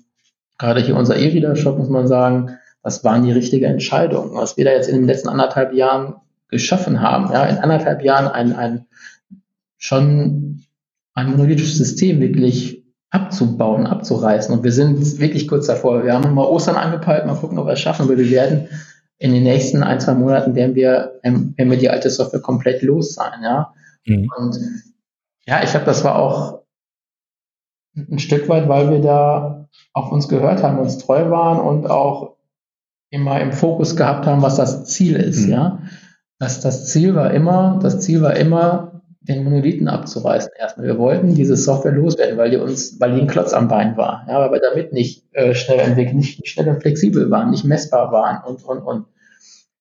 gerade 0.58 0.82
hier 0.82 0.96
unser 0.96 1.18
E-Reader-Shop, 1.18 1.78
muss 1.78 1.90
man 1.90 2.08
sagen, 2.08 2.58
das 2.84 3.04
waren 3.04 3.24
die 3.24 3.32
richtige 3.32 3.68
Entscheidung. 3.68 4.36
Was 4.36 4.58
wir 4.58 4.66
da 4.66 4.72
jetzt 4.72 4.88
in 4.88 4.96
den 4.96 5.06
letzten 5.06 5.28
anderthalb 5.28 5.74
Jahren 5.74 6.16
geschaffen 6.48 7.02
haben, 7.02 7.32
ja, 7.34 7.46
in 7.46 7.58
anderthalb 7.58 8.04
Jahren 8.04 8.28
ein, 8.28 8.54
ein 8.54 8.86
schon 9.78 10.64
ein 11.14 11.32
monolithisches 11.32 11.78
System 11.78 12.20
wirklich 12.20 12.85
abzubauen, 13.16 13.88
abzureißen. 13.88 14.54
Und 14.54 14.64
wir 14.64 14.74
sind 14.74 15.20
wirklich 15.20 15.48
kurz 15.48 15.68
davor. 15.68 16.04
Wir 16.04 16.14
haben 16.14 16.34
mal 16.34 16.44
Ostern 16.44 16.76
angepeilt, 16.76 17.26
mal 17.26 17.36
gucken, 17.36 17.58
ob 17.58 17.66
wir 17.66 17.74
es 17.74 17.80
schaffen. 17.80 18.04
Aber 18.04 18.18
wir 18.18 18.30
werden 18.30 18.68
in 19.18 19.34
den 19.34 19.44
nächsten 19.44 19.84
ein, 19.84 20.02
zwei 20.02 20.14
Monaten 20.14 20.56
werden 20.56 20.76
wir, 20.76 21.20
ähm, 21.24 21.54
werden 21.56 21.72
wir 21.72 21.78
die 21.78 21.90
alte 21.90 22.10
Software 22.10 22.42
komplett 22.42 22.82
los 22.82 23.14
sein, 23.14 23.42
ja. 23.42 23.74
Mhm. 24.06 24.30
Und 24.38 24.60
ja, 25.48 25.64
ich 25.64 25.72
glaube, 25.72 25.86
das 25.86 26.04
war 26.04 26.20
auch 26.20 26.64
ein 27.96 28.20
Stück 28.20 28.50
weit, 28.50 28.68
weil 28.68 28.92
wir 28.92 29.02
da 29.02 29.70
auf 29.94 30.12
uns 30.12 30.28
gehört 30.28 30.62
haben, 30.62 30.80
uns 30.80 30.98
treu 30.98 31.30
waren 31.30 31.60
und 31.60 31.90
auch 31.90 32.36
immer 33.10 33.40
im 33.40 33.54
Fokus 33.54 33.96
gehabt 33.96 34.26
haben, 34.26 34.42
was 34.42 34.58
das 34.58 34.84
Ziel 34.86 35.16
ist, 35.16 35.46
mhm. 35.46 35.52
ja. 35.52 35.82
Das, 36.38 36.60
das 36.60 36.88
Ziel 36.88 37.16
war 37.16 37.32
immer, 37.32 37.80
das 37.82 38.02
Ziel 38.02 38.22
war 38.22 38.36
immer, 38.36 38.95
den 39.28 39.44
Monolithen 39.44 39.88
abzureißen 39.88 40.52
erstmal. 40.58 40.88
Wir 40.88 40.98
wollten 40.98 41.36
diese 41.36 41.56
Software 41.56 41.92
loswerden, 41.92 42.38
weil 42.38 42.52
die 42.52 42.58
uns, 42.58 43.00
weil 43.00 43.16
die 43.16 43.22
ein 43.22 43.28
Klotz 43.28 43.54
am 43.54 43.68
Bein 43.68 43.98
war, 43.98 44.26
ja, 44.28 44.40
weil 44.40 44.52
wir 44.52 44.62
damit 44.62 44.94
nicht 44.94 45.26
äh, 45.34 45.54
schnell 45.56 45.80
entwickelt, 45.80 46.16
nicht, 46.16 46.48
schnell 46.48 46.70
und 46.70 46.82
flexibel 46.82 47.30
waren, 47.32 47.50
nicht 47.50 47.66
messbar 47.66 48.12
waren 48.12 48.44
und 48.46 48.64
und 48.64 48.80
und. 48.80 49.06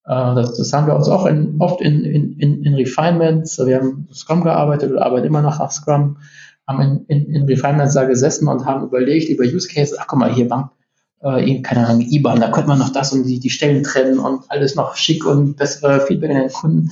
Äh, 0.07 0.35
das, 0.35 0.57
das 0.57 0.73
haben 0.73 0.87
wir 0.87 0.97
uns 0.97 1.09
auch 1.09 1.27
in, 1.27 1.57
oft 1.59 1.81
in, 1.81 2.05
in, 2.05 2.39
in, 2.39 2.63
in 2.63 2.75
Refinements, 2.75 3.59
wir 3.65 3.77
haben 3.77 4.09
Scrum 4.13 4.43
gearbeitet 4.43 4.91
oder 4.91 5.05
arbeiten 5.05 5.27
immer 5.27 5.43
noch 5.43 5.59
nach 5.59 5.71
Scrum, 5.71 6.19
haben 6.67 6.81
in, 6.81 7.05
in, 7.07 7.35
in 7.35 7.45
Refinements 7.45 7.95
da 7.95 8.05
gesessen 8.05 8.49
und 8.49 8.65
haben 8.65 8.85
überlegt 8.85 9.29
über 9.29 9.45
Use 9.45 9.69
Cases, 9.69 9.99
ach 9.99 10.07
guck 10.07 10.19
mal, 10.19 10.33
hier 10.33 10.49
Bank, 10.49 10.71
äh, 11.21 11.61
keine 11.61 11.87
Ahnung, 11.87 12.01
IBAN, 12.01 12.41
da 12.41 12.51
könnte 12.51 12.69
man 12.69 12.79
noch 12.79 12.91
das 12.91 13.13
und 13.13 13.25
die, 13.25 13.41
die 13.41 13.51
Stellen 13.51 13.83
trennen 13.83 14.19
und 14.19 14.45
alles 14.49 14.75
noch 14.75 14.97
schick 14.97 15.27
und 15.27 15.57
bessere 15.57 16.01
Feedback 16.01 16.31
in 16.31 16.39
den 16.39 16.51
Kunden. 16.51 16.91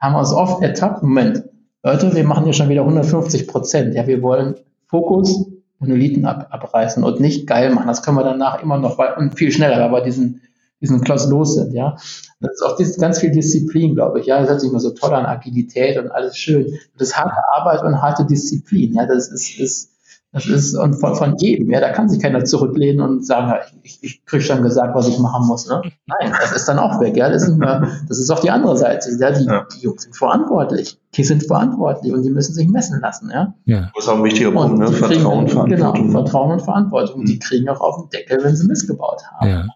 Haben 0.00 0.14
wir 0.14 0.20
uns 0.20 0.32
oft 0.32 0.62
ertappt, 0.62 1.02
Moment, 1.02 1.42
Leute, 1.82 2.14
wir 2.14 2.24
machen 2.24 2.44
hier 2.44 2.52
schon 2.52 2.68
wieder 2.68 2.82
150 2.82 3.46
Prozent. 3.46 3.94
Ja, 3.94 4.06
wir 4.06 4.20
wollen 4.22 4.56
Fokus, 4.86 5.46
Monolithen 5.78 6.26
ab, 6.26 6.48
abreißen 6.50 7.04
und 7.04 7.20
nicht 7.20 7.46
geil 7.46 7.70
machen. 7.70 7.86
Das 7.86 8.02
können 8.02 8.16
wir 8.16 8.24
danach 8.24 8.62
immer 8.62 8.78
noch 8.78 8.98
und 9.16 9.38
viel 9.38 9.52
schneller, 9.52 9.84
aber 9.84 10.00
diesen, 10.00 10.42
diesen 10.80 11.02
Klotz 11.02 11.28
los 11.28 11.54
sind, 11.54 11.72
ja. 11.72 11.96
Das 12.40 12.52
ist 12.52 12.62
auch 12.62 12.76
das, 12.76 12.96
ganz 12.98 13.20
viel 13.20 13.30
Disziplin, 13.30 13.94
glaube 13.94 14.20
ich. 14.20 14.26
Ja, 14.26 14.40
das 14.40 14.48
hört 14.48 14.60
sich 14.60 14.70
immer 14.70 14.80
so 14.80 14.90
toll 14.90 15.14
an, 15.14 15.26
Agilität 15.26 15.98
und 15.98 16.10
alles 16.10 16.36
schön. 16.36 16.78
Das 16.96 17.08
ist 17.08 17.16
harte 17.16 17.36
Arbeit 17.54 17.82
und 17.84 18.02
harte 18.02 18.26
Disziplin. 18.26 18.94
Ja, 18.94 19.06
das 19.06 19.28
ist, 19.28 19.58
ist 19.60 19.97
das 20.30 20.44
ist 20.44 20.74
und 20.74 20.94
von, 20.94 21.14
von 21.14 21.36
jedem, 21.38 21.70
ja, 21.70 21.80
da 21.80 21.90
kann 21.90 22.10
sich 22.10 22.20
keiner 22.20 22.44
zurücklehnen 22.44 23.00
und 23.00 23.24
sagen, 23.24 23.54
ich, 23.82 23.98
ich 24.02 24.26
kriege 24.26 24.44
schon 24.44 24.62
gesagt, 24.62 24.94
was 24.94 25.08
ich 25.08 25.18
machen 25.18 25.46
muss. 25.46 25.66
Ne? 25.66 25.80
Nein, 26.04 26.34
das 26.38 26.52
ist 26.52 26.66
dann 26.68 26.78
auch 26.78 27.00
weg, 27.00 27.16
ja. 27.16 27.30
Das 27.30 27.44
ist, 27.48 27.56
mehr, 27.56 27.88
das 28.06 28.18
ist 28.18 28.28
auch 28.28 28.40
die 28.40 28.50
andere 28.50 28.76
Seite. 28.76 29.10
Ja, 29.18 29.30
die, 29.30 29.46
ja. 29.46 29.66
die 29.74 29.80
Jungs 29.80 30.02
sind 30.02 30.14
verantwortlich. 30.14 30.98
Die 31.14 31.24
sind 31.24 31.44
verantwortlich 31.44 32.12
und 32.12 32.24
die 32.24 32.30
müssen 32.30 32.52
sich 32.52 32.68
messen 32.68 33.00
lassen, 33.00 33.30
ja. 33.32 33.54
ja. 33.64 33.90
Das 33.94 34.04
ist 34.04 34.08
auch 34.10 34.16
ein 34.16 34.24
wichtiger 34.24 34.50
Punkt, 34.50 34.78
ne? 34.78 34.92
Vertrauen 34.92 35.38
und 35.38 35.50
Verantwortung. 35.50 35.94
Genau, 35.94 36.22
Vertrauen 36.22 36.52
und 36.52 36.60
Verantwortung. 36.62 37.20
Mhm. 37.22 37.26
Die 37.26 37.38
kriegen 37.38 37.68
auch 37.70 37.80
auf 37.80 37.96
den 37.96 38.10
Deckel, 38.10 38.44
wenn 38.44 38.54
sie 38.54 38.66
missgebaut 38.66 39.22
haben. 39.32 39.48
Ja. 39.48 39.66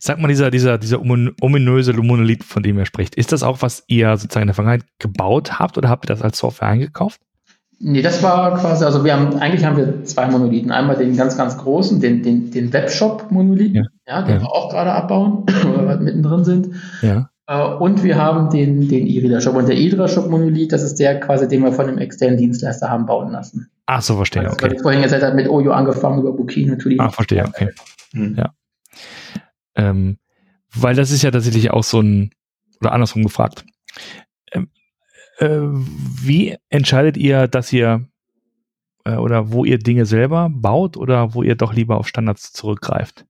Sag 0.00 0.18
mal, 0.18 0.28
dieser, 0.28 0.50
dieser, 0.50 0.78
dieser 0.78 1.00
ominöse 1.02 1.92
Monolith, 1.92 2.44
von 2.44 2.62
dem 2.62 2.78
ihr 2.78 2.86
spricht, 2.86 3.16
ist 3.16 3.32
das 3.32 3.42
auch, 3.42 3.60
was 3.60 3.84
ihr 3.86 4.16
sozusagen 4.16 4.44
in 4.44 4.48
der 4.48 4.54
Vergangenheit 4.54 4.88
gebaut 4.98 5.58
habt 5.58 5.76
oder 5.76 5.90
habt 5.90 6.06
ihr 6.06 6.14
das 6.14 6.22
als 6.22 6.38
Software 6.38 6.68
eingekauft? 6.68 7.20
Nee, 7.80 8.02
das 8.02 8.22
war 8.22 8.58
quasi, 8.58 8.84
also 8.84 9.04
wir 9.04 9.14
haben, 9.14 9.36
eigentlich 9.36 9.64
haben 9.64 9.76
wir 9.76 10.04
zwei 10.04 10.26
Monolithen. 10.26 10.72
Einmal 10.72 10.96
den 10.96 11.16
ganz, 11.16 11.36
ganz 11.36 11.56
großen, 11.58 12.00
den, 12.00 12.22
den, 12.22 12.50
den 12.50 12.72
Webshop-Monolithen, 12.72 13.74
ja. 13.74 13.84
ja. 14.06 14.22
den 14.22 14.36
ja. 14.36 14.40
wir 14.42 14.48
auch 14.48 14.70
gerade 14.70 14.92
abbauen, 14.92 15.44
weil 15.46 15.88
wir 15.88 15.96
mittendrin 15.98 16.44
sind. 16.44 16.74
Ja. 17.02 17.30
Äh, 17.46 17.74
und 17.76 18.02
wir 18.02 18.16
haben 18.16 18.50
den, 18.50 18.88
den 18.88 19.06
E-Reader-Shop. 19.06 19.54
Und 19.54 19.68
der 19.68 19.76
E-Reader-Shop-Monolith, 19.76 20.72
das 20.72 20.82
ist 20.82 20.96
der 20.96 21.20
quasi, 21.20 21.46
den 21.46 21.62
wir 21.62 21.72
von 21.72 21.86
einem 21.86 21.98
externen 21.98 22.36
Dienstleister 22.36 22.90
haben 22.90 23.06
bauen 23.06 23.30
lassen. 23.30 23.70
Ach 23.86 24.02
so, 24.02 24.16
verstehe, 24.16 24.42
also, 24.42 24.54
okay. 24.54 24.66
Weil 24.66 24.72
ich 24.74 24.82
vorhin 24.82 25.02
gesagt 25.02 25.22
habe, 25.22 25.36
mit 25.36 25.48
Oyo 25.48 25.72
angefangen, 25.72 26.20
über 26.20 26.32
Booking 26.32 26.72
und 26.72 27.00
Ah, 27.00 27.10
verstehe, 27.10 27.44
okay. 27.44 27.70
Mhm. 28.12 28.36
Ja. 28.36 28.54
Ähm, 29.76 30.18
weil 30.74 30.96
das 30.96 31.10
ist 31.10 31.22
ja 31.22 31.30
tatsächlich 31.30 31.70
auch 31.70 31.84
so 31.84 32.00
ein, 32.00 32.30
oder 32.80 32.92
andersrum 32.92 33.22
gefragt, 33.22 33.64
wie 35.46 36.56
entscheidet 36.68 37.16
ihr, 37.16 37.46
dass 37.48 37.72
ihr 37.72 38.06
äh, 39.04 39.16
oder 39.16 39.52
wo 39.52 39.64
ihr 39.64 39.78
Dinge 39.78 40.06
selber 40.06 40.48
baut 40.50 40.96
oder 40.96 41.34
wo 41.34 41.42
ihr 41.42 41.54
doch 41.54 41.72
lieber 41.72 41.96
auf 41.98 42.08
Standards 42.08 42.52
zurückgreift? 42.52 43.24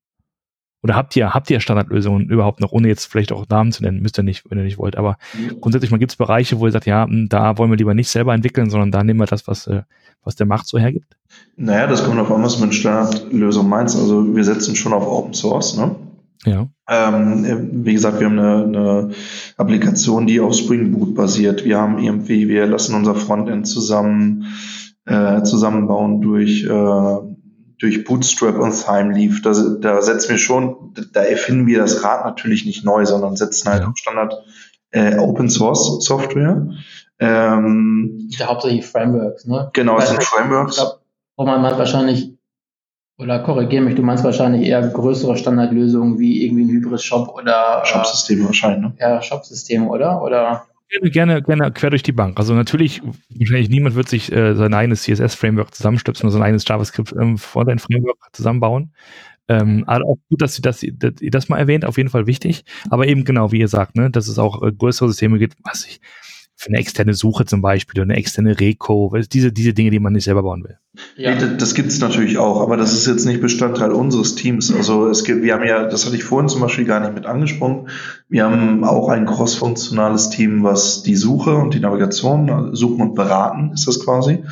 Oder 0.83 0.95
habt 0.95 1.17
ihr, 1.17 1.35
habt 1.35 1.51
ihr 1.51 1.59
Standardlösungen 1.59 2.31
überhaupt 2.31 2.61
noch, 2.61 2.71
ohne 2.71 2.87
jetzt 2.87 3.07
vielleicht 3.07 3.33
auch 3.33 3.49
Namen 3.49 3.73
zu 3.73 3.83
nennen, 3.83 4.01
müsst 4.01 4.17
ihr 4.17 4.23
nicht, 4.23 4.49
wenn 4.49 4.59
ihr 4.59 4.65
nicht 4.65 4.79
wollt, 4.79 4.97
aber 4.97 5.19
grundsätzlich 5.61 5.91
mal 5.91 5.99
gibt 5.99 6.13
es 6.13 6.17
Bereiche, 6.17 6.61
wo 6.61 6.67
ihr 6.67 6.73
sagt, 6.73 6.87
ja, 6.87 7.05
hm, 7.05 7.29
da 7.29 7.59
wollen 7.59 7.71
wir 7.71 7.77
lieber 7.77 7.95
nicht 7.95 8.09
selber 8.09 8.33
entwickeln, 8.33 8.71
sondern 8.71 8.93
da 8.93 9.03
nehmen 9.03 9.19
wir 9.19 9.27
das, 9.27 9.49
was, 9.49 9.67
äh, 9.67 9.83
was 10.23 10.37
der 10.37 10.47
Markt 10.47 10.69
so 10.69 10.79
hergibt? 10.79 11.17
Naja, 11.57 11.89
das 11.89 12.05
kommt 12.05 12.21
auf 12.21 12.31
an, 12.31 12.45
was 12.45 12.61
mit 12.61 12.75
Standardlösung 12.75 13.69
meinst. 13.69 13.97
Also 13.97 14.37
wir 14.37 14.45
setzen 14.45 14.77
schon 14.77 14.93
auf 14.93 15.05
Open 15.05 15.35
Source, 15.35 15.77
ne? 15.77 15.97
Ja. 16.45 16.69
Ähm, 16.89 17.85
wie 17.85 17.93
gesagt, 17.93 18.21
wir 18.21 18.27
haben 18.27 18.39
eine, 18.39 18.65
eine, 18.65 19.11
Applikation, 19.57 20.27
die 20.27 20.41
auf 20.41 20.55
Spring 20.55 20.93
Boot 20.93 21.15
basiert. 21.15 21.65
Wir 21.65 21.79
haben 21.79 21.99
irgendwie, 21.99 22.49
wir 22.49 22.67
lassen 22.67 22.95
unser 22.95 23.15
Frontend 23.15 23.67
zusammen 23.67 24.47
äh, 25.05 25.43
zusammenbauen 25.43 26.21
durch 26.21 26.65
äh, 26.65 27.17
durch 27.79 28.05
Bootstrap 28.05 28.59
und 28.59 28.73
Thymeleaf. 28.73 29.41
Da, 29.43 29.53
da 29.81 30.03
setzen 30.03 30.31
wir 30.31 30.39
schon, 30.39 30.95
da 31.13 31.23
erfinden 31.23 31.67
wir 31.67 31.79
das 31.79 32.03
Rad 32.03 32.25
natürlich 32.25 32.67
nicht 32.67 32.85
neu, 32.85 33.07
sondern 33.07 33.37
setzen 33.37 33.71
halt 33.71 33.83
ja. 33.83 33.93
Standard 33.95 34.35
äh, 34.91 35.17
Open 35.17 35.49
Source 35.49 36.05
Software. 36.05 36.71
Ähm, 37.21 38.29
ja, 38.31 38.47
hauptsächlich 38.47 38.87
Frameworks, 38.87 39.47
ne? 39.47 39.71
Genau, 39.73 39.99
es 39.99 40.09
sind 40.09 40.23
Frameworks. 40.23 40.77
Ich 40.77 40.83
glaub, 40.83 41.01
wo 41.37 41.45
man 41.45 41.63
wahrscheinlich 41.63 42.38
oder 43.19 43.41
korrigiere 43.41 43.83
mich, 43.83 43.97
du 43.97 44.03
meinst 44.03 44.23
wahrscheinlich 44.23 44.67
eher 44.69 44.81
größere 44.81 45.37
Standardlösungen 45.37 46.19
wie 46.19 46.45
irgendwie 46.45 46.63
ein 46.63 46.71
Hybris-Shop 46.71 47.29
oder. 47.29 47.83
Shop-Systeme 47.85 48.45
wahrscheinlich, 48.47 48.81
ne? 48.81 48.95
Ja, 49.01 49.21
Shop-Systeme, 49.21 49.89
oder? 49.89 50.23
Oder? 50.23 50.65
Gerne, 50.89 51.11
gerne, 51.11 51.43
gerne 51.43 51.73
quer 51.73 51.91
durch 51.91 52.05
die 52.05 52.13
Bank. 52.13 52.39
Also 52.39 52.55
natürlich, 52.55 53.03
wahrscheinlich 53.29 53.69
niemand 53.69 53.97
wird 53.97 54.09
sich 54.09 54.33
äh, 54.33 54.55
sein 54.55 54.73
eigenes 54.73 55.03
CSS-Framework 55.03 55.75
zusammenstöpseln 55.75 56.29
oder 56.29 56.35
sein 56.35 56.43
eigenes 56.43 56.67
JavaScript-Frontend-Framework 56.67 58.19
ähm, 58.23 58.33
zusammenbauen. 58.33 58.93
Ähm, 59.49 59.85
aber 59.87 60.05
auch 60.05 60.19
gut, 60.29 60.41
dass, 60.41 60.61
dass, 60.61 60.87
dass 60.93 61.21
ihr 61.21 61.31
das 61.31 61.49
mal 61.49 61.59
erwähnt, 61.59 61.85
auf 61.85 61.97
jeden 61.97 62.11
Fall 62.11 62.27
wichtig. 62.27 62.65
Aber 62.89 63.07
eben 63.07 63.25
genau, 63.25 63.51
wie 63.51 63.59
ihr 63.59 63.69
sagt, 63.69 63.97
ne, 63.97 64.11
dass 64.11 64.29
es 64.29 64.39
auch 64.39 64.63
äh, 64.63 64.73
größere 64.73 65.09
Systeme 65.09 65.39
gibt, 65.39 65.57
was 65.65 65.87
ich, 65.87 66.01
für 66.59 66.71
eine 66.71 66.79
externe 66.79 67.15
Suche 67.15 67.45
zum 67.45 67.63
Beispiel 67.63 68.01
oder 68.01 68.11
eine 68.11 68.19
externe 68.19 68.59
Reco, 68.59 69.15
diese, 69.33 69.53
diese 69.53 69.73
Dinge, 69.73 69.93
die 69.93 70.01
man 70.01 70.13
nicht 70.13 70.25
selber 70.25 70.43
bauen 70.43 70.65
will. 70.65 70.77
Ja. 71.17 71.33
Nee, 71.33 71.57
das 71.57 71.75
gibt 71.77 71.87
es 71.89 72.01
natürlich 72.01 72.37
auch, 72.37 72.61
aber 72.61 72.77
das 72.77 72.93
ist 72.93 73.07
jetzt 73.07 73.27
nicht 73.27 73.41
Bestandteil 73.41 73.93
unseres 73.93 74.35
Teams. 74.35 74.75
Also 74.75 75.09
es 75.09 75.23
gibt, 75.23 75.45
wir 75.45 75.55
haben 75.55 75.65
ja, 75.65 75.85
das 75.85 76.05
hatte 76.05 76.17
ich 76.17 76.25
vorhin 76.25 76.49
zum 76.49 76.61
Beispiel 76.61 76.85
gar 76.85 76.99
nicht 76.99 77.15
mit 77.15 77.27
angesprochen, 77.27 77.89
wir 78.29 78.45
haben 78.45 78.83
auch 78.83 79.09
ein 79.09 79.25
crossfunktionales 79.25 80.31
Team, 80.31 80.65
was 80.65 81.05
die 81.05 81.15
Suche 81.15 81.55
und 81.55 81.75
die 81.75 81.81
Navigation, 81.81 82.51
also 82.51 82.75
Suchen 82.75 83.03
und 83.03 83.15
Beraten 83.15 83.71
ist 83.73 83.87
das 83.87 84.05
quasi, 84.05 84.43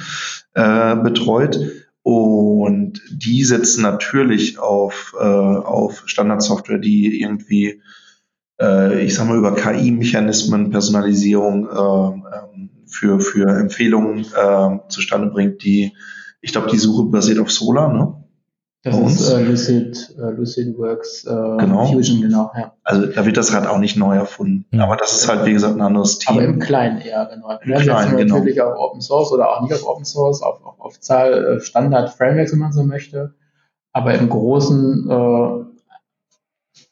äh, 0.55 0.95
betreut. 0.95 1.59
Und 2.03 3.03
die 3.11 3.43
setzen 3.43 3.83
natürlich 3.83 4.61
auf, 4.61 5.13
äh, 5.19 5.25
auf 5.25 6.05
Standardsoftware, 6.07 6.79
die 6.79 7.21
irgendwie 7.21 7.81
äh, 8.61 9.05
ich 9.05 9.15
sag 9.15 9.27
mal, 9.27 9.39
über 9.39 9.55
KI-Mechanismen, 9.55 10.71
Personalisierung 10.71 11.67
äh, 11.67 12.69
für, 12.87 13.21
für 13.21 13.49
Empfehlungen 13.49 14.25
äh, 14.25 14.79
zustande 14.89 15.29
bringt, 15.29 15.63
die, 15.63 15.93
ich 16.41 16.53
glaube, 16.53 16.69
die 16.71 16.79
Suche 16.79 17.05
basiert 17.11 17.39
auf 17.39 17.51
Solar, 17.51 17.93
ne? 17.93 18.23
Das 18.87 18.99
ist 19.01 19.33
äh, 19.33 19.43
Lucid, 19.43 20.15
äh, 20.17 20.31
Lucid 20.31 20.79
Works 20.79 21.25
äh, 21.25 21.31
genau. 21.31 21.87
Fusion, 21.87 22.21
genau, 22.21 22.53
ja. 22.57 22.73
Also 22.85 23.07
da 23.07 23.27
wird 23.27 23.37
das 23.37 23.53
Rad 23.53 23.67
auch 23.67 23.79
nicht 23.79 23.97
neu 23.97 24.15
erfunden. 24.15 24.65
Mhm. 24.71 24.81
Aber 24.81 24.97
das 24.97 25.13
ist 25.13 25.29
halt, 25.29 25.45
wie 25.45 25.53
gesagt, 25.53 25.75
ein 25.75 25.81
anderes 25.81 26.21
Team. 26.21 26.37
Aber 26.37 26.45
im 26.45 26.61
Kleinen 26.61 27.01
eher, 27.01 27.27
genau. 27.27 27.59
Im 27.61 27.71
ja, 27.71 27.81
Kleinen, 27.81 28.17
genau. 28.17 28.37
natürlich 28.37 28.63
auf 28.63 28.77
Open 28.79 29.01
Source 29.01 29.33
oder 29.33 29.51
auch 29.51 29.63
nicht 29.63 29.75
auf 29.75 29.85
Open 29.85 30.05
Source, 30.05 30.41
auf, 30.41 30.65
auf, 30.65 30.79
auf 30.79 31.01
Zahl 31.01 31.57
äh, 31.57 31.61
Standard 31.61 32.11
Frameworks, 32.11 32.53
wenn 32.53 32.61
man 32.61 32.73
so 32.73 32.85
möchte. 32.85 33.35
Aber 33.93 34.15
im 34.15 34.29
Großen 34.29 35.11
äh, 35.11 35.76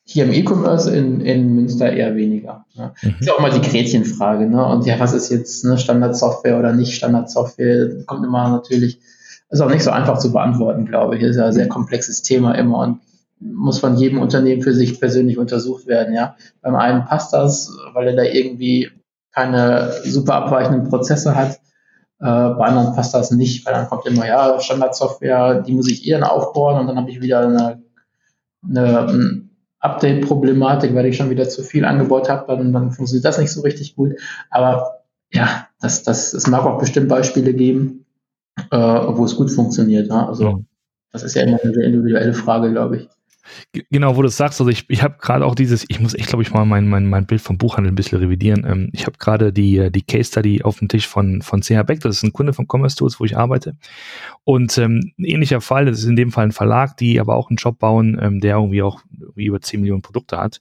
hier 0.06 0.24
im 0.24 0.32
E-Commerce 0.32 0.94
in, 0.94 1.20
in 1.20 1.54
Münster 1.54 1.90
eher 1.92 2.14
weniger. 2.14 2.66
Ne? 2.74 2.92
Mhm. 3.02 3.16
Ist 3.20 3.26
ja 3.26 3.32
auch 3.34 3.40
mal 3.40 3.50
die 3.50 3.66
Gretchenfrage. 3.66 4.46
Ne? 4.46 4.64
Und 4.64 4.86
ja, 4.86 5.00
was 5.00 5.14
ist 5.14 5.30
jetzt 5.30 5.64
ne, 5.64 5.78
Standardsoftware 5.78 6.58
oder 6.58 6.72
nicht 6.72 6.94
Standardsoftware? 6.94 8.04
Kommt 8.06 8.24
immer 8.24 8.50
natürlich, 8.50 9.00
ist 9.48 9.60
auch 9.60 9.70
nicht 9.70 9.82
so 9.82 9.90
einfach 9.90 10.18
zu 10.18 10.32
beantworten, 10.32 10.84
glaube 10.84 11.16
ich. 11.16 11.22
Ist 11.22 11.36
ja 11.36 11.46
ein 11.46 11.52
sehr 11.52 11.68
komplexes 11.68 12.22
Thema 12.22 12.52
immer 12.52 12.78
und 12.78 13.00
muss 13.40 13.78
von 13.78 13.96
jedem 13.96 14.20
Unternehmen 14.20 14.62
für 14.62 14.74
sich 14.74 15.00
persönlich 15.00 15.38
untersucht 15.38 15.86
werden. 15.86 16.14
Ja, 16.14 16.36
beim 16.60 16.76
einen 16.76 17.04
passt 17.04 17.32
das, 17.32 17.74
weil 17.92 18.08
er 18.08 18.16
da 18.16 18.22
irgendwie 18.22 18.90
keine 19.32 19.92
super 20.04 20.34
abweichenden 20.34 20.88
Prozesse 20.88 21.34
hat. 21.34 21.60
Äh, 22.20 22.26
bei 22.26 22.66
anderen 22.66 22.94
passt 22.94 23.14
das 23.14 23.30
nicht, 23.30 23.66
weil 23.66 23.74
dann 23.74 23.88
kommt 23.88 24.06
immer, 24.06 24.26
ja, 24.26 24.60
Standardsoftware, 24.60 25.62
die 25.62 25.72
muss 25.72 25.90
ich 25.90 26.06
eher 26.06 26.30
aufbauen 26.30 26.80
und 26.80 26.86
dann 26.86 26.96
habe 26.96 27.10
ich 27.10 27.20
wieder 27.20 27.40
eine 27.40 27.82
eine 28.68 29.44
Update-Problematik, 29.84 30.94
weil 30.94 31.06
ich 31.06 31.16
schon 31.16 31.30
wieder 31.30 31.48
zu 31.48 31.62
viel 31.62 31.84
angebaut 31.84 32.28
habe, 32.28 32.56
dann, 32.56 32.72
dann 32.72 32.90
funktioniert 32.92 33.24
das 33.24 33.38
nicht 33.38 33.52
so 33.52 33.60
richtig 33.60 33.94
gut. 33.94 34.14
Aber 34.50 35.04
ja, 35.32 35.68
das, 35.80 36.02
das, 36.02 36.32
es 36.32 36.46
mag 36.46 36.64
auch 36.64 36.78
bestimmt 36.78 37.08
Beispiele 37.08 37.52
geben, 37.52 38.06
äh, 38.70 38.76
wo 38.76 39.24
es 39.24 39.36
gut 39.36 39.50
funktioniert. 39.50 40.08
Ja? 40.08 40.26
Also 40.26 40.64
das 41.12 41.22
ist 41.22 41.34
ja 41.34 41.42
immer 41.42 41.62
eine 41.62 41.82
individuelle 41.82 42.32
Frage, 42.32 42.70
glaube 42.70 42.96
ich. 42.96 43.08
Genau, 43.90 44.16
wo 44.16 44.22
du 44.22 44.28
es 44.28 44.36
sagst, 44.36 44.60
also 44.60 44.70
ich, 44.70 44.88
ich 44.88 45.02
habe 45.02 45.16
gerade 45.20 45.44
auch 45.44 45.54
dieses, 45.54 45.84
ich 45.88 46.00
muss 46.00 46.14
echt, 46.14 46.28
glaube 46.28 46.42
ich, 46.42 46.52
mal 46.52 46.64
mein, 46.64 46.88
mein, 46.88 47.06
mein 47.06 47.26
Bild 47.26 47.40
vom 47.40 47.58
Buchhandel 47.58 47.92
ein 47.92 47.94
bisschen 47.94 48.18
revidieren. 48.18 48.64
Ähm, 48.66 48.90
ich 48.92 49.06
habe 49.06 49.18
gerade 49.18 49.52
die, 49.52 49.90
die 49.90 50.02
Case 50.02 50.30
Study 50.30 50.62
auf 50.62 50.78
dem 50.78 50.88
Tisch 50.88 51.06
von, 51.06 51.42
von 51.42 51.60
CH 51.60 51.82
Beck, 51.84 52.00
das 52.00 52.16
ist 52.16 52.22
ein 52.22 52.32
Kunde 52.32 52.52
von 52.52 52.66
Commerce 52.70 52.96
Tools, 52.96 53.20
wo 53.20 53.24
ich 53.24 53.36
arbeite. 53.36 53.76
Und 54.44 54.76
ähm, 54.78 55.12
ein 55.18 55.24
ähnlicher 55.24 55.60
Fall, 55.60 55.86
das 55.86 55.98
ist 55.98 56.06
in 56.06 56.16
dem 56.16 56.32
Fall 56.32 56.46
ein 56.46 56.52
Verlag, 56.52 56.96
die 56.96 57.20
aber 57.20 57.36
auch 57.36 57.50
einen 57.50 57.56
Job 57.56 57.78
bauen, 57.78 58.18
ähm, 58.20 58.40
der 58.40 58.56
irgendwie 58.56 58.82
auch 58.82 59.00
irgendwie 59.20 59.46
über 59.46 59.60
10 59.60 59.80
Millionen 59.80 60.02
Produkte 60.02 60.38
hat. 60.38 60.60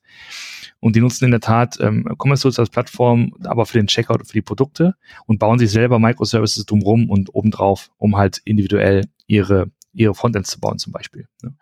Und 0.79 0.95
die 0.95 1.01
nutzen 1.01 1.25
in 1.25 1.31
der 1.31 1.39
Tat 1.39 1.77
ähm, 1.79 2.07
Commerce 2.17 2.43
Tools 2.43 2.59
als 2.59 2.69
Plattform, 2.69 3.34
aber 3.43 3.65
für 3.65 3.77
den 3.77 3.88
Checkout 3.88 4.19
und 4.19 4.25
für 4.25 4.34
die 4.34 4.41
Produkte 4.41 4.95
und 5.25 5.39
bauen 5.39 5.59
sich 5.59 5.71
selber 5.71 5.99
Microservices 5.99 6.65
drumrum 6.65 7.09
und 7.09 7.34
obendrauf, 7.34 7.91
um 7.97 8.17
halt 8.17 8.41
individuell 8.45 9.05
ihre, 9.27 9.71
ihre 9.93 10.13
Frontends 10.13 10.49
zu 10.49 10.59
bauen 10.59 10.79
zum 10.79 10.91
Beispiel. 10.91 11.27
Ne? 11.41 11.55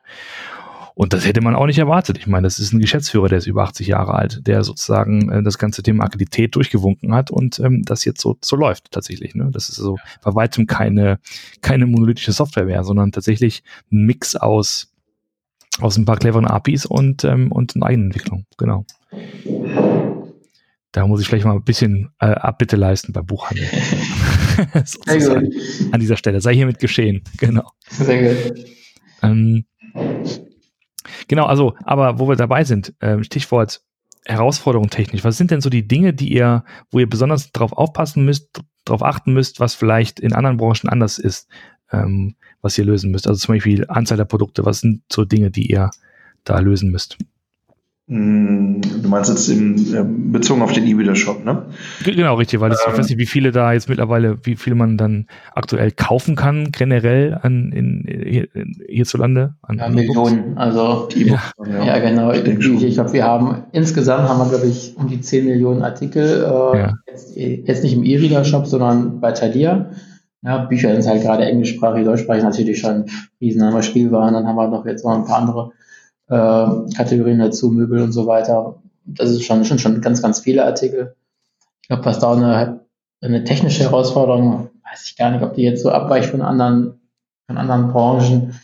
Und 0.94 1.14
das 1.14 1.26
hätte 1.26 1.42
man 1.42 1.56
auch 1.56 1.66
nicht 1.66 1.80
erwartet. 1.80 2.18
Ich 2.18 2.28
meine, 2.28 2.46
das 2.46 2.60
ist 2.60 2.74
ein 2.74 2.80
Geschäftsführer, 2.80 3.30
der 3.30 3.38
ist 3.38 3.48
über 3.48 3.64
80 3.64 3.88
Jahre 3.88 4.14
alt, 4.14 4.46
der 4.46 4.64
sozusagen 4.64 5.32
äh, 5.32 5.44
das 5.44 5.58
ganze 5.58 5.84
Thema 5.84 6.06
Agilität 6.06 6.56
durchgewunken 6.56 7.14
hat 7.14 7.32
und 7.32 7.60
ähm, 7.60 7.84
das 7.84 8.06
jetzt 8.06 8.22
so, 8.22 8.38
so 8.44 8.56
läuft 8.56 8.92
tatsächlich. 8.92 9.36
Ne? 9.36 9.50
Das 9.52 9.70
ist 9.70 9.80
also 9.80 9.98
bei 10.24 10.36
weitem 10.36 10.68
keine, 10.68 11.20
keine 11.62 11.86
monolithische 11.86 12.34
Software 12.34 12.66
mehr, 12.66 12.84
sondern 12.84 13.12
tatsächlich 13.12 13.64
ein 13.92 14.06
Mix 14.06 14.36
aus, 14.36 14.94
aus 15.80 15.98
ein 15.98 16.06
paar 16.06 16.18
cleveren 16.18 16.46
APIs 16.46 16.86
und, 16.86 17.24
ähm, 17.24 17.52
und 17.52 17.76
eine 17.76 17.86
Eigenentwicklung. 17.86 18.46
Genau. 18.58 18.86
Da 20.92 21.08
muss 21.08 21.22
ich 21.22 21.28
vielleicht 21.28 21.46
mal 21.46 21.54
ein 21.54 21.64
bisschen 21.64 22.10
äh, 22.20 22.26
Abbitte 22.26 22.76
leisten 22.76 23.14
beim 23.14 23.26
Buchhandel. 23.26 23.66
An 25.92 26.00
dieser 26.00 26.18
Stelle. 26.18 26.42
Sei 26.42 26.54
hiermit 26.54 26.80
geschehen. 26.80 27.24
Genau. 27.38 27.72
Sehr 27.90 28.34
gut. 28.34 28.66
Ähm, 29.24 29.66
Genau, 31.28 31.46
also, 31.46 31.76
aber 31.84 32.20
wo 32.20 32.28
wir 32.28 32.36
dabei 32.36 32.64
sind, 32.64 32.94
äh, 33.00 33.24
Stichwort 33.24 33.82
Herausforderung 34.26 34.90
technisch. 34.90 35.24
Was 35.24 35.38
sind 35.38 35.52
denn 35.52 35.62
so 35.62 35.70
die 35.70 35.88
Dinge, 35.88 36.14
die 36.14 36.32
ihr, 36.32 36.64
wo 36.92 37.00
ihr 37.00 37.10
besonders 37.10 37.52
darauf 37.52 37.74
aufpassen 37.74 38.24
müsst, 38.24 38.62
darauf 38.86 39.04
achten 39.04 39.34
müsst, 39.34 39.60
was 39.60 39.74
vielleicht 39.74 40.20
in 40.20 40.34
anderen 40.34 40.58
Branchen 40.58 40.90
anders 40.90 41.18
ist, 41.18 41.48
ähm, 41.92 42.36
was 42.62 42.78
ihr 42.78 42.86
lösen 42.86 43.12
müsst? 43.12 43.28
Also 43.28 43.40
zum 43.40 43.56
Beispiel 43.56 43.86
Anzahl 43.88 44.18
der 44.18 44.26
Produkte. 44.26 44.66
Was 44.66 44.82
sind 44.82 45.02
so 45.12 45.26
Dinge, 45.26 45.50
die 45.50 45.72
ihr 45.72 45.90
da 46.44 46.60
lösen 46.60 46.92
müsst? 46.92 47.18
Hm, 48.12 48.82
du 48.82 49.08
meinst 49.08 49.30
jetzt 49.30 49.48
im, 49.48 49.78
äh, 49.96 50.04
bezogen 50.04 50.62
auf 50.62 50.74
den 50.74 50.86
E-Reader-Shop, 50.86 51.46
ne? 51.46 51.68
Genau, 52.04 52.36
richtig, 52.36 52.60
weil 52.60 52.70
das, 52.70 52.82
ähm, 52.86 52.92
ich 52.92 53.00
weiß 53.00 53.08
nicht, 53.08 53.20
wie 53.20 53.26
viele 53.26 53.54
da 53.54 53.72
jetzt 53.72 53.88
mittlerweile, 53.88 54.38
wie 54.44 54.58
viele 54.58 54.76
man 54.76 54.98
dann 54.98 55.28
aktuell 55.56 55.92
kaufen 55.92 56.36
kann, 56.36 56.72
generell 56.74 57.40
an, 57.42 57.72
in, 57.72 58.04
in, 58.04 58.76
hierzulande. 58.86 59.54
An 59.62 59.78
ja, 59.78 59.88
Millionen, 59.88 60.58
also 60.58 61.08
ja. 61.16 61.42
ja, 61.86 62.00
genau. 62.00 62.34
Ich, 62.34 62.46
ich, 62.46 62.84
ich 62.84 62.94
glaube, 62.96 63.14
wir 63.14 63.24
haben 63.24 63.64
insgesamt 63.72 64.28
haben 64.28 64.40
wir, 64.40 64.50
glaube 64.50 64.68
ich, 64.68 64.94
um 64.98 65.08
die 65.08 65.22
10 65.22 65.46
Millionen 65.46 65.82
Artikel, 65.82 66.44
äh, 66.44 66.78
ja. 66.80 66.94
jetzt, 67.08 67.38
jetzt, 67.38 67.82
nicht 67.82 67.94
im 67.94 68.04
E-Reader-Shop, 68.04 68.68
sondern 68.68 69.22
bei 69.22 69.32
Thalia. 69.32 69.92
Ja, 70.44 70.58
Bücher 70.58 70.94
sind 70.94 71.10
halt 71.10 71.22
gerade 71.22 71.46
englischsprachig, 71.46 72.04
deutschsprachig 72.04 72.44
natürlich 72.44 72.82
schon 72.82 73.06
riesen, 73.40 73.64
haben 73.64 73.74
wir 73.74 73.84
Spielwaren, 73.84 74.34
dann 74.34 74.46
haben 74.46 74.58
wir 74.58 74.68
noch 74.68 74.86
jetzt 74.86 75.06
noch 75.06 75.16
ein 75.16 75.24
paar 75.24 75.38
andere 75.38 75.72
äh, 76.32 76.94
Kategorien 76.96 77.40
dazu, 77.40 77.70
Möbel 77.72 78.02
und 78.02 78.14
so 78.14 78.26
weiter. 78.26 78.82
Das 79.06 79.30
ist 79.30 79.44
schon, 79.44 79.66
schon, 79.66 79.80
schon 79.80 80.00
ganz, 80.02 80.22
ganz 80.22 80.40
viele 80.40 80.66
Artikel. 80.66 81.16
Ich 81.82 81.90
glaube, 81.90 82.06
was 82.06 82.20
da 82.20 82.32
eine, 82.32 82.86
eine 83.22 83.44
technische 83.44 83.84
Herausforderung, 83.84 84.70
weiß 84.90 85.06
ich 85.06 85.18
gar 85.18 85.32
nicht, 85.32 85.44
ob 85.44 85.56
die 85.56 85.64
jetzt 85.64 85.84
so 85.84 85.92
abweicht 85.92 86.30
von 86.30 86.42
anderen, 86.42 87.02
von 87.48 87.58
anderen 87.58 87.92
Branchen. 87.92 88.60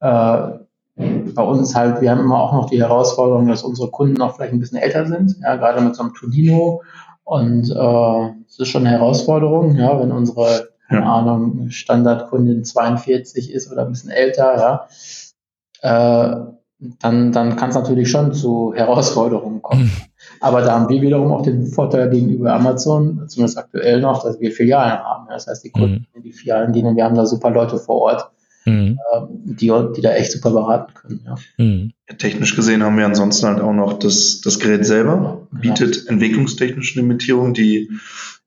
Äh, 0.00 0.62
bei 0.96 1.42
uns 1.42 1.74
halt, 1.74 2.00
wir 2.00 2.10
haben 2.10 2.20
immer 2.20 2.40
auch 2.40 2.52
noch 2.52 2.68
die 2.68 2.80
Herausforderung, 2.80 3.46
dass 3.46 3.62
unsere 3.62 3.90
Kunden 3.90 4.20
auch 4.20 4.34
vielleicht 4.34 4.52
ein 4.52 4.58
bisschen 4.58 4.78
älter 4.78 5.06
sind, 5.06 5.36
ja, 5.40 5.56
gerade 5.56 5.80
mit 5.80 5.94
so 5.94 6.02
einem 6.02 6.14
Tolino. 6.14 6.82
Und 7.24 7.70
äh, 7.70 8.30
es 8.48 8.58
ist 8.58 8.68
schon 8.68 8.86
eine 8.86 8.98
Herausforderung, 8.98 9.76
ja, 9.76 9.98
wenn 10.00 10.10
unsere, 10.10 10.70
keine 10.88 11.02
ja. 11.02 11.12
Ahnung, 11.12 11.70
Standardkundin 11.70 12.64
42 12.64 13.52
ist 13.52 13.70
oder 13.70 13.86
ein 13.86 13.92
bisschen 13.92 14.10
älter, 14.10 14.88
ja. 15.82 16.28
Äh, 16.42 16.52
dann, 17.00 17.32
dann 17.32 17.56
kann 17.56 17.70
es 17.70 17.76
natürlich 17.76 18.10
schon 18.10 18.32
zu 18.32 18.72
Herausforderungen 18.74 19.62
kommen. 19.62 19.84
Mhm. 19.84 19.90
Aber 20.40 20.62
da 20.62 20.72
haben 20.72 20.88
wir 20.88 21.00
wiederum 21.00 21.32
auch 21.32 21.42
den 21.42 21.66
Vorteil 21.66 22.10
gegenüber 22.10 22.52
Amazon, 22.54 23.28
zumindest 23.28 23.58
aktuell 23.58 24.00
noch, 24.00 24.22
dass 24.22 24.40
wir 24.40 24.50
Filialen 24.50 24.98
haben. 24.98 25.26
Das 25.28 25.46
heißt, 25.46 25.64
die 25.64 25.70
Kunden 25.70 26.06
mhm. 26.12 26.16
in 26.16 26.22
die 26.22 26.32
Filialen 26.32 26.72
gehen 26.72 26.86
und 26.86 26.96
wir 26.96 27.04
haben 27.04 27.14
da 27.14 27.26
super 27.26 27.50
Leute 27.50 27.78
vor 27.78 28.00
Ort, 28.00 28.30
mhm. 28.64 28.98
Die, 29.44 29.72
die 29.96 30.00
da 30.00 30.12
echt 30.12 30.32
super 30.32 30.50
beraten 30.50 30.94
können. 30.94 31.20
Ja. 31.24 31.34
Mhm. 31.64 31.92
Technisch 32.18 32.56
gesehen 32.56 32.82
haben 32.82 32.98
wir 32.98 33.06
ansonsten 33.06 33.46
halt 33.46 33.60
auch 33.60 33.72
noch 33.72 33.98
das, 33.98 34.40
das 34.42 34.58
Gerät 34.58 34.84
selber, 34.84 35.46
bietet 35.52 36.04
ja. 36.04 36.10
entwicklungstechnische 36.10 37.00
Limitierung, 37.00 37.54
die 37.54 37.90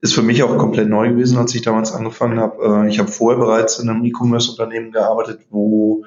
ist 0.06 0.14
für 0.14 0.22
mich 0.22 0.43
auch 0.43 0.58
komplett 0.58 0.88
neu 0.88 1.10
gewesen, 1.10 1.38
als 1.38 1.53
ich 1.56 1.64
damals 1.64 1.91
angefangen 1.91 2.39
habe. 2.39 2.86
Äh, 2.86 2.89
ich 2.89 2.99
habe 2.99 3.12
vorher 3.12 3.39
bereits 3.39 3.80
in 3.80 3.89
einem 3.89 4.06
E-Commerce-Unternehmen 4.06 4.91
gearbeitet, 4.91 5.41
wo 5.49 6.06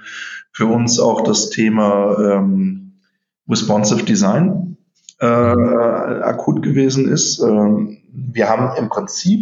für 0.52 0.66
uns 0.66 1.00
auch 1.00 1.22
das 1.22 1.50
Thema 1.50 2.16
ähm, 2.18 3.00
Responsive 3.48 4.04
Design 4.04 4.76
äh, 5.20 5.26
akut 5.26 6.62
gewesen 6.62 7.08
ist. 7.08 7.40
Ähm, 7.40 7.98
wir 8.12 8.48
haben 8.48 8.76
im 8.78 8.88
Prinzip 8.88 9.40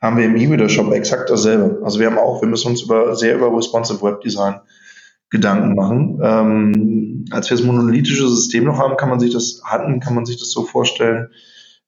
haben 0.00 0.18
wir 0.18 0.26
im 0.26 0.36
E-Reader-Shop 0.36 0.92
exakt 0.92 1.30
dasselbe. 1.30 1.80
Also 1.82 1.98
wir 1.98 2.06
haben 2.06 2.18
auch, 2.18 2.42
wir 2.42 2.48
müssen 2.48 2.68
uns 2.68 2.82
über, 2.82 3.16
sehr 3.16 3.34
über 3.34 3.54
Responsive 3.56 4.02
Web 4.02 4.20
Design 4.20 4.60
Gedanken 5.30 5.74
machen. 5.74 6.20
Ähm, 6.22 7.24
als 7.32 7.50
wir 7.50 7.56
das 7.56 7.66
monolithische 7.66 8.28
System 8.28 8.64
noch 8.64 8.78
haben, 8.78 8.96
kann 8.96 9.08
man 9.08 9.18
sich 9.18 9.32
das 9.32 9.62
hatten, 9.64 9.98
kann 9.98 10.14
man 10.14 10.26
sich 10.26 10.38
das 10.38 10.52
so 10.52 10.62
vorstellen. 10.62 11.30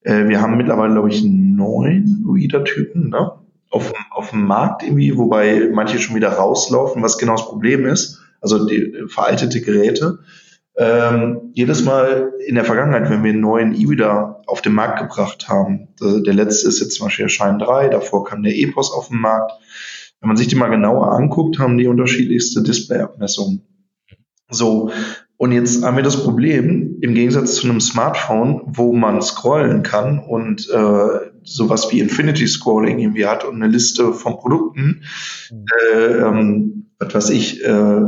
Äh, 0.01 0.27
wir 0.27 0.41
haben 0.41 0.57
mittlerweile, 0.57 0.93
glaube 0.93 1.09
ich, 1.09 1.23
neun 1.23 2.25
Reader-Typen 2.27 3.09
ne? 3.09 3.31
auf, 3.69 3.93
auf 4.11 4.31
dem 4.31 4.45
Markt 4.45 4.83
irgendwie, 4.83 5.17
wobei 5.17 5.69
manche 5.73 5.99
schon 5.99 6.15
wieder 6.15 6.29
rauslaufen, 6.29 7.03
was 7.03 7.17
genau 7.17 7.33
das 7.33 7.45
Problem 7.47 7.85
ist 7.85 8.19
also 8.41 8.65
die 8.65 9.05
veraltete 9.07 9.61
Geräte. 9.61 10.19
Ähm, 10.77 11.51
jedes 11.53 11.83
Mal 11.83 12.33
in 12.45 12.55
der 12.55 12.63
Vergangenheit, 12.63 13.09
wenn 13.09 13.23
wir 13.23 13.31
einen 13.31 13.41
neuen 13.41 13.73
E-Reader 13.73 14.43
auf 14.47 14.61
den 14.61 14.73
Markt 14.73 14.99
gebracht 14.99 15.49
haben, 15.49 15.89
der 15.99 16.33
letzte 16.33 16.67
ist 16.69 16.79
jetzt 16.79 16.95
zum 16.95 17.07
Beispiel 17.07 17.25
der 17.25 17.29
Shine 17.29 17.57
3, 17.57 17.89
davor 17.89 18.23
kam 18.23 18.43
der 18.43 18.55
EPOS 18.55 18.93
auf 18.93 19.09
den 19.09 19.19
Markt. 19.19 19.51
Wenn 20.21 20.29
man 20.29 20.37
sich 20.37 20.47
die 20.47 20.55
mal 20.55 20.69
genauer 20.69 21.11
anguckt, 21.11 21.59
haben 21.59 21.77
die 21.77 21.87
unterschiedlichste 21.87 22.63
Display-Abmessungen. 22.63 23.61
So, 24.49 24.91
und 25.39 25.53
jetzt 25.53 25.85
haben 25.85 25.95
wir 25.95 26.03
das 26.03 26.21
Problem, 26.21 26.97
im 26.99 27.13
Gegensatz 27.13 27.55
zu 27.55 27.69
einem 27.69 27.79
Smartphone, 27.79 28.61
wo 28.65 28.91
man 28.91 29.21
scrollen 29.21 29.83
kann 29.83 30.19
und 30.19 30.69
äh, 30.69 31.31
sowas 31.43 31.89
wie 31.93 32.01
Infinity 32.01 32.45
Scrolling 32.45 32.99
irgendwie 32.99 33.25
hat 33.25 33.45
und 33.45 33.55
eine 33.55 33.71
Liste 33.71 34.11
von 34.11 34.35
Produkten, 34.35 35.03
mhm. 35.49 35.65
äh, 35.93 36.07
ähm, 36.17 36.87
was 36.99 37.13
weiß 37.13 37.29
ich, 37.29 37.63
äh, 37.63 38.01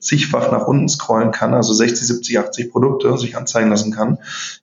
zigfach 0.00 0.50
nach 0.50 0.66
unten 0.66 0.88
scrollen 0.88 1.30
kann, 1.30 1.54
also 1.54 1.72
60, 1.72 2.04
70, 2.04 2.40
80 2.40 2.72
Produkte 2.72 3.16
sich 3.16 3.36
anzeigen 3.36 3.70
lassen 3.70 3.92
kann, 3.92 4.18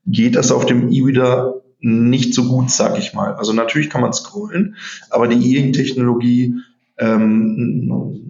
geht 0.05 0.35
das 0.35 0.51
auf 0.51 0.65
dem 0.65 0.91
E-Reader 0.91 1.61
nicht 1.79 2.33
so 2.33 2.49
gut, 2.49 2.69
sag 2.69 2.99
ich 2.99 3.13
mal. 3.13 3.35
Also 3.35 3.53
natürlich 3.53 3.89
kann 3.89 4.01
man 4.01 4.11
scrollen, 4.11 4.75
aber 5.09 5.29
die 5.29 5.55
E-Ink-Technologie 5.55 6.55
ähm, 6.97 8.28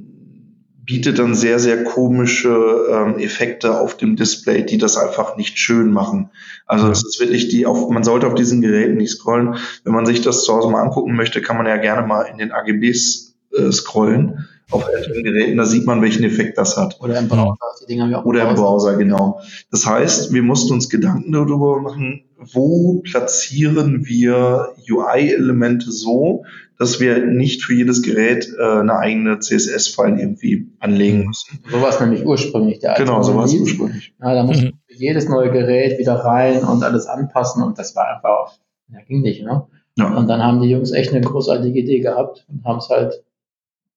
bietet 0.89 1.19
dann 1.19 1.35
sehr, 1.35 1.59
sehr 1.59 1.83
komische 1.83 2.87
ähm, 2.91 3.19
Effekte 3.19 3.79
auf 3.79 3.95
dem 3.95 4.15
Display, 4.15 4.65
die 4.65 4.79
das 4.79 4.97
einfach 4.97 5.37
nicht 5.37 5.59
schön 5.59 5.91
machen. 5.91 6.31
Also 6.65 6.89
es 6.89 7.05
ist 7.05 7.19
wirklich 7.19 7.47
die, 7.47 7.67
auf, 7.67 7.91
man 7.91 8.03
sollte 8.03 8.25
auf 8.25 8.33
diesen 8.33 8.61
Geräten 8.61 8.97
nicht 8.97 9.11
scrollen. 9.11 9.57
Wenn 9.83 9.93
man 9.93 10.07
sich 10.07 10.21
das 10.21 10.45
zu 10.45 10.51
Hause 10.51 10.71
mal 10.71 10.81
angucken 10.81 11.15
möchte, 11.15 11.43
kann 11.43 11.57
man 11.57 11.67
ja 11.67 11.77
gerne 11.77 12.07
mal 12.07 12.23
in 12.23 12.39
den 12.39 12.51
AGBs 12.51 13.35
äh, 13.55 13.71
scrollen 13.71 14.47
auf 14.71 14.87
älteren 14.87 15.23
Geräten, 15.23 15.57
da 15.57 15.65
sieht 15.65 15.85
man, 15.85 16.01
welchen 16.01 16.23
Effekt 16.23 16.57
das 16.57 16.77
hat. 16.77 16.99
Oder 17.01 17.19
im 17.19 17.27
Browser. 17.27 17.57
Die 17.81 17.85
Dinger 17.87 18.03
haben 18.03 18.11
wir 18.11 18.19
auch 18.19 18.25
Oder 18.25 18.49
im 18.49 18.55
Browser, 18.55 18.97
genau. 18.97 19.39
Das 19.71 19.85
heißt, 19.85 20.33
wir 20.33 20.43
mussten 20.43 20.73
uns 20.73 20.89
Gedanken 20.89 21.31
darüber 21.31 21.79
machen, 21.81 22.25
wo 22.53 23.01
platzieren 23.01 24.05
wir 24.05 24.73
UI-Elemente 24.89 25.91
so, 25.91 26.43
dass 26.77 26.99
wir 27.01 27.25
nicht 27.25 27.63
für 27.63 27.73
jedes 27.73 28.01
Gerät 28.01 28.47
äh, 28.57 28.79
eine 28.79 28.97
eigene 28.97 29.39
CSS-File 29.39 30.17
irgendwie 30.17 30.71
anlegen 30.79 31.25
müssen. 31.25 31.59
So 31.69 31.81
war 31.81 31.89
es 31.89 31.99
nämlich 31.99 32.25
ursprünglich. 32.25 32.79
Der 32.79 32.93
genau, 32.93 33.21
so 33.21 33.35
war 33.35 33.45
es 33.45 33.53
ursprünglich. 33.53 34.13
Ja, 34.21 34.33
da 34.33 34.43
musste 34.43 34.67
mhm. 34.67 34.79
jedes 34.87 35.27
neue 35.27 35.51
Gerät 35.51 35.99
wieder 35.99 36.15
rein 36.15 36.63
und 36.63 36.83
alles 36.83 37.07
anpassen 37.07 37.63
und 37.63 37.77
das 37.77 37.95
war 37.95 38.15
einfach, 38.15 38.53
ja, 38.93 38.99
ging 39.05 39.21
nicht, 39.21 39.43
ne? 39.43 39.67
Ja. 39.97 40.15
Und 40.15 40.27
dann 40.29 40.41
haben 40.41 40.61
die 40.61 40.69
Jungs 40.69 40.91
echt 40.91 41.11
eine 41.11 41.19
großartige 41.19 41.79
Idee 41.79 41.99
gehabt 41.99 42.45
und 42.47 42.63
haben 42.63 42.77
es 42.77 42.87
halt 42.87 43.21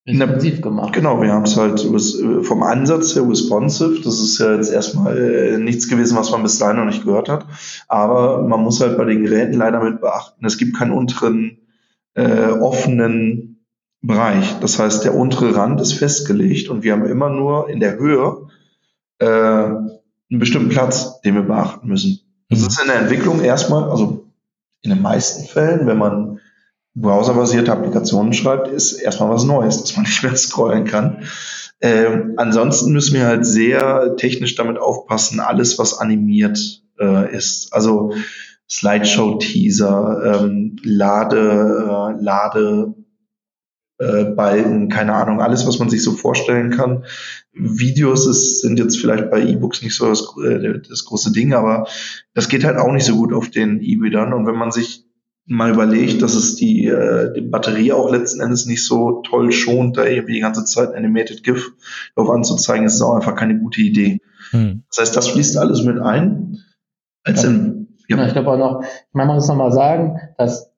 responsiv 0.07 0.61
gemacht. 0.61 0.93
Genau, 0.93 1.23
wir 1.23 1.33
haben 1.33 1.45
es 1.45 1.57
halt 1.57 1.81
vom 2.43 2.63
Ansatz 2.63 3.15
her 3.15 3.29
responsive. 3.29 4.01
Das 4.03 4.21
ist 4.21 4.39
ja 4.39 4.55
jetzt 4.55 4.73
erstmal 4.73 5.17
äh, 5.17 5.59
nichts 5.59 5.89
gewesen, 5.89 6.17
was 6.17 6.31
man 6.31 6.43
bis 6.43 6.59
dahin 6.59 6.77
noch 6.77 6.85
nicht 6.85 7.05
gehört 7.05 7.29
hat. 7.29 7.47
Aber 7.89 8.43
man 8.43 8.63
muss 8.63 8.81
halt 8.81 8.97
bei 8.97 9.05
den 9.05 9.23
Geräten 9.23 9.55
leider 9.55 9.83
mit 9.83 10.01
beachten, 10.01 10.45
es 10.45 10.59
gibt 10.59 10.77
keinen 10.77 10.93
unteren 10.93 11.59
äh, 12.15 12.49
offenen 12.49 13.65
Bereich. 14.01 14.59
Das 14.61 14.79
heißt, 14.79 15.05
der 15.05 15.15
untere 15.15 15.55
Rand 15.55 15.81
ist 15.81 15.93
festgelegt 15.93 16.69
und 16.69 16.83
wir 16.83 16.93
haben 16.93 17.07
immer 17.07 17.31
nur 17.31 17.69
in 17.69 17.79
der 17.79 17.97
Höhe 17.97 18.49
äh, 19.19 19.27
einen 19.27 20.39
bestimmten 20.41 20.71
Platz, 20.71 21.21
den 21.21 21.37
wir 21.37 21.43
beachten 21.43 21.87
müssen. 21.87 22.21
Das 22.49 22.61
mhm. 22.61 22.67
ist 22.67 22.81
in 22.81 22.89
der 22.89 23.01
Entwicklung 23.01 23.41
erstmal, 23.41 23.89
also 23.89 24.27
in 24.83 24.91
den 24.91 25.01
meisten 25.01 25.47
Fällen, 25.47 25.87
wenn 25.87 25.99
man 25.99 26.41
browserbasierte 26.95 27.73
Applikationen 27.73 28.33
schreibt, 28.33 28.69
ist 28.69 28.93
erstmal 28.93 29.31
was 29.31 29.45
Neues, 29.45 29.81
dass 29.81 29.97
man 29.97 30.05
nicht 30.07 30.23
mehr 30.23 30.37
scrollen 30.37 30.85
kann. 30.85 31.25
Ähm, 31.81 32.35
ansonsten 32.37 32.93
müssen 32.93 33.15
wir 33.15 33.27
halt 33.27 33.45
sehr 33.45 34.15
technisch 34.17 34.55
damit 34.55 34.79
aufpassen, 34.79 35.41
alles, 35.41 35.79
was 35.79 35.99
animiert 35.99 36.83
äh, 37.01 37.35
ist. 37.35 37.73
Also 37.73 38.15
Slideshow-Teaser, 38.71 40.43
ähm, 40.45 40.77
Lade, 40.85 42.15
äh, 42.19 42.23
Lade, 42.23 42.95
äh, 43.99 44.25
Balken, 44.25 44.89
keine 44.89 45.15
Ahnung, 45.15 45.41
alles, 45.41 45.67
was 45.67 45.79
man 45.79 45.91
sich 45.91 46.03
so 46.03 46.13
vorstellen 46.13 46.71
kann. 46.71 47.05
Videos 47.53 48.27
ist, 48.27 48.63
sind 48.63 48.79
jetzt 48.79 48.99
vielleicht 48.99 49.31
bei 49.31 49.43
E-Books 49.43 49.83
nicht 49.83 49.95
so 49.95 50.09
das, 50.09 50.35
äh, 50.45 50.81
das 50.89 51.05
große 51.05 51.33
Ding, 51.33 51.53
aber 51.53 51.87
das 52.33 52.49
geht 52.49 52.65
halt 52.65 52.79
auch 52.79 52.93
nicht 52.93 53.05
so 53.05 53.17
gut 53.17 53.33
auf 53.33 53.51
den 53.51 53.81
E-Readern. 53.81 54.33
Und 54.33 54.47
wenn 54.47 54.57
man 54.57 54.71
sich 54.71 55.05
mal 55.47 55.73
überlegt, 55.73 56.23
dass 56.23 56.35
es 56.35 56.57
die, 56.57 56.87
äh, 56.87 57.33
die 57.35 57.41
Batterie 57.41 57.93
auch 57.93 58.11
letzten 58.11 58.41
Endes 58.41 58.67
nicht 58.67 58.85
so 58.85 59.23
toll 59.23 59.53
schont, 59.53 59.97
da 59.97 60.05
irgendwie 60.05 60.35
die 60.35 60.41
ganze 60.41 60.65
Zeit 60.65 60.95
Animated 60.95 61.43
GIF 61.43 61.73
drauf 62.15 62.31
anzuzeigen, 62.31 62.87
ist 62.87 63.01
auch 63.03 63.15
einfach 63.15 63.35
keine 63.35 63.59
gute 63.59 63.81
Idee. 63.81 64.21
Hm. 64.51 64.85
Das 64.89 64.99
heißt, 64.99 65.17
das 65.17 65.29
fließt 65.29 65.57
alles 65.59 65.83
mit 65.83 65.99
ein. 65.99 66.59
Als 67.25 67.43
ja. 67.43 67.51
in, 67.51 67.89
ja. 68.09 68.19
ja 68.19 68.27
ich 68.27 68.33
glaube 68.33 68.51
auch 68.51 68.59
noch, 68.59 68.83
ich 68.83 69.15
meine, 69.15 69.29
man 69.29 69.37
muss 69.37 69.49
nochmal 69.49 69.73
sagen, 69.73 70.21
dass 70.39 70.71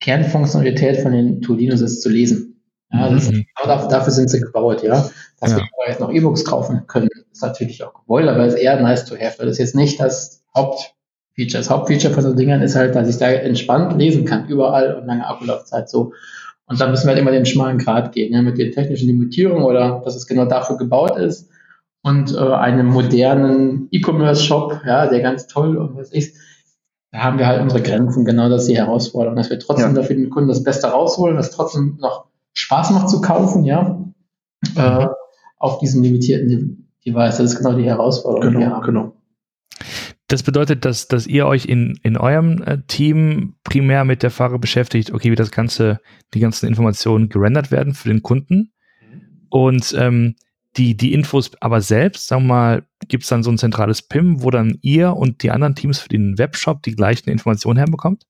Kernfunktionalität 0.00 1.00
von 1.02 1.12
den 1.12 1.42
Toolinos 1.42 1.82
ist 1.82 2.02
zu 2.02 2.08
lesen. 2.08 2.62
Ja, 2.92 3.08
das, 3.08 3.30
mhm. 3.30 3.44
dafür, 3.62 3.88
dafür 3.88 4.12
sind 4.12 4.30
sie 4.30 4.40
gebaut, 4.40 4.82
ja. 4.82 5.08
Dass 5.40 5.52
ja. 5.52 5.58
wir 5.58 5.88
jetzt 5.88 6.00
noch 6.00 6.10
E-Books 6.10 6.44
kaufen 6.44 6.86
können, 6.86 7.08
ist 7.30 7.42
natürlich 7.42 7.84
auch 7.84 7.94
gewollt, 7.94 8.28
aber 8.28 8.46
ist 8.46 8.54
eher 8.54 8.80
nice 8.80 9.04
to 9.04 9.14
have. 9.14 9.36
Das 9.38 9.52
ist 9.52 9.58
jetzt 9.58 9.74
nicht 9.76 10.00
das 10.00 10.42
Haupt 10.54 10.94
Feature. 11.34 11.60
Das 11.60 11.70
Hauptfeature 11.70 12.12
von 12.12 12.22
so 12.22 12.34
Dingern 12.34 12.62
ist 12.62 12.76
halt, 12.76 12.94
dass 12.94 13.08
ich 13.08 13.18
da 13.18 13.30
entspannt 13.30 13.98
lesen 13.98 14.24
kann, 14.24 14.48
überall 14.48 14.94
und 14.94 15.06
lange 15.06 15.26
Akkulaufzeit 15.26 15.88
so. 15.88 16.12
Und 16.66 16.80
da 16.80 16.88
müssen 16.88 17.04
wir 17.04 17.10
halt 17.10 17.18
immer 17.20 17.32
den 17.32 17.46
schmalen 17.46 17.78
Grad 17.78 18.12
gehen, 18.12 18.32
ja, 18.32 18.42
mit 18.42 18.58
den 18.58 18.72
technischen 18.72 19.08
Limitierungen 19.08 19.64
oder 19.64 20.02
dass 20.04 20.14
es 20.14 20.26
genau 20.26 20.44
dafür 20.44 20.76
gebaut 20.76 21.16
ist 21.16 21.50
und 22.02 22.34
äh, 22.34 22.38
einem 22.38 22.86
modernen 22.86 23.88
E-Commerce-Shop, 23.90 24.82
ja, 24.86 25.06
der 25.08 25.20
ganz 25.20 25.46
toll 25.46 25.76
und 25.76 25.96
was 25.96 26.12
ist. 26.12 26.36
Da 27.12 27.24
haben 27.24 27.38
wir 27.38 27.48
halt 27.48 27.60
unsere 27.60 27.82
Grenzen, 27.82 28.24
genau 28.24 28.48
das 28.48 28.62
ist 28.62 28.68
die 28.68 28.76
Herausforderung, 28.76 29.36
dass 29.36 29.50
wir 29.50 29.58
trotzdem 29.58 29.96
ja. 29.96 30.00
dafür 30.00 30.14
den 30.14 30.30
Kunden 30.30 30.48
das 30.48 30.62
Beste 30.62 30.86
rausholen, 30.86 31.36
dass 31.36 31.50
trotzdem 31.50 31.98
noch 32.00 32.26
Spaß 32.52 32.92
macht 32.92 33.10
zu 33.10 33.20
kaufen, 33.20 33.64
ja, 33.64 34.04
äh, 34.76 35.08
auf 35.58 35.78
diesem 35.78 36.02
limitierten 36.02 36.92
Device. 37.04 37.38
Das 37.38 37.52
ist 37.52 37.56
genau 37.56 37.72
die 37.72 37.84
Herausforderung. 37.84 38.54
Genau, 38.54 38.80
genau. 38.80 39.12
Das 40.30 40.44
bedeutet, 40.44 40.84
dass, 40.84 41.08
dass 41.08 41.26
ihr 41.26 41.44
euch 41.44 41.66
in, 41.66 41.98
in 42.04 42.16
eurem 42.16 42.62
äh, 42.62 42.78
Team 42.86 43.56
primär 43.64 44.04
mit 44.04 44.22
der 44.22 44.30
Frage 44.30 44.60
beschäftigt, 44.60 45.10
okay, 45.10 45.32
wie 45.32 45.36
das 45.36 45.50
Ganze, 45.50 45.98
die 46.34 46.38
ganzen 46.38 46.68
Informationen 46.68 47.28
gerendert 47.28 47.72
werden 47.72 47.94
für 47.94 48.08
den 48.08 48.22
Kunden. 48.22 48.72
Und 49.48 49.92
ähm, 49.98 50.36
die, 50.76 50.96
die 50.96 51.14
Infos 51.14 51.50
aber 51.60 51.80
selbst, 51.80 52.28
sagen 52.28 52.44
wir 52.44 52.54
mal, 52.54 52.86
gibt 53.08 53.24
es 53.24 53.28
dann 53.28 53.42
so 53.42 53.50
ein 53.50 53.58
zentrales 53.58 54.02
PIM, 54.02 54.44
wo 54.44 54.52
dann 54.52 54.78
ihr 54.82 55.16
und 55.16 55.42
die 55.42 55.50
anderen 55.50 55.74
Teams 55.74 55.98
für 55.98 56.08
den 56.08 56.38
Webshop 56.38 56.84
die 56.84 56.94
gleichen 56.94 57.28
Informationen 57.28 57.78
herbekommt? 57.78 58.24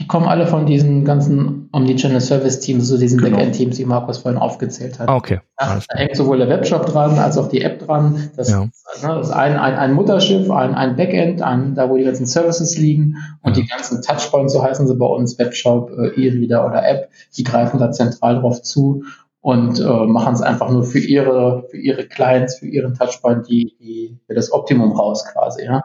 Die 0.00 0.06
kommen 0.06 0.26
alle 0.26 0.46
von 0.46 0.64
diesen 0.64 1.04
ganzen 1.04 1.68
Omnichannel 1.72 2.22
Service 2.22 2.60
Teams, 2.60 2.88
so 2.88 2.96
diesen 2.96 3.20
genau. 3.20 3.36
Backend-Teams, 3.36 3.76
die 3.76 3.84
Markus 3.84 4.18
vorhin 4.18 4.40
aufgezählt 4.40 4.98
hat. 4.98 5.10
Ah, 5.10 5.16
okay. 5.16 5.40
Ja, 5.60 5.78
da 5.86 5.98
hängt 5.98 6.16
sowohl 6.16 6.38
der 6.38 6.48
Webshop 6.48 6.86
dran 6.86 7.18
als 7.18 7.36
auch 7.36 7.48
die 7.48 7.60
App 7.60 7.84
dran. 7.84 8.30
Das, 8.34 8.50
ja. 8.50 8.60
ne, 8.60 8.70
das 9.02 9.28
ist 9.28 9.32
ein, 9.32 9.58
ein, 9.58 9.74
ein 9.74 9.92
Mutterschiff, 9.92 10.50
ein, 10.50 10.74
ein 10.74 10.96
Backend, 10.96 11.42
ein, 11.42 11.74
da 11.74 11.90
wo 11.90 11.98
die 11.98 12.04
ganzen 12.04 12.24
Services 12.24 12.78
liegen 12.78 13.16
und 13.42 13.56
ja. 13.56 13.62
die 13.62 13.68
ganzen 13.68 14.00
Touchpoints, 14.00 14.54
so 14.54 14.62
heißen 14.62 14.88
sie 14.88 14.96
bei 14.96 15.06
uns, 15.06 15.38
Webshop, 15.38 15.90
äh, 15.90 16.08
E-Reader 16.18 16.66
oder 16.66 16.88
App, 16.88 17.10
die 17.36 17.44
greifen 17.44 17.78
da 17.78 17.92
zentral 17.92 18.40
drauf 18.40 18.62
zu 18.62 19.04
und 19.42 19.80
äh, 19.80 20.06
machen 20.06 20.32
es 20.32 20.40
einfach 20.40 20.70
nur 20.70 20.84
für 20.84 20.98
ihre, 20.98 21.64
für 21.70 21.76
ihre 21.76 22.06
Clients, 22.06 22.58
für 22.58 22.66
ihren 22.66 22.94
Touchpoint, 22.94 23.48
die, 23.48 23.76
die 23.78 24.18
für 24.26 24.34
das 24.34 24.50
Optimum 24.50 24.92
raus 24.92 25.26
quasi, 25.30 25.64
ja. 25.64 25.82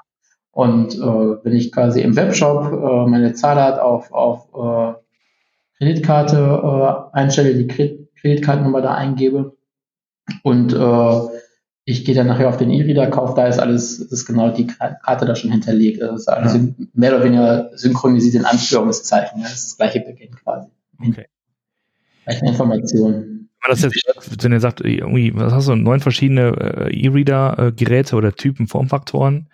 Und 0.56 0.95
äh, 0.95 0.99
wenn 1.43 1.51
ich 1.51 1.74
quasi 1.74 1.99
im 1.99 2.16
Webshop 2.16 2.72
äh, 2.72 3.10
meine 3.10 3.34
Zahlart 3.34 3.78
auf, 3.78 4.14
auf 4.14 4.47
äh, 4.53 4.97
Kreditkarte 5.78 6.38
äh, 6.38 7.18
einstelle, 7.18 7.56
die 7.56 7.68
Kreditkartennummer 7.68 8.82
da 8.82 8.95
eingebe 8.95 9.58
und 10.43 10.72
äh, 10.72 11.20
ich 11.84 12.06
gehe 12.06 12.16
dann 12.16 12.28
nachher 12.28 12.47
auf 12.47 12.56
den 12.56 12.72
E-Reader, 12.72 13.08
kaufe, 13.08 13.34
da 13.36 13.47
ist 13.47 13.60
alles, 13.60 13.99
ist 13.99 14.26
genau 14.26 14.49
die 14.49 14.66
Karte 14.68 15.26
da 15.26 15.36
schon 15.36 15.51
hinterlegt. 15.51 16.01
Das 16.01 16.22
ist 16.22 16.30
alles 16.30 16.53
ja. 16.53 16.62
mehr 16.93 17.14
oder 17.14 17.26
weniger 17.26 17.72
synchronisiert 17.78 18.36
in 18.36 18.45
Anführungszeichen. 18.45 19.41
Das 19.41 19.56
ist 19.56 19.66
das 19.72 19.78
gleiche 19.78 19.99
Beginn 19.99 20.32
quasi. 20.36 20.70
Okay. 21.06 21.26
Gleiche 22.24 22.45
Informationen. 22.45 23.49
Das 23.68 23.82
jetzt, 23.82 24.41
wenn 24.41 24.53
ihr 24.53 24.62
sagt, 24.62 24.80
irgendwie, 24.86 25.36
was 25.36 25.51
hast 25.51 25.68
du, 25.68 25.76
neun 25.76 25.99
verschiedene 25.99 26.88
äh, 26.89 26.97
E-Reader-Geräte 26.97 28.16
oder 28.16 28.32
Typen, 28.32 28.68
Formfaktoren, 28.68 29.49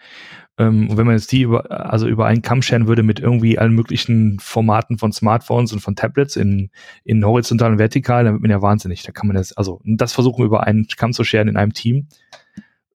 ähm, 0.61 0.89
und 0.89 0.97
wenn 0.97 1.07
man 1.07 1.15
jetzt 1.15 1.31
die 1.31 1.41
über, 1.41 1.71
also 1.91 2.07
über 2.07 2.27
einen 2.27 2.43
Kamm 2.43 2.61
scheren 2.61 2.85
würde 2.85 3.01
mit 3.01 3.19
irgendwie 3.19 3.57
allen 3.57 3.73
möglichen 3.73 4.39
Formaten 4.39 4.99
von 4.99 5.11
Smartphones 5.11 5.73
und 5.73 5.79
von 5.79 5.95
Tablets 5.95 6.35
in, 6.35 6.69
in 7.03 7.25
horizontal 7.25 7.71
und 7.71 7.79
vertikal, 7.79 8.23
dann 8.23 8.33
wird 8.33 8.43
man 8.43 8.51
ja 8.51 8.61
wahnsinnig. 8.61 9.01
Da 9.01 9.11
kann 9.11 9.25
man 9.25 9.35
das, 9.35 9.53
also 9.53 9.81
das 9.83 10.13
versuchen 10.13 10.45
über 10.45 10.67
einen 10.67 10.85
Kamm 10.95 11.13
zu 11.13 11.23
scheren 11.23 11.47
in 11.47 11.57
einem 11.57 11.73
Team. 11.73 12.07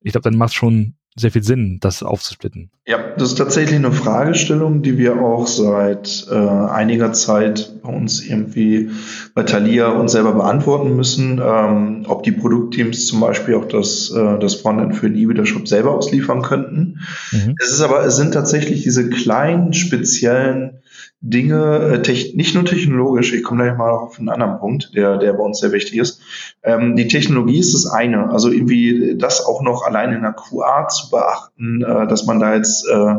Ich 0.00 0.12
glaube, 0.12 0.30
dann 0.30 0.38
macht 0.38 0.50
es 0.50 0.54
schon 0.54 0.94
sehr 1.18 1.30
viel 1.30 1.42
Sinn, 1.42 1.78
das 1.80 2.02
aufzusplitten. 2.02 2.70
Ja, 2.86 2.98
das 3.16 3.30
ist 3.30 3.38
tatsächlich 3.38 3.76
eine 3.76 3.90
Fragestellung, 3.90 4.82
die 4.82 4.98
wir 4.98 5.20
auch 5.20 5.46
seit 5.46 6.26
äh, 6.30 6.34
einiger 6.34 7.12
Zeit 7.14 7.72
bei 7.82 7.88
uns 7.88 8.24
irgendwie 8.24 8.90
bei 9.34 9.42
Thalia 9.42 9.88
uns 9.88 10.12
selber 10.12 10.34
beantworten 10.34 10.94
müssen, 10.94 11.40
ähm, 11.42 12.04
ob 12.06 12.22
die 12.22 12.32
Produktteams 12.32 13.06
zum 13.06 13.20
Beispiel 13.20 13.54
auch 13.54 13.66
das, 13.66 14.10
äh, 14.10 14.38
das 14.38 14.56
Frontend 14.56 14.94
für 14.94 15.08
den 15.08 15.18
E-Reader-Shop 15.18 15.66
selber 15.66 15.94
ausliefern 15.94 16.42
könnten. 16.42 17.00
Mhm. 17.32 17.54
Es 17.60 17.72
ist 17.72 17.80
aber, 17.80 18.04
es 18.04 18.16
sind 18.16 18.34
tatsächlich 18.34 18.82
diese 18.82 19.08
kleinen, 19.08 19.72
speziellen 19.72 20.82
Dinge, 21.20 22.02
äh, 22.06 22.34
nicht 22.34 22.54
nur 22.54 22.64
technologisch, 22.64 23.32
ich 23.32 23.42
komme 23.42 23.64
gleich 23.64 23.76
mal 23.76 23.90
auf 23.90 24.18
einen 24.18 24.28
anderen 24.28 24.58
Punkt, 24.58 24.90
der, 24.94 25.16
der 25.18 25.32
bei 25.32 25.42
uns 25.42 25.60
sehr 25.60 25.72
wichtig 25.72 25.98
ist. 25.98 26.20
Ähm, 26.66 26.96
die 26.96 27.06
Technologie 27.06 27.60
ist 27.60 27.74
das 27.74 27.86
eine, 27.86 28.30
also 28.30 28.50
irgendwie 28.50 29.16
das 29.16 29.46
auch 29.46 29.62
noch 29.62 29.86
allein 29.86 30.12
in 30.12 30.22
der 30.22 30.32
QA 30.32 30.88
zu 30.88 31.10
beachten, 31.10 31.82
äh, 31.82 32.08
dass 32.08 32.26
man 32.26 32.40
da 32.40 32.56
jetzt 32.56 32.86
äh, 32.88 33.14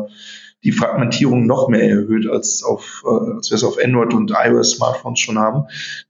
die 0.66 0.74
Fragmentierung 0.74 1.46
noch 1.46 1.70
mehr 1.70 1.88
erhöht, 1.88 2.30
als, 2.30 2.62
auf, 2.62 3.04
äh, 3.06 3.36
als 3.36 3.50
wir 3.50 3.56
es 3.56 3.64
auf 3.64 3.78
Android 3.82 4.14
und 4.14 4.34
iOS-Smartphones 4.36 5.20
schon 5.20 5.40
haben. 5.40 5.64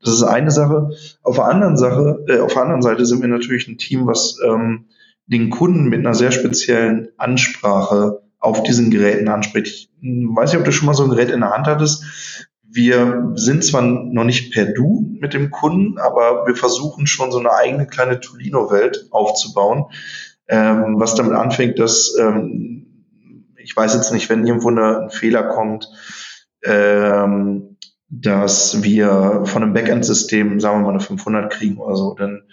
Das 0.03 0.15
ist 0.15 0.23
eine 0.23 0.49
Sache. 0.49 0.89
Auf 1.21 1.35
der 1.35 1.45
anderen 1.45 1.77
Sache, 1.77 2.25
äh, 2.27 2.39
auf 2.39 2.53
der 2.53 2.63
anderen 2.63 2.81
Seite 2.81 3.05
sind 3.05 3.21
wir 3.21 3.27
natürlich 3.27 3.67
ein 3.67 3.77
Team, 3.77 4.07
was 4.07 4.39
ähm, 4.43 4.85
den 5.27 5.51
Kunden 5.51 5.89
mit 5.89 5.99
einer 5.99 6.15
sehr 6.15 6.31
speziellen 6.31 7.09
Ansprache 7.17 8.23
auf 8.39 8.63
diesen 8.63 8.89
Geräten 8.89 9.27
anspricht. 9.27 9.67
Ich 9.67 9.89
weiß 10.01 10.51
nicht, 10.51 10.59
ob 10.59 10.65
du 10.65 10.71
schon 10.71 10.87
mal 10.87 10.93
so 10.93 11.03
ein 11.03 11.09
Gerät 11.09 11.29
in 11.29 11.41
der 11.41 11.51
Hand 11.51 11.67
hattest. 11.67 12.46
Wir 12.69 13.31
sind 13.35 13.63
zwar 13.63 13.81
noch 13.81 14.23
nicht 14.23 14.53
per 14.53 14.65
Du 14.65 15.15
mit 15.19 15.33
dem 15.33 15.51
Kunden, 15.51 15.97
aber 15.97 16.45
wir 16.47 16.55
versuchen 16.55 17.07
schon 17.07 17.31
so 17.31 17.39
eine 17.39 17.51
eigene 17.51 17.87
kleine 17.87 18.19
Tolino-Welt 18.19 19.07
aufzubauen, 19.11 19.85
ähm, 20.47 20.95
was 20.97 21.15
damit 21.15 21.33
anfängt, 21.33 21.79
dass 21.79 22.15
ähm, 22.19 23.05
ich 23.57 23.75
weiß 23.75 23.95
jetzt 23.95 24.13
nicht, 24.13 24.29
wenn 24.29 24.45
irgendwo 24.45 24.69
eine, 24.69 25.01
ein 25.01 25.09
Fehler 25.09 25.43
kommt, 25.43 25.89
ähm, 26.63 27.77
dass 28.09 28.83
wir 28.83 29.43
von 29.45 29.63
einem 29.63 29.73
Backend-System, 29.73 30.59
sagen 30.59 30.79
wir 30.79 30.83
mal, 30.83 30.91
eine 30.91 30.99
500 30.99 31.51
kriegen 31.51 31.77
oder 31.77 31.95
so, 31.95 32.15
dann 32.15 32.43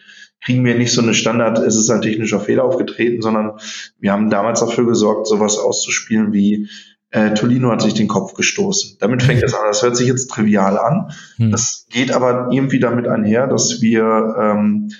kriegen 0.45 0.65
wir 0.65 0.75
nicht 0.75 0.93
so 0.93 1.01
eine 1.01 1.15
Standard, 1.15 1.59
es 1.59 1.77
ist 1.77 1.91
ein 1.91 2.03
technischer 2.03 2.41
Fehler 2.41 2.65
aufgetreten, 2.65 3.23
sondern 3.23 3.59
wir 3.99 4.13
haben 4.13 4.31
damals 4.31 4.61
dafür 4.61 4.87
gesorgt, 4.87 5.27
sowas 5.27 5.59
auszuspielen 5.59 6.33
wie 6.33 6.69
äh, 7.15 7.33
Tolino 7.33 7.71
hat 7.71 7.81
sich 7.81 7.95
den 7.95 8.09
Kopf 8.09 8.35
gestoßen. 8.35 8.97
Damit 8.99 9.23
fängt 9.23 9.41
es 9.45 9.55
an. 9.55 9.61
Das 9.69 9.83
hört 9.83 9.97
sich 9.97 10.09
jetzt 10.09 10.31
trivial 10.31 10.77
an. 10.77 11.13
Hm. 11.37 11.53
Das 11.53 11.87
geht 11.89 12.11
aber 12.11 12.49
irgendwie 12.51 12.81
damit 12.81 13.07
einher, 13.07 13.47
dass 13.47 13.81
wir 13.81 14.35
ähm, 14.37 14.91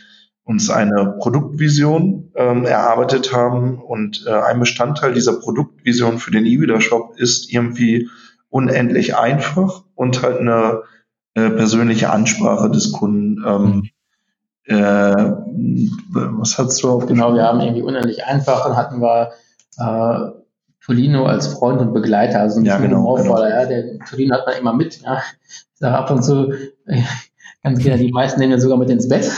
uns 0.45 0.71
eine 0.71 1.17
Produktvision 1.19 2.31
ähm, 2.37 2.67
erarbeitet 2.67 3.33
haben 3.33 3.83
und 3.83 4.25
äh, 4.29 4.31
ein 4.31 4.61
Bestandteil 4.61 5.13
dieser 5.13 5.41
Produktvision 5.41 6.19
für 6.19 6.31
den 6.31 6.47
E-Reader-Shop 6.47 7.15
ist 7.17 7.53
irgendwie 7.53 8.09
unendlich 8.49 9.17
einfach 9.17 9.83
und 9.97 10.23
halt 10.23 10.39
eine 10.39 10.83
äh, 11.35 11.51
persönliche 11.51 12.11
Ansprache 12.11 12.71
des 12.71 12.93
Kunden 12.93 13.43
ähm, 13.45 13.63
mhm 13.63 13.83
Äh, 14.67 14.77
was 14.77 16.57
hast 16.57 16.83
du 16.83 16.91
auf 16.91 17.07
Genau, 17.07 17.35
wir 17.35 17.43
haben 17.43 17.61
irgendwie 17.61 17.83
unendlich 17.83 18.25
einfach, 18.25 18.65
dann 18.65 18.77
hatten 18.77 19.03
wir 19.03 19.33
äh, 19.77 20.44
Tolino 20.85 21.25
als 21.27 21.47
Freund 21.47 21.81
und 21.81 21.95
Begleiter, 21.95 22.41
also 22.41 22.61
ein 22.61 22.65
ja, 22.65 22.79
genau, 22.79 22.99
humorvoller, 22.99 23.49
genau. 23.49 23.61
ja, 23.61 23.67
der 23.67 23.99
Tolino 24.01 24.35
hat 24.35 24.47
man 24.47 24.57
immer 24.57 24.73
mit, 24.75 25.01
ja. 25.03 25.23
Ich 25.49 25.81
sage 25.81 25.97
ab 25.97 26.11
und 26.11 26.23
zu, 26.23 26.53
ganz 27.63 27.79
gerne, 27.79 28.03
die 28.03 28.13
meisten 28.13 28.41
nehmen 28.41 28.53
ja 28.53 28.61
sogar 28.61 28.79
mit 28.79 28.91
ins 28.91 29.09
Bett. 29.09 29.25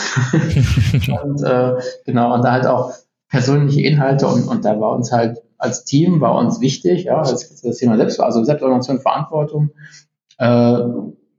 und 1.23 1.43
äh, 1.43 1.75
genau, 2.05 2.35
und 2.35 2.45
da 2.45 2.53
halt 2.53 2.67
auch 2.67 2.93
persönliche 3.29 3.83
Inhalte 3.83 4.27
und, 4.27 4.47
und 4.49 4.65
da 4.65 4.79
war 4.81 4.93
uns 4.93 5.13
halt 5.13 5.39
als 5.59 5.85
Team 5.85 6.21
war 6.21 6.37
uns 6.37 6.61
wichtig, 6.61 7.05
ja, 7.05 7.21
das, 7.21 7.61
das 7.63 7.77
Thema 7.79 7.97
Selbst, 7.97 8.21
also 8.21 8.45
Selbstorganisation, 8.45 9.01
Verantwortung, 9.01 9.71
äh, 10.39 10.79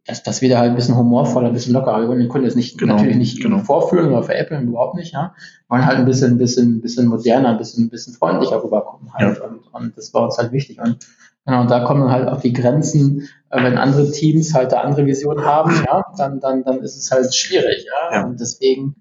dass, 0.08 0.24
dass 0.24 0.41
wir 0.41 0.49
da 0.49 0.60
halt 0.60 0.70
ein 0.70 0.76
bisschen 0.76 0.95
humorvoller, 0.95 1.47
ein 1.47 1.53
bisschen 1.53 1.74
lockerer, 1.74 1.99
wir 1.99 2.08
wollen 2.08 2.20
den 2.20 2.30
Kunden 2.30 2.45
jetzt 2.45 2.55
nicht, 2.55 2.78
genau, 2.78 2.95
natürlich 2.95 3.18
nicht 3.18 3.41
genau. 3.41 3.60
vorführen 3.60 4.10
oder 4.12 4.24
veräppeln, 4.24 4.68
überhaupt 4.68 4.95
nicht, 4.95 5.14
ja. 5.14 5.36
Wir 5.68 5.76
wollen 5.76 5.86
halt 5.86 5.97
ein 5.97 6.05
bisschen, 6.05 6.34
ein 6.34 6.38
bisschen, 6.38 6.78
ein 6.78 6.82
bisschen 6.82 7.08
moderner, 7.08 7.49
ein 7.49 7.58
bisschen, 7.58 7.86
ein 7.86 7.89
bisschen 7.89 8.14
freundlicher 8.14 8.64
rüberkommen 8.64 9.14
halt. 9.14 9.38
Ja. 9.38 9.43
Und, 9.43 9.68
und 9.74 9.97
das 9.97 10.14
war 10.14 10.24
uns 10.24 10.38
halt 10.38 10.53
wichtig. 10.53 10.80
Und 10.80 11.05
genau, 11.45 11.62
und 11.62 11.70
da 11.70 11.82
kommen 11.82 12.10
halt 12.10 12.30
auch 12.30 12.39
die 12.39 12.53
Grenzen, 12.53 13.28
äh, 13.49 13.62
wenn 13.62 13.78
andere 13.78 14.10
Teams 14.10 14.53
halt 14.53 14.72
da 14.72 14.80
andere 14.80 15.05
Visionen 15.05 15.43
haben, 15.43 15.72
ja, 15.86 16.05
dann, 16.18 16.39
dann, 16.39 16.64
dann 16.64 16.80
ist 16.80 16.97
es 16.97 17.12
halt 17.12 17.36
schwierig, 17.36 17.86
ja. 17.86 18.16
ja. 18.16 18.26
Und 18.26 18.39
deswegen 18.39 18.95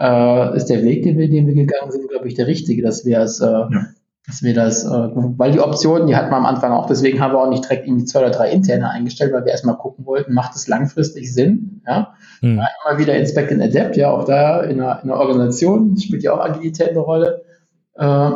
äh, 0.00 0.56
ist 0.56 0.66
der 0.66 0.82
Weg, 0.82 1.04
den 1.04 1.18
wir, 1.18 1.30
den 1.30 1.46
wir 1.46 1.54
gegangen 1.54 1.92
sind, 1.92 2.08
glaube 2.08 2.26
ich, 2.26 2.34
der 2.34 2.48
richtige, 2.48 2.82
dass 2.82 3.04
wir 3.04 3.20
es 3.20 3.40
äh, 3.40 3.46
ja 3.46 3.86
dass 4.26 4.42
wir 4.42 4.54
das, 4.54 4.84
äh, 4.84 4.88
weil 4.88 5.52
die 5.52 5.60
Optionen, 5.60 6.06
die 6.06 6.14
hatten 6.14 6.30
wir 6.30 6.36
am 6.36 6.46
Anfang 6.46 6.72
auch, 6.72 6.86
deswegen 6.86 7.20
haben 7.20 7.32
wir 7.32 7.40
auch 7.40 7.50
nicht 7.50 7.64
direkt 7.64 7.86
irgendwie 7.86 8.04
zwei 8.04 8.20
oder 8.20 8.30
drei 8.30 8.50
interne 8.50 8.88
eingestellt, 8.88 9.32
weil 9.32 9.44
wir 9.44 9.50
erstmal 9.50 9.76
gucken 9.76 10.06
wollten, 10.06 10.32
macht 10.32 10.54
es 10.54 10.68
langfristig 10.68 11.32
Sinn, 11.34 11.82
ja. 11.86 12.14
Mhm. 12.40 12.58
ja 12.58 12.68
immer 12.84 12.98
wieder 12.98 13.16
Inspect 13.16 13.50
and 13.50 13.62
Adapt, 13.62 13.96
ja, 13.96 14.10
auch 14.10 14.24
da 14.24 14.60
in 14.62 14.80
einer, 14.80 15.02
in 15.02 15.10
einer 15.10 15.20
Organisation 15.20 15.96
spielt 15.96 16.22
ja 16.22 16.34
auch 16.34 16.40
Agilität 16.40 16.90
eine 16.90 17.00
Rolle. 17.00 17.42
Äh, 17.94 18.30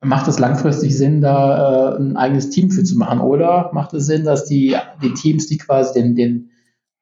macht 0.00 0.28
es 0.28 0.38
langfristig 0.38 0.96
Sinn, 0.96 1.20
da 1.20 1.94
äh, 1.94 1.98
ein 1.98 2.16
eigenes 2.16 2.50
Team 2.50 2.70
für 2.70 2.84
zu 2.84 2.96
machen? 2.96 3.20
Oder 3.20 3.70
macht 3.72 3.92
es 3.94 4.06
Sinn, 4.06 4.24
dass 4.24 4.44
die, 4.44 4.76
die 5.02 5.12
Teams, 5.12 5.46
die 5.48 5.58
quasi 5.58 6.00
den, 6.00 6.14
den, 6.14 6.50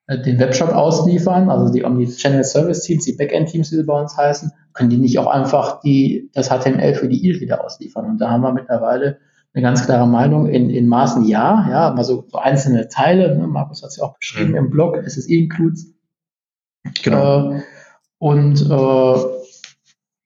äh, 0.07 0.21
den 0.21 0.39
Webshop 0.39 0.71
ausliefern, 0.71 1.51
also 1.51 1.73
die 1.73 1.85
Omni-Channel 1.85 2.43
Service 2.43 2.83
Teams, 2.83 3.05
die 3.05 3.13
Backend-Teams, 3.13 3.71
wie 3.71 3.77
sie 3.77 3.85
bei 3.85 4.01
uns 4.01 4.17
heißen, 4.17 4.51
können 4.77 4.91
die 4.91 4.99
nicht 4.99 5.19
auch 5.19 5.27
einfach 5.27 5.81
die, 5.81 6.31
das 6.33 6.49
HTML 6.49 6.95
für 6.95 7.09
die 7.09 7.27
E-Reader 7.27 7.65
ausliefern? 7.65 8.07
Und 8.07 8.19
da 8.19 8.31
haben 8.31 8.43
wir 8.43 8.53
mittlerweile 8.53 9.19
eine 9.55 9.63
ganz 9.63 9.87
klare 9.87 10.07
Meinung 10.07 10.47
in, 10.47 10.69
in 10.69 10.87
Maßen 10.87 11.25
ja, 11.25 11.67
ja, 11.69 11.95
mal 11.95 12.05
so, 12.05 12.27
so 12.29 12.39
einzelne 12.39 12.89
Teile, 12.89 13.37
ne? 13.37 13.47
Markus 13.47 13.83
hat 13.83 13.89
es 13.89 13.97
ja 13.97 14.05
auch 14.05 14.19
beschrieben 14.19 14.51
mhm. 14.51 14.57
im 14.57 14.71
Blog, 14.71 14.97
SSE 15.05 15.35
Includes. 15.35 15.95
Genau. 17.03 17.53
Äh, 17.53 17.63
und 18.19 18.71
äh, 18.71 19.15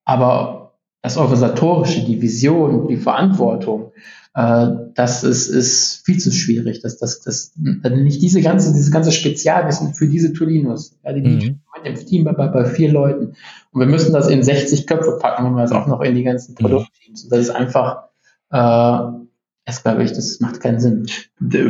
aber 0.05 0.75
das 1.03 1.17
Organisatorische, 1.17 2.05
die 2.05 2.21
Vision, 2.21 2.89
die 2.89 2.97
Verantwortung, 2.97 3.93
äh, 4.35 4.67
das 4.95 5.25
ist, 5.25 5.49
ist 5.49 6.05
viel 6.05 6.19
zu 6.19 6.33
schwierig. 6.33 6.81
Das, 6.83 6.99
das, 6.99 7.21
das, 7.21 7.53
nicht 7.57 8.21
diese 8.23 8.43
ganze, 8.43 8.73
diese 8.75 8.91
ganze 8.91 9.13
Spezialwissen 9.13 9.95
für 9.95 10.09
diese 10.09 10.33
Tolinos. 10.33 10.99
Ja, 11.05 11.13
die, 11.13 11.21
mhm. 11.23 11.61
Mit 11.83 11.99
dem 11.99 12.07
Team 12.07 12.25
bei, 12.25 12.33
bei 12.33 12.65
vier 12.65 12.93
Leuten. 12.93 13.35
Und 13.73 13.81
wir 13.81 13.87
müssen 13.87 14.13
das 14.13 14.29
in 14.29 14.43
60 14.43 14.87
Köpfe 14.87 15.19
packen, 15.21 15.45
wenn 15.45 15.53
wir 15.53 15.63
das 15.63 15.73
auch 15.73 15.87
noch 15.87 16.01
in 16.01 16.15
die 16.15 16.25
ganzen 16.25 16.53
mhm. 16.53 16.57
Produktteams. 16.57 17.25
Und 17.25 17.33
das 17.33 17.41
ist 17.41 17.51
einfach, 17.51 18.09
äh, 18.51 19.21
das 19.67 19.83
glaube 19.85 20.03
ich, 20.03 20.13
das 20.13 20.41
macht 20.41 20.61
keinen 20.61 20.81
Sinn. 20.81 21.07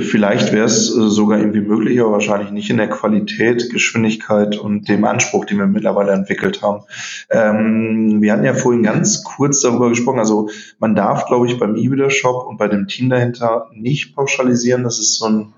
Vielleicht 0.01 0.53
wäre 0.53 0.65
es 0.65 0.89
äh, 0.89 1.09
sogar 1.09 1.39
irgendwie 1.39 1.61
möglich, 1.61 2.01
aber 2.01 2.13
wahrscheinlich 2.13 2.51
nicht 2.51 2.71
in 2.71 2.79
der 2.79 2.89
Qualität, 2.89 3.71
Geschwindigkeit 3.71 4.57
und 4.57 4.89
dem 4.89 5.05
Anspruch, 5.05 5.45
den 5.45 5.59
wir 5.59 5.67
mittlerweile 5.67 6.13
entwickelt 6.13 6.63
haben. 6.63 6.85
Ähm, 7.31 8.23
wir 8.23 8.33
hatten 8.33 8.45
ja 8.45 8.55
vorhin 8.55 8.83
ganz 8.83 9.23
kurz 9.23 9.61
darüber 9.61 9.91
gesprochen, 9.91 10.19
also 10.19 10.49
man 10.79 10.95
darf, 10.95 11.27
glaube 11.27 11.47
ich, 11.47 11.59
beim 11.59 11.77
E-Reader-Shop 11.77 12.47
und 12.47 12.57
bei 12.57 12.69
dem 12.69 12.87
Team 12.87 13.11
dahinter 13.11 13.69
nicht 13.73 14.15
pauschalisieren, 14.15 14.85
das 14.85 14.99
ist 14.99 15.19
so 15.19 15.27
ein 15.27 15.53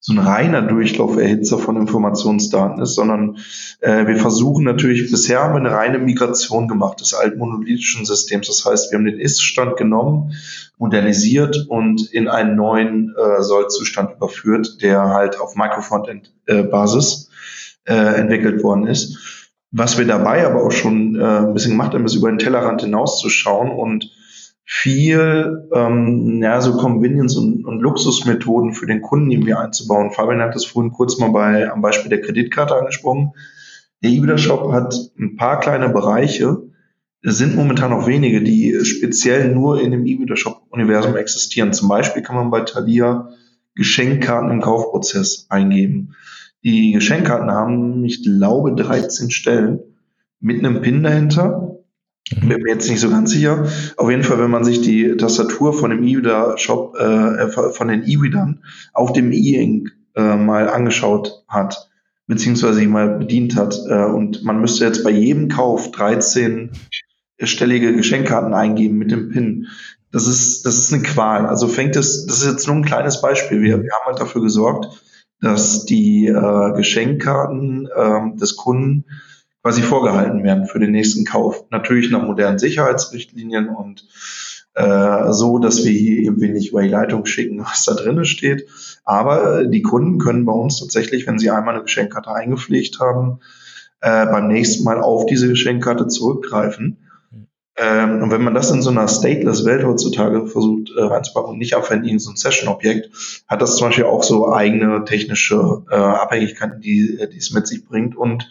so 0.00 0.12
ein 0.12 0.18
reiner 0.18 0.62
Durchlauferhitzer 0.62 1.58
von 1.58 1.76
Informationsdaten 1.76 2.80
ist, 2.82 2.94
sondern 2.94 3.38
äh, 3.80 4.06
wir 4.06 4.16
versuchen 4.16 4.64
natürlich, 4.64 5.10
bisher 5.10 5.40
haben 5.42 5.54
wir 5.54 5.60
eine 5.60 5.72
reine 5.72 5.98
Migration 5.98 6.68
gemacht 6.68 7.00
des 7.00 7.14
alten 7.14 7.38
monolithischen 7.38 8.06
Systems. 8.06 8.46
Das 8.46 8.64
heißt, 8.64 8.92
wir 8.92 8.98
haben 8.98 9.06
den 9.06 9.18
Ist-Stand 9.18 9.76
genommen, 9.76 10.34
modernisiert 10.78 11.66
und 11.68 12.12
in 12.12 12.28
einen 12.28 12.54
neuen 12.54 13.14
äh, 13.16 13.42
Soll-Zustand 13.42 14.14
überführt, 14.16 14.80
der 14.82 15.08
halt 15.08 15.40
auf 15.40 15.56
Microfrontend-Basis 15.56 17.30
äh, 17.84 17.94
entwickelt 17.94 18.62
worden 18.62 18.86
ist. 18.86 19.18
Was 19.72 19.98
wir 19.98 20.06
dabei 20.06 20.46
aber 20.46 20.64
auch 20.64 20.72
schon 20.72 21.16
äh, 21.16 21.22
ein 21.22 21.54
bisschen 21.54 21.72
gemacht 21.72 21.92
haben, 21.92 22.06
ist 22.06 22.14
über 22.14 22.30
den 22.30 22.38
Tellerrand 22.38 22.82
hinauszuschauen 22.82 23.70
und 23.70 24.10
viel 24.70 25.66
ähm, 25.72 26.42
ja, 26.42 26.60
so 26.60 26.76
Convenience- 26.76 27.38
und, 27.38 27.64
und 27.64 27.80
Luxusmethoden 27.80 28.74
für 28.74 28.84
den 28.86 29.00
Kunden 29.00 29.30
irgendwie 29.30 29.54
einzubauen. 29.54 30.10
Fabian 30.10 30.42
hat 30.42 30.54
das 30.54 30.66
vorhin 30.66 30.92
kurz 30.92 31.18
mal 31.18 31.30
bei, 31.30 31.70
am 31.72 31.80
Beispiel 31.80 32.10
der 32.10 32.20
Kreditkarte 32.20 32.76
angesprochen. 32.76 33.32
Der 34.02 34.10
eBay-Shop 34.10 34.70
hat 34.70 34.94
ein 35.18 35.36
paar 35.36 35.58
kleine 35.58 35.88
Bereiche, 35.88 36.68
es 37.22 37.38
sind 37.38 37.56
momentan 37.56 37.90
noch 37.90 38.06
wenige, 38.06 38.42
die 38.42 38.78
speziell 38.84 39.52
nur 39.52 39.80
in 39.80 39.90
dem 39.90 40.06
E-Reader-Shop-Universum 40.06 41.16
existieren. 41.16 41.72
Zum 41.72 41.88
Beispiel 41.88 42.22
kann 42.22 42.36
man 42.36 42.50
bei 42.50 42.60
Thalia 42.60 43.30
Geschenkkarten 43.74 44.50
im 44.50 44.60
Kaufprozess 44.60 45.46
eingeben. 45.48 46.14
Die 46.62 46.92
Geschenkkarten 46.92 47.50
haben, 47.50 48.04
ich 48.04 48.22
glaube, 48.22 48.74
13 48.74 49.30
Stellen 49.30 49.80
mit 50.40 50.58
einem 50.58 50.82
Pin 50.82 51.02
dahinter. 51.02 51.77
Bin 52.36 52.62
mir 52.62 52.74
jetzt 52.74 52.90
nicht 52.90 53.00
so 53.00 53.10
ganz 53.10 53.30
sicher. 53.30 53.66
Auf 53.96 54.10
jeden 54.10 54.22
Fall, 54.22 54.38
wenn 54.38 54.50
man 54.50 54.64
sich 54.64 54.80
die 54.80 55.16
Tastatur 55.16 55.72
von 55.72 55.90
dem 55.90 56.02
E-Reader-Shop, 56.02 56.96
äh, 56.96 57.48
von 57.48 57.88
den 57.88 58.04
E-Readern 58.04 58.62
auf 58.92 59.12
dem 59.12 59.32
E-Ink 59.32 59.90
äh, 60.14 60.36
mal 60.36 60.68
angeschaut 60.68 61.44
hat, 61.48 61.90
beziehungsweise 62.26 62.86
mal 62.86 63.18
bedient 63.18 63.56
hat, 63.56 63.78
äh, 63.88 64.04
und 64.04 64.44
man 64.44 64.60
müsste 64.60 64.84
jetzt 64.84 65.04
bei 65.04 65.10
jedem 65.10 65.48
Kauf 65.48 65.90
13 65.92 66.70
stellige 67.42 67.94
Geschenkkarten 67.94 68.52
eingeben 68.52 68.98
mit 68.98 69.10
dem 69.10 69.30
PIN. 69.30 69.68
Das 70.10 70.26
ist, 70.26 70.64
das 70.66 70.78
ist 70.78 70.92
eine 70.92 71.02
Qual. 71.02 71.46
Also 71.46 71.68
fängt 71.68 71.96
es, 71.96 72.26
das 72.26 72.42
ist 72.42 72.50
jetzt 72.50 72.66
nur 72.66 72.76
ein 72.76 72.84
kleines 72.84 73.20
Beispiel. 73.20 73.60
Wir, 73.62 73.82
wir 73.82 73.90
haben 73.92 74.06
halt 74.06 74.20
dafür 74.20 74.42
gesorgt, 74.42 75.02
dass 75.40 75.84
die 75.84 76.26
äh, 76.26 76.72
Geschenkkarten 76.74 77.88
äh, 77.94 78.36
des 78.36 78.56
Kunden 78.56 79.04
quasi 79.62 79.82
vorgehalten 79.82 80.44
werden 80.44 80.66
für 80.66 80.78
den 80.78 80.92
nächsten 80.92 81.24
Kauf. 81.24 81.64
Natürlich 81.70 82.10
nach 82.10 82.22
modernen 82.22 82.58
Sicherheitsrichtlinien 82.58 83.68
und 83.68 84.06
äh, 84.74 85.32
so, 85.32 85.58
dass 85.58 85.84
wir 85.84 85.92
hier 85.92 86.22
irgendwie 86.22 86.50
nicht 86.50 86.70
über 86.70 86.82
die 86.82 86.88
Leitung 86.88 87.26
schicken, 87.26 87.60
was 87.60 87.84
da 87.84 87.94
drinnen 87.94 88.24
steht. 88.24 88.68
Aber 89.04 89.64
die 89.64 89.82
Kunden 89.82 90.18
können 90.18 90.44
bei 90.44 90.52
uns 90.52 90.78
tatsächlich, 90.78 91.26
wenn 91.26 91.38
sie 91.38 91.50
einmal 91.50 91.74
eine 91.74 91.82
Geschenkkarte 91.82 92.30
eingepflegt 92.30 93.00
haben, 93.00 93.40
äh, 94.00 94.26
beim 94.26 94.46
nächsten 94.46 94.84
Mal 94.84 95.00
auf 95.00 95.26
diese 95.26 95.48
Geschenkkarte 95.48 96.06
zurückgreifen. 96.06 96.98
Ähm, 97.76 98.22
und 98.22 98.30
wenn 98.30 98.42
man 98.42 98.54
das 98.54 98.70
in 98.70 98.82
so 98.82 98.90
einer 98.90 99.08
stateless 99.08 99.64
Welt 99.64 99.84
heutzutage 99.84 100.46
versucht 100.46 100.90
äh, 100.96 101.02
reinzupacken 101.02 101.50
und 101.50 101.58
nicht 101.58 101.76
einfach 101.76 101.92
in 101.92 102.18
so 102.18 102.30
ein 102.30 102.36
Session-Objekt, 102.36 103.10
hat 103.46 103.62
das 103.62 103.76
zum 103.76 103.88
Beispiel 103.88 104.04
auch 104.04 104.22
so 104.22 104.52
eigene 104.52 105.04
technische 105.04 105.84
äh, 105.90 105.94
Abhängigkeiten, 105.94 106.80
die, 106.80 107.18
die 107.32 107.38
es 107.38 107.52
mit 107.52 107.66
sich 107.66 107.84
bringt. 107.84 108.16
Und 108.16 108.48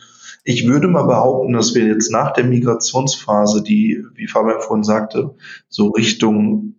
ich 0.47 0.65
würde 0.65 0.87
mal 0.87 1.03
behaupten, 1.03 1.51
dass 1.51 1.75
wir 1.75 1.85
jetzt 1.85 2.09
nach 2.09 2.31
der 2.31 2.45
Migrationsphase, 2.45 3.61
die, 3.61 4.01
wie 4.15 4.27
Fabian 4.27 4.61
vorhin 4.61 4.85
sagte, 4.85 5.35
so 5.67 5.89
Richtung 5.89 6.75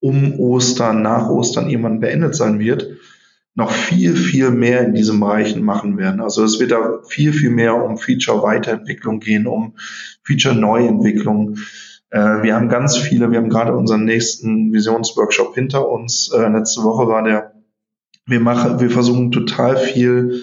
um 0.00 0.38
Ostern, 0.38 1.00
nach 1.00 1.30
Ostern 1.30 1.70
irgendwann 1.70 2.00
beendet 2.00 2.34
sein 2.34 2.58
wird, 2.58 2.86
noch 3.54 3.70
viel, 3.70 4.14
viel 4.14 4.50
mehr 4.50 4.84
in 4.84 4.92
diesen 4.92 5.18
Bereichen 5.18 5.64
machen 5.64 5.96
werden. 5.96 6.20
Also 6.20 6.44
es 6.44 6.60
wird 6.60 6.72
da 6.72 7.00
viel, 7.08 7.32
viel 7.32 7.48
mehr 7.48 7.82
um 7.82 7.96
Feature-Weiterentwicklung 7.96 9.18
gehen, 9.20 9.46
um 9.46 9.76
Feature-Neuentwicklung. 10.24 11.56
Äh, 12.10 12.42
wir 12.42 12.54
haben 12.54 12.68
ganz 12.68 12.98
viele, 12.98 13.30
wir 13.30 13.38
haben 13.38 13.48
gerade 13.48 13.74
unseren 13.74 14.04
nächsten 14.04 14.74
Visionsworkshop 14.74 15.54
hinter 15.54 15.88
uns. 15.88 16.30
Äh, 16.34 16.48
letzte 16.48 16.82
Woche 16.82 17.08
war 17.08 17.24
der, 17.24 17.54
wir 18.26 18.40
machen, 18.40 18.78
wir 18.78 18.90
versuchen 18.90 19.32
total 19.32 19.78
viel 19.78 20.42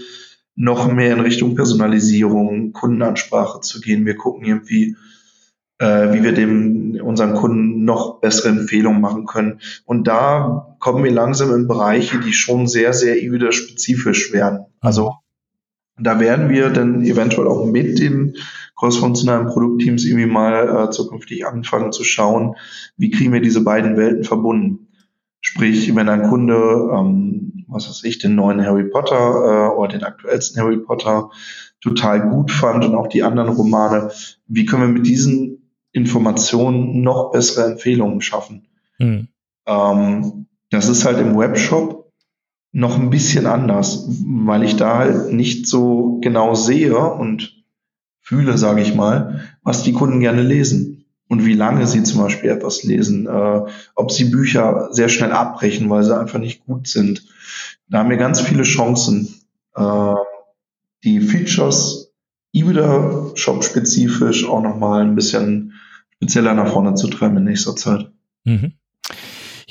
noch 0.55 0.91
mehr 0.91 1.13
in 1.13 1.19
Richtung 1.19 1.55
Personalisierung, 1.55 2.73
Kundenansprache 2.73 3.61
zu 3.61 3.81
gehen. 3.81 4.05
Wir 4.05 4.15
gucken 4.15 4.45
irgendwie, 4.45 4.95
äh, 5.79 6.13
wie 6.13 6.23
wir 6.23 6.33
dem 6.33 6.99
unseren 7.03 7.33
Kunden 7.33 7.83
noch 7.85 8.21
bessere 8.21 8.49
Empfehlungen 8.49 9.01
machen 9.01 9.25
können. 9.25 9.59
Und 9.85 10.07
da 10.07 10.75
kommen 10.79 11.03
wir 11.03 11.11
langsam 11.11 11.53
in 11.53 11.67
Bereiche, 11.67 12.19
die 12.19 12.33
schon 12.33 12.67
sehr, 12.67 12.93
sehr 12.93 13.17
spezifisch 13.51 14.31
werden. 14.31 14.65
Also 14.79 15.13
da 15.97 16.19
werden 16.19 16.49
wir 16.49 16.69
dann 16.69 17.03
eventuell 17.03 17.47
auch 17.47 17.65
mit 17.65 17.99
den 17.99 18.35
crossfunktionalen 18.75 19.47
Produktteams 19.47 20.05
irgendwie 20.05 20.25
mal 20.25 20.87
äh, 20.87 20.89
zukünftig 20.91 21.45
anfangen 21.45 21.91
zu 21.91 22.03
schauen, 22.03 22.55
wie 22.97 23.11
kriegen 23.11 23.31
wir 23.31 23.41
diese 23.41 23.63
beiden 23.63 23.95
Welten 23.95 24.23
verbunden. 24.23 24.82
Sprich, 25.43 25.93
wenn 25.95 26.09
ein 26.09 26.23
Kunde 26.23 26.89
ähm, 26.91 27.43
was 27.73 27.89
weiß 27.89 28.03
ich, 28.05 28.19
den 28.19 28.35
neuen 28.35 28.65
Harry 28.65 28.85
Potter 28.85 29.15
äh, 29.15 29.75
oder 29.75 29.89
den 29.89 30.03
aktuellsten 30.03 30.61
Harry 30.61 30.77
Potter 30.77 31.31
total 31.81 32.29
gut 32.29 32.51
fand 32.51 32.85
und 32.85 32.95
auch 32.95 33.07
die 33.07 33.23
anderen 33.23 33.49
Romane. 33.49 34.11
Wie 34.47 34.65
können 34.65 34.83
wir 34.83 34.99
mit 34.99 35.07
diesen 35.07 35.69
Informationen 35.91 37.01
noch 37.01 37.31
bessere 37.31 37.71
Empfehlungen 37.71 38.21
schaffen? 38.21 38.67
Mhm. 38.99 39.27
Ähm, 39.65 40.45
das 40.69 40.87
ist 40.87 41.05
halt 41.05 41.19
im 41.19 41.37
Webshop 41.37 42.11
noch 42.71 42.97
ein 42.97 43.09
bisschen 43.09 43.45
anders, 43.45 44.07
weil 44.25 44.63
ich 44.63 44.77
da 44.77 44.97
halt 44.97 45.33
nicht 45.33 45.67
so 45.67 46.19
genau 46.21 46.55
sehe 46.55 46.97
und 46.97 47.63
fühle, 48.19 48.57
sage 48.57 48.81
ich 48.81 48.95
mal, 48.95 49.41
was 49.61 49.83
die 49.83 49.93
Kunden 49.93 50.21
gerne 50.21 50.41
lesen 50.41 51.02
und 51.33 51.47
wie 51.47 51.55
lange 51.55 51.87
sie 51.87 52.03
zum 52.03 52.21
Beispiel 52.21 52.51
etwas 52.51 52.83
lesen, 52.83 53.25
äh, 53.25 53.61
ob 53.95 54.11
sie 54.11 54.25
Bücher 54.25 54.89
sehr 54.91 55.09
schnell 55.09 55.31
abbrechen, 55.31 55.89
weil 55.89 56.03
sie 56.03 56.15
einfach 56.15 56.37
nicht 56.37 56.63
gut 56.63 56.87
sind. 56.87 57.25
Da 57.89 57.97
haben 57.97 58.11
wir 58.11 58.17
ganz 58.17 58.39
viele 58.39 58.61
Chancen, 58.61 59.33
äh, 59.75 60.13
die 61.03 61.21
Features 61.21 62.13
E-Reader 62.53 63.31
Shop 63.33 63.63
spezifisch 63.63 64.47
auch 64.47 64.61
nochmal 64.61 65.01
ein 65.01 65.15
bisschen 65.15 65.73
spezieller 66.13 66.53
nach 66.53 66.71
vorne 66.71 66.93
zu 66.93 67.07
treiben 67.07 67.37
in 67.37 67.45
nächster 67.45 67.75
Zeit. 67.75 68.11
Mhm. 68.43 68.73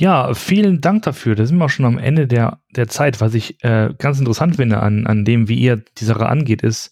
Ja, 0.02 0.34
vielen 0.34 0.80
Dank 0.80 1.04
dafür. 1.04 1.36
Da 1.36 1.46
sind 1.46 1.58
wir 1.58 1.66
auch 1.66 1.70
schon 1.70 1.84
am 1.84 1.96
Ende 1.96 2.26
der, 2.26 2.58
der 2.74 2.88
Zeit. 2.88 3.20
Was 3.20 3.34
ich 3.34 3.62
äh, 3.62 3.94
ganz 3.98 4.18
interessant 4.18 4.56
finde 4.56 4.80
an, 4.80 5.06
an 5.06 5.24
dem, 5.24 5.46
wie 5.46 5.54
ihr 5.54 5.76
die 5.76 6.04
Sache 6.04 6.26
angeht, 6.26 6.62
ist, 6.62 6.90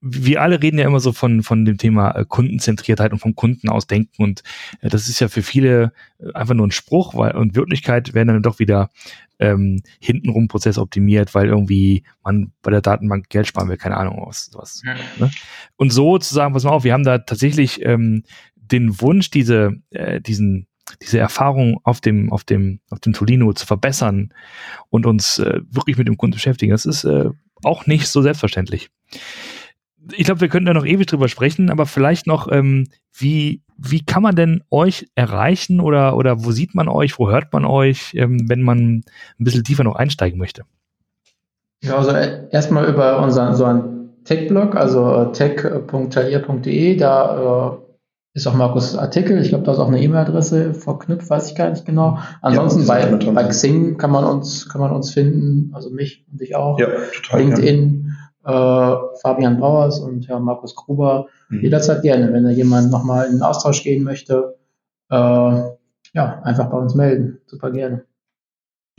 wir 0.00 0.40
alle 0.40 0.62
reden 0.62 0.78
ja 0.78 0.86
immer 0.86 1.00
so 1.00 1.10
von, 1.10 1.42
von 1.42 1.64
dem 1.64 1.76
Thema 1.76 2.12
äh, 2.12 2.24
Kundenzentriertheit 2.24 3.10
und 3.10 3.18
vom 3.18 3.34
Kunden 3.34 3.68
ausdenken. 3.68 4.22
Und 4.22 4.44
äh, 4.80 4.88
das 4.88 5.08
ist 5.08 5.18
ja 5.18 5.26
für 5.26 5.42
viele 5.42 5.92
äh, 6.20 6.32
einfach 6.32 6.54
nur 6.54 6.68
ein 6.68 6.70
Spruch, 6.70 7.16
weil 7.16 7.34
und 7.34 7.56
Wirklichkeit 7.56 8.14
werden 8.14 8.28
dann 8.28 8.42
doch 8.44 8.60
wieder 8.60 8.90
ähm, 9.40 9.82
hintenrum 9.98 10.46
Prozess 10.46 10.78
optimiert, 10.78 11.34
weil 11.34 11.48
irgendwie 11.48 12.04
man 12.22 12.52
bei 12.62 12.70
der 12.70 12.80
Datenbank 12.80 13.28
Geld 13.28 13.48
sparen 13.48 13.68
will, 13.68 13.76
keine 13.76 13.96
Ahnung 13.96 14.22
was. 14.24 14.52
was 14.54 14.82
ja. 14.86 14.94
ne? 15.18 15.32
Und 15.74 15.92
so 15.92 16.16
zu 16.16 16.32
sagen, 16.32 16.54
pass 16.54 16.62
mal 16.62 16.70
auf, 16.70 16.84
wir 16.84 16.92
haben 16.92 17.02
da 17.02 17.18
tatsächlich 17.18 17.84
ähm, 17.84 18.22
den 18.54 19.00
Wunsch, 19.00 19.30
diese, 19.30 19.72
äh, 19.90 20.20
diesen 20.20 20.68
diese 21.02 21.18
Erfahrung 21.18 21.80
auf 21.84 22.00
dem, 22.00 22.32
auf 22.32 22.44
dem, 22.44 22.80
auf 22.90 23.00
dem 23.00 23.12
Tolino 23.12 23.52
zu 23.52 23.66
verbessern 23.66 24.32
und 24.88 25.06
uns 25.06 25.38
äh, 25.38 25.60
wirklich 25.70 25.96
mit 25.96 26.08
dem 26.08 26.16
Kunden 26.16 26.34
beschäftigen, 26.34 26.72
das 26.72 26.86
ist 26.86 27.04
äh, 27.04 27.30
auch 27.64 27.86
nicht 27.86 28.08
so 28.08 28.22
selbstverständlich. 28.22 28.90
Ich 30.12 30.24
glaube, 30.24 30.40
wir 30.40 30.48
könnten 30.48 30.66
da 30.66 30.74
noch 30.74 30.86
ewig 30.86 31.06
drüber 31.06 31.28
sprechen, 31.28 31.70
aber 31.70 31.86
vielleicht 31.86 32.26
noch, 32.26 32.50
ähm, 32.50 32.88
wie, 33.12 33.62
wie 33.76 34.04
kann 34.04 34.22
man 34.22 34.34
denn 34.34 34.62
euch 34.70 35.08
erreichen 35.14 35.80
oder, 35.80 36.16
oder 36.16 36.44
wo 36.44 36.52
sieht 36.52 36.74
man 36.74 36.88
euch, 36.88 37.18
wo 37.18 37.30
hört 37.30 37.52
man 37.52 37.64
euch, 37.64 38.14
ähm, 38.14 38.48
wenn 38.48 38.62
man 38.62 38.78
ein 38.78 39.44
bisschen 39.44 39.64
tiefer 39.64 39.84
noch 39.84 39.96
einsteigen 39.96 40.38
möchte? 40.38 40.64
Ja, 41.82 41.96
also 41.96 42.10
äh, 42.10 42.48
erstmal 42.50 42.86
über 42.86 43.22
unseren 43.22 43.54
so 43.54 43.64
einen 43.64 44.24
Tech-Blog, 44.24 44.76
also 44.76 45.14
äh, 45.14 45.32
tech.talier.de, 45.32 46.96
da 46.96 47.76
äh, 47.76 47.89
ist 48.32 48.46
auch 48.46 48.54
Markus 48.54 48.96
Artikel. 48.96 49.40
Ich 49.40 49.48
glaube, 49.48 49.64
da 49.64 49.72
ist 49.72 49.78
auch 49.78 49.88
eine 49.88 50.00
E-Mail-Adresse 50.00 50.74
verknüpft, 50.74 51.28
weiß 51.28 51.50
ich 51.50 51.56
gar 51.56 51.70
nicht 51.70 51.84
genau. 51.84 52.18
Ansonsten 52.42 52.82
ja, 52.82 52.86
bei, 52.86 53.32
bei 53.32 53.44
Xing 53.44 53.96
kann 53.98 54.10
man 54.10 54.24
uns, 54.24 54.68
kann 54.68 54.80
man 54.80 54.92
uns 54.92 55.12
finden, 55.12 55.72
also 55.74 55.90
mich 55.90 56.24
und 56.30 56.40
dich 56.40 56.54
auch. 56.54 56.78
Ja, 56.78 56.86
total. 57.14 57.40
LinkedIn, 57.40 58.12
äh, 58.44 58.94
Fabian 59.20 59.58
Brauers 59.58 59.98
und 59.98 60.26
ja, 60.26 60.38
Markus 60.38 60.76
Gruber. 60.76 61.26
Mhm. 61.48 61.62
Jederzeit 61.62 62.02
gerne, 62.02 62.32
wenn 62.32 62.44
da 62.44 62.50
jemand 62.50 62.90
nochmal 62.90 63.26
in 63.26 63.32
den 63.32 63.42
Austausch 63.42 63.82
gehen 63.82 64.04
möchte. 64.04 64.56
Äh, 65.10 65.16
ja, 65.16 66.40
einfach 66.42 66.70
bei 66.70 66.78
uns 66.78 66.94
melden. 66.94 67.40
Super 67.46 67.70
gerne. 67.72 68.04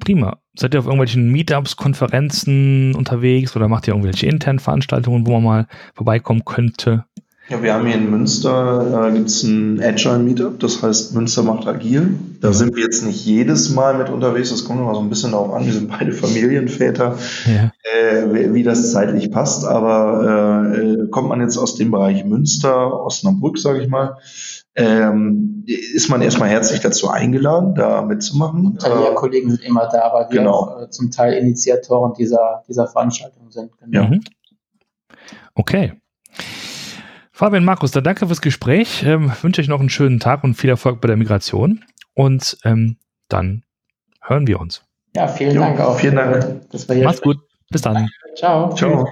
Prima. 0.02 0.40
Seid 0.58 0.74
ihr 0.74 0.80
auf 0.80 0.86
irgendwelchen 0.86 1.32
Meetups, 1.32 1.78
Konferenzen 1.78 2.96
unterwegs 2.96 3.56
oder 3.56 3.70
macht 3.70 3.88
ihr 3.88 3.94
irgendwelche 3.94 4.26
internen 4.26 4.60
Veranstaltungen, 4.60 5.26
wo 5.26 5.34
man 5.34 5.44
mal 5.44 5.68
vorbeikommen 5.94 6.44
könnte? 6.44 7.06
Ja, 7.50 7.62
wir 7.62 7.74
haben 7.74 7.86
hier 7.86 7.96
in 7.96 8.10
Münster, 8.10 9.08
äh, 9.08 9.12
gibt 9.12 9.28
es 9.28 9.44
ein 9.44 9.82
Agile 9.82 10.20
Meetup, 10.20 10.60
das 10.60 10.82
heißt 10.82 11.14
Münster 11.16 11.44
macht 11.44 11.68
agil. 11.68 12.18
Da 12.40 12.54
sind 12.54 12.76
wir 12.76 12.84
jetzt 12.84 13.04
nicht 13.04 13.26
jedes 13.26 13.72
Mal 13.72 13.98
mit 13.98 14.10
unterwegs, 14.10 14.52
das 14.52 14.64
kommt 14.64 14.80
immer 14.80 14.94
so 14.94 15.02
ein 15.02 15.10
bisschen 15.10 15.32
darauf 15.32 15.52
an, 15.54 15.66
wir 15.66 15.74
sind 15.74 15.90
beide 15.90 16.12
Familienväter, 16.14 17.18
ja. 17.46 17.72
äh, 17.84 18.54
wie 18.54 18.64
das 18.64 18.92
zeitlich 18.92 19.32
passt, 19.32 19.66
aber 19.66 20.74
äh, 20.76 21.08
kommt 21.10 21.30
man 21.30 21.42
jetzt 21.42 21.58
aus 21.58 21.76
dem 21.76 21.92
Bereich 21.92 22.24
Münster, 22.24 23.04
Osnabrück, 23.04 23.58
sage 23.58 23.82
ich 23.82 23.90
mal, 23.90 24.18
ähm, 24.76 25.66
ist 25.68 26.10
man 26.10 26.22
erstmal 26.22 26.50
herzlich 26.50 26.80
dazu 26.80 27.10
eingeladen, 27.10 27.76
da 27.76 28.02
mitzumachen. 28.04 28.78
Kollegen 29.16 29.50
sind 29.50 29.64
immer 29.64 29.90
da, 29.92 30.12
weil 30.14 30.30
wir 30.30 30.40
genau. 30.40 30.52
auch, 30.54 30.82
äh, 30.82 30.90
zum 30.90 31.12
Teil 31.12 31.34
Initiatoren 31.34 32.14
dieser, 32.14 32.64
dieser 32.70 32.88
Veranstaltung 32.88 33.52
sind. 33.52 33.72
Genau. 33.80 34.04
Ja. 34.04 34.20
Okay. 35.56 36.01
Fabian 37.42 37.66
Markus, 37.66 37.90
dann 37.90 38.04
danke 38.04 38.28
fürs 38.28 38.40
Gespräch. 38.40 39.02
Ähm, 39.02 39.32
wünsche 39.42 39.62
euch 39.62 39.68
noch 39.68 39.80
einen 39.80 39.90
schönen 39.90 40.20
Tag 40.20 40.44
und 40.44 40.54
viel 40.54 40.70
Erfolg 40.70 41.02
bei 41.02 41.08
der 41.08 41.18
Migration. 41.18 41.84
Und 42.14 42.56
ähm, 42.64 42.98
dann 43.30 43.64
hören 44.22 44.46
wir 44.46 44.60
uns. 44.60 44.84
Ja, 45.16 45.28
vielen 45.28 45.56
jo, 45.56 45.62
Dank 45.62 45.80
auch. 45.80 45.98
Vielen 45.98 46.18
Dank. 46.18 46.62
Macht's 47.04 47.22
gut. 47.24 47.40
Bis 47.72 47.82
dann. 47.82 48.08
Ciao. 48.36 48.76
Ciao. 48.76 49.12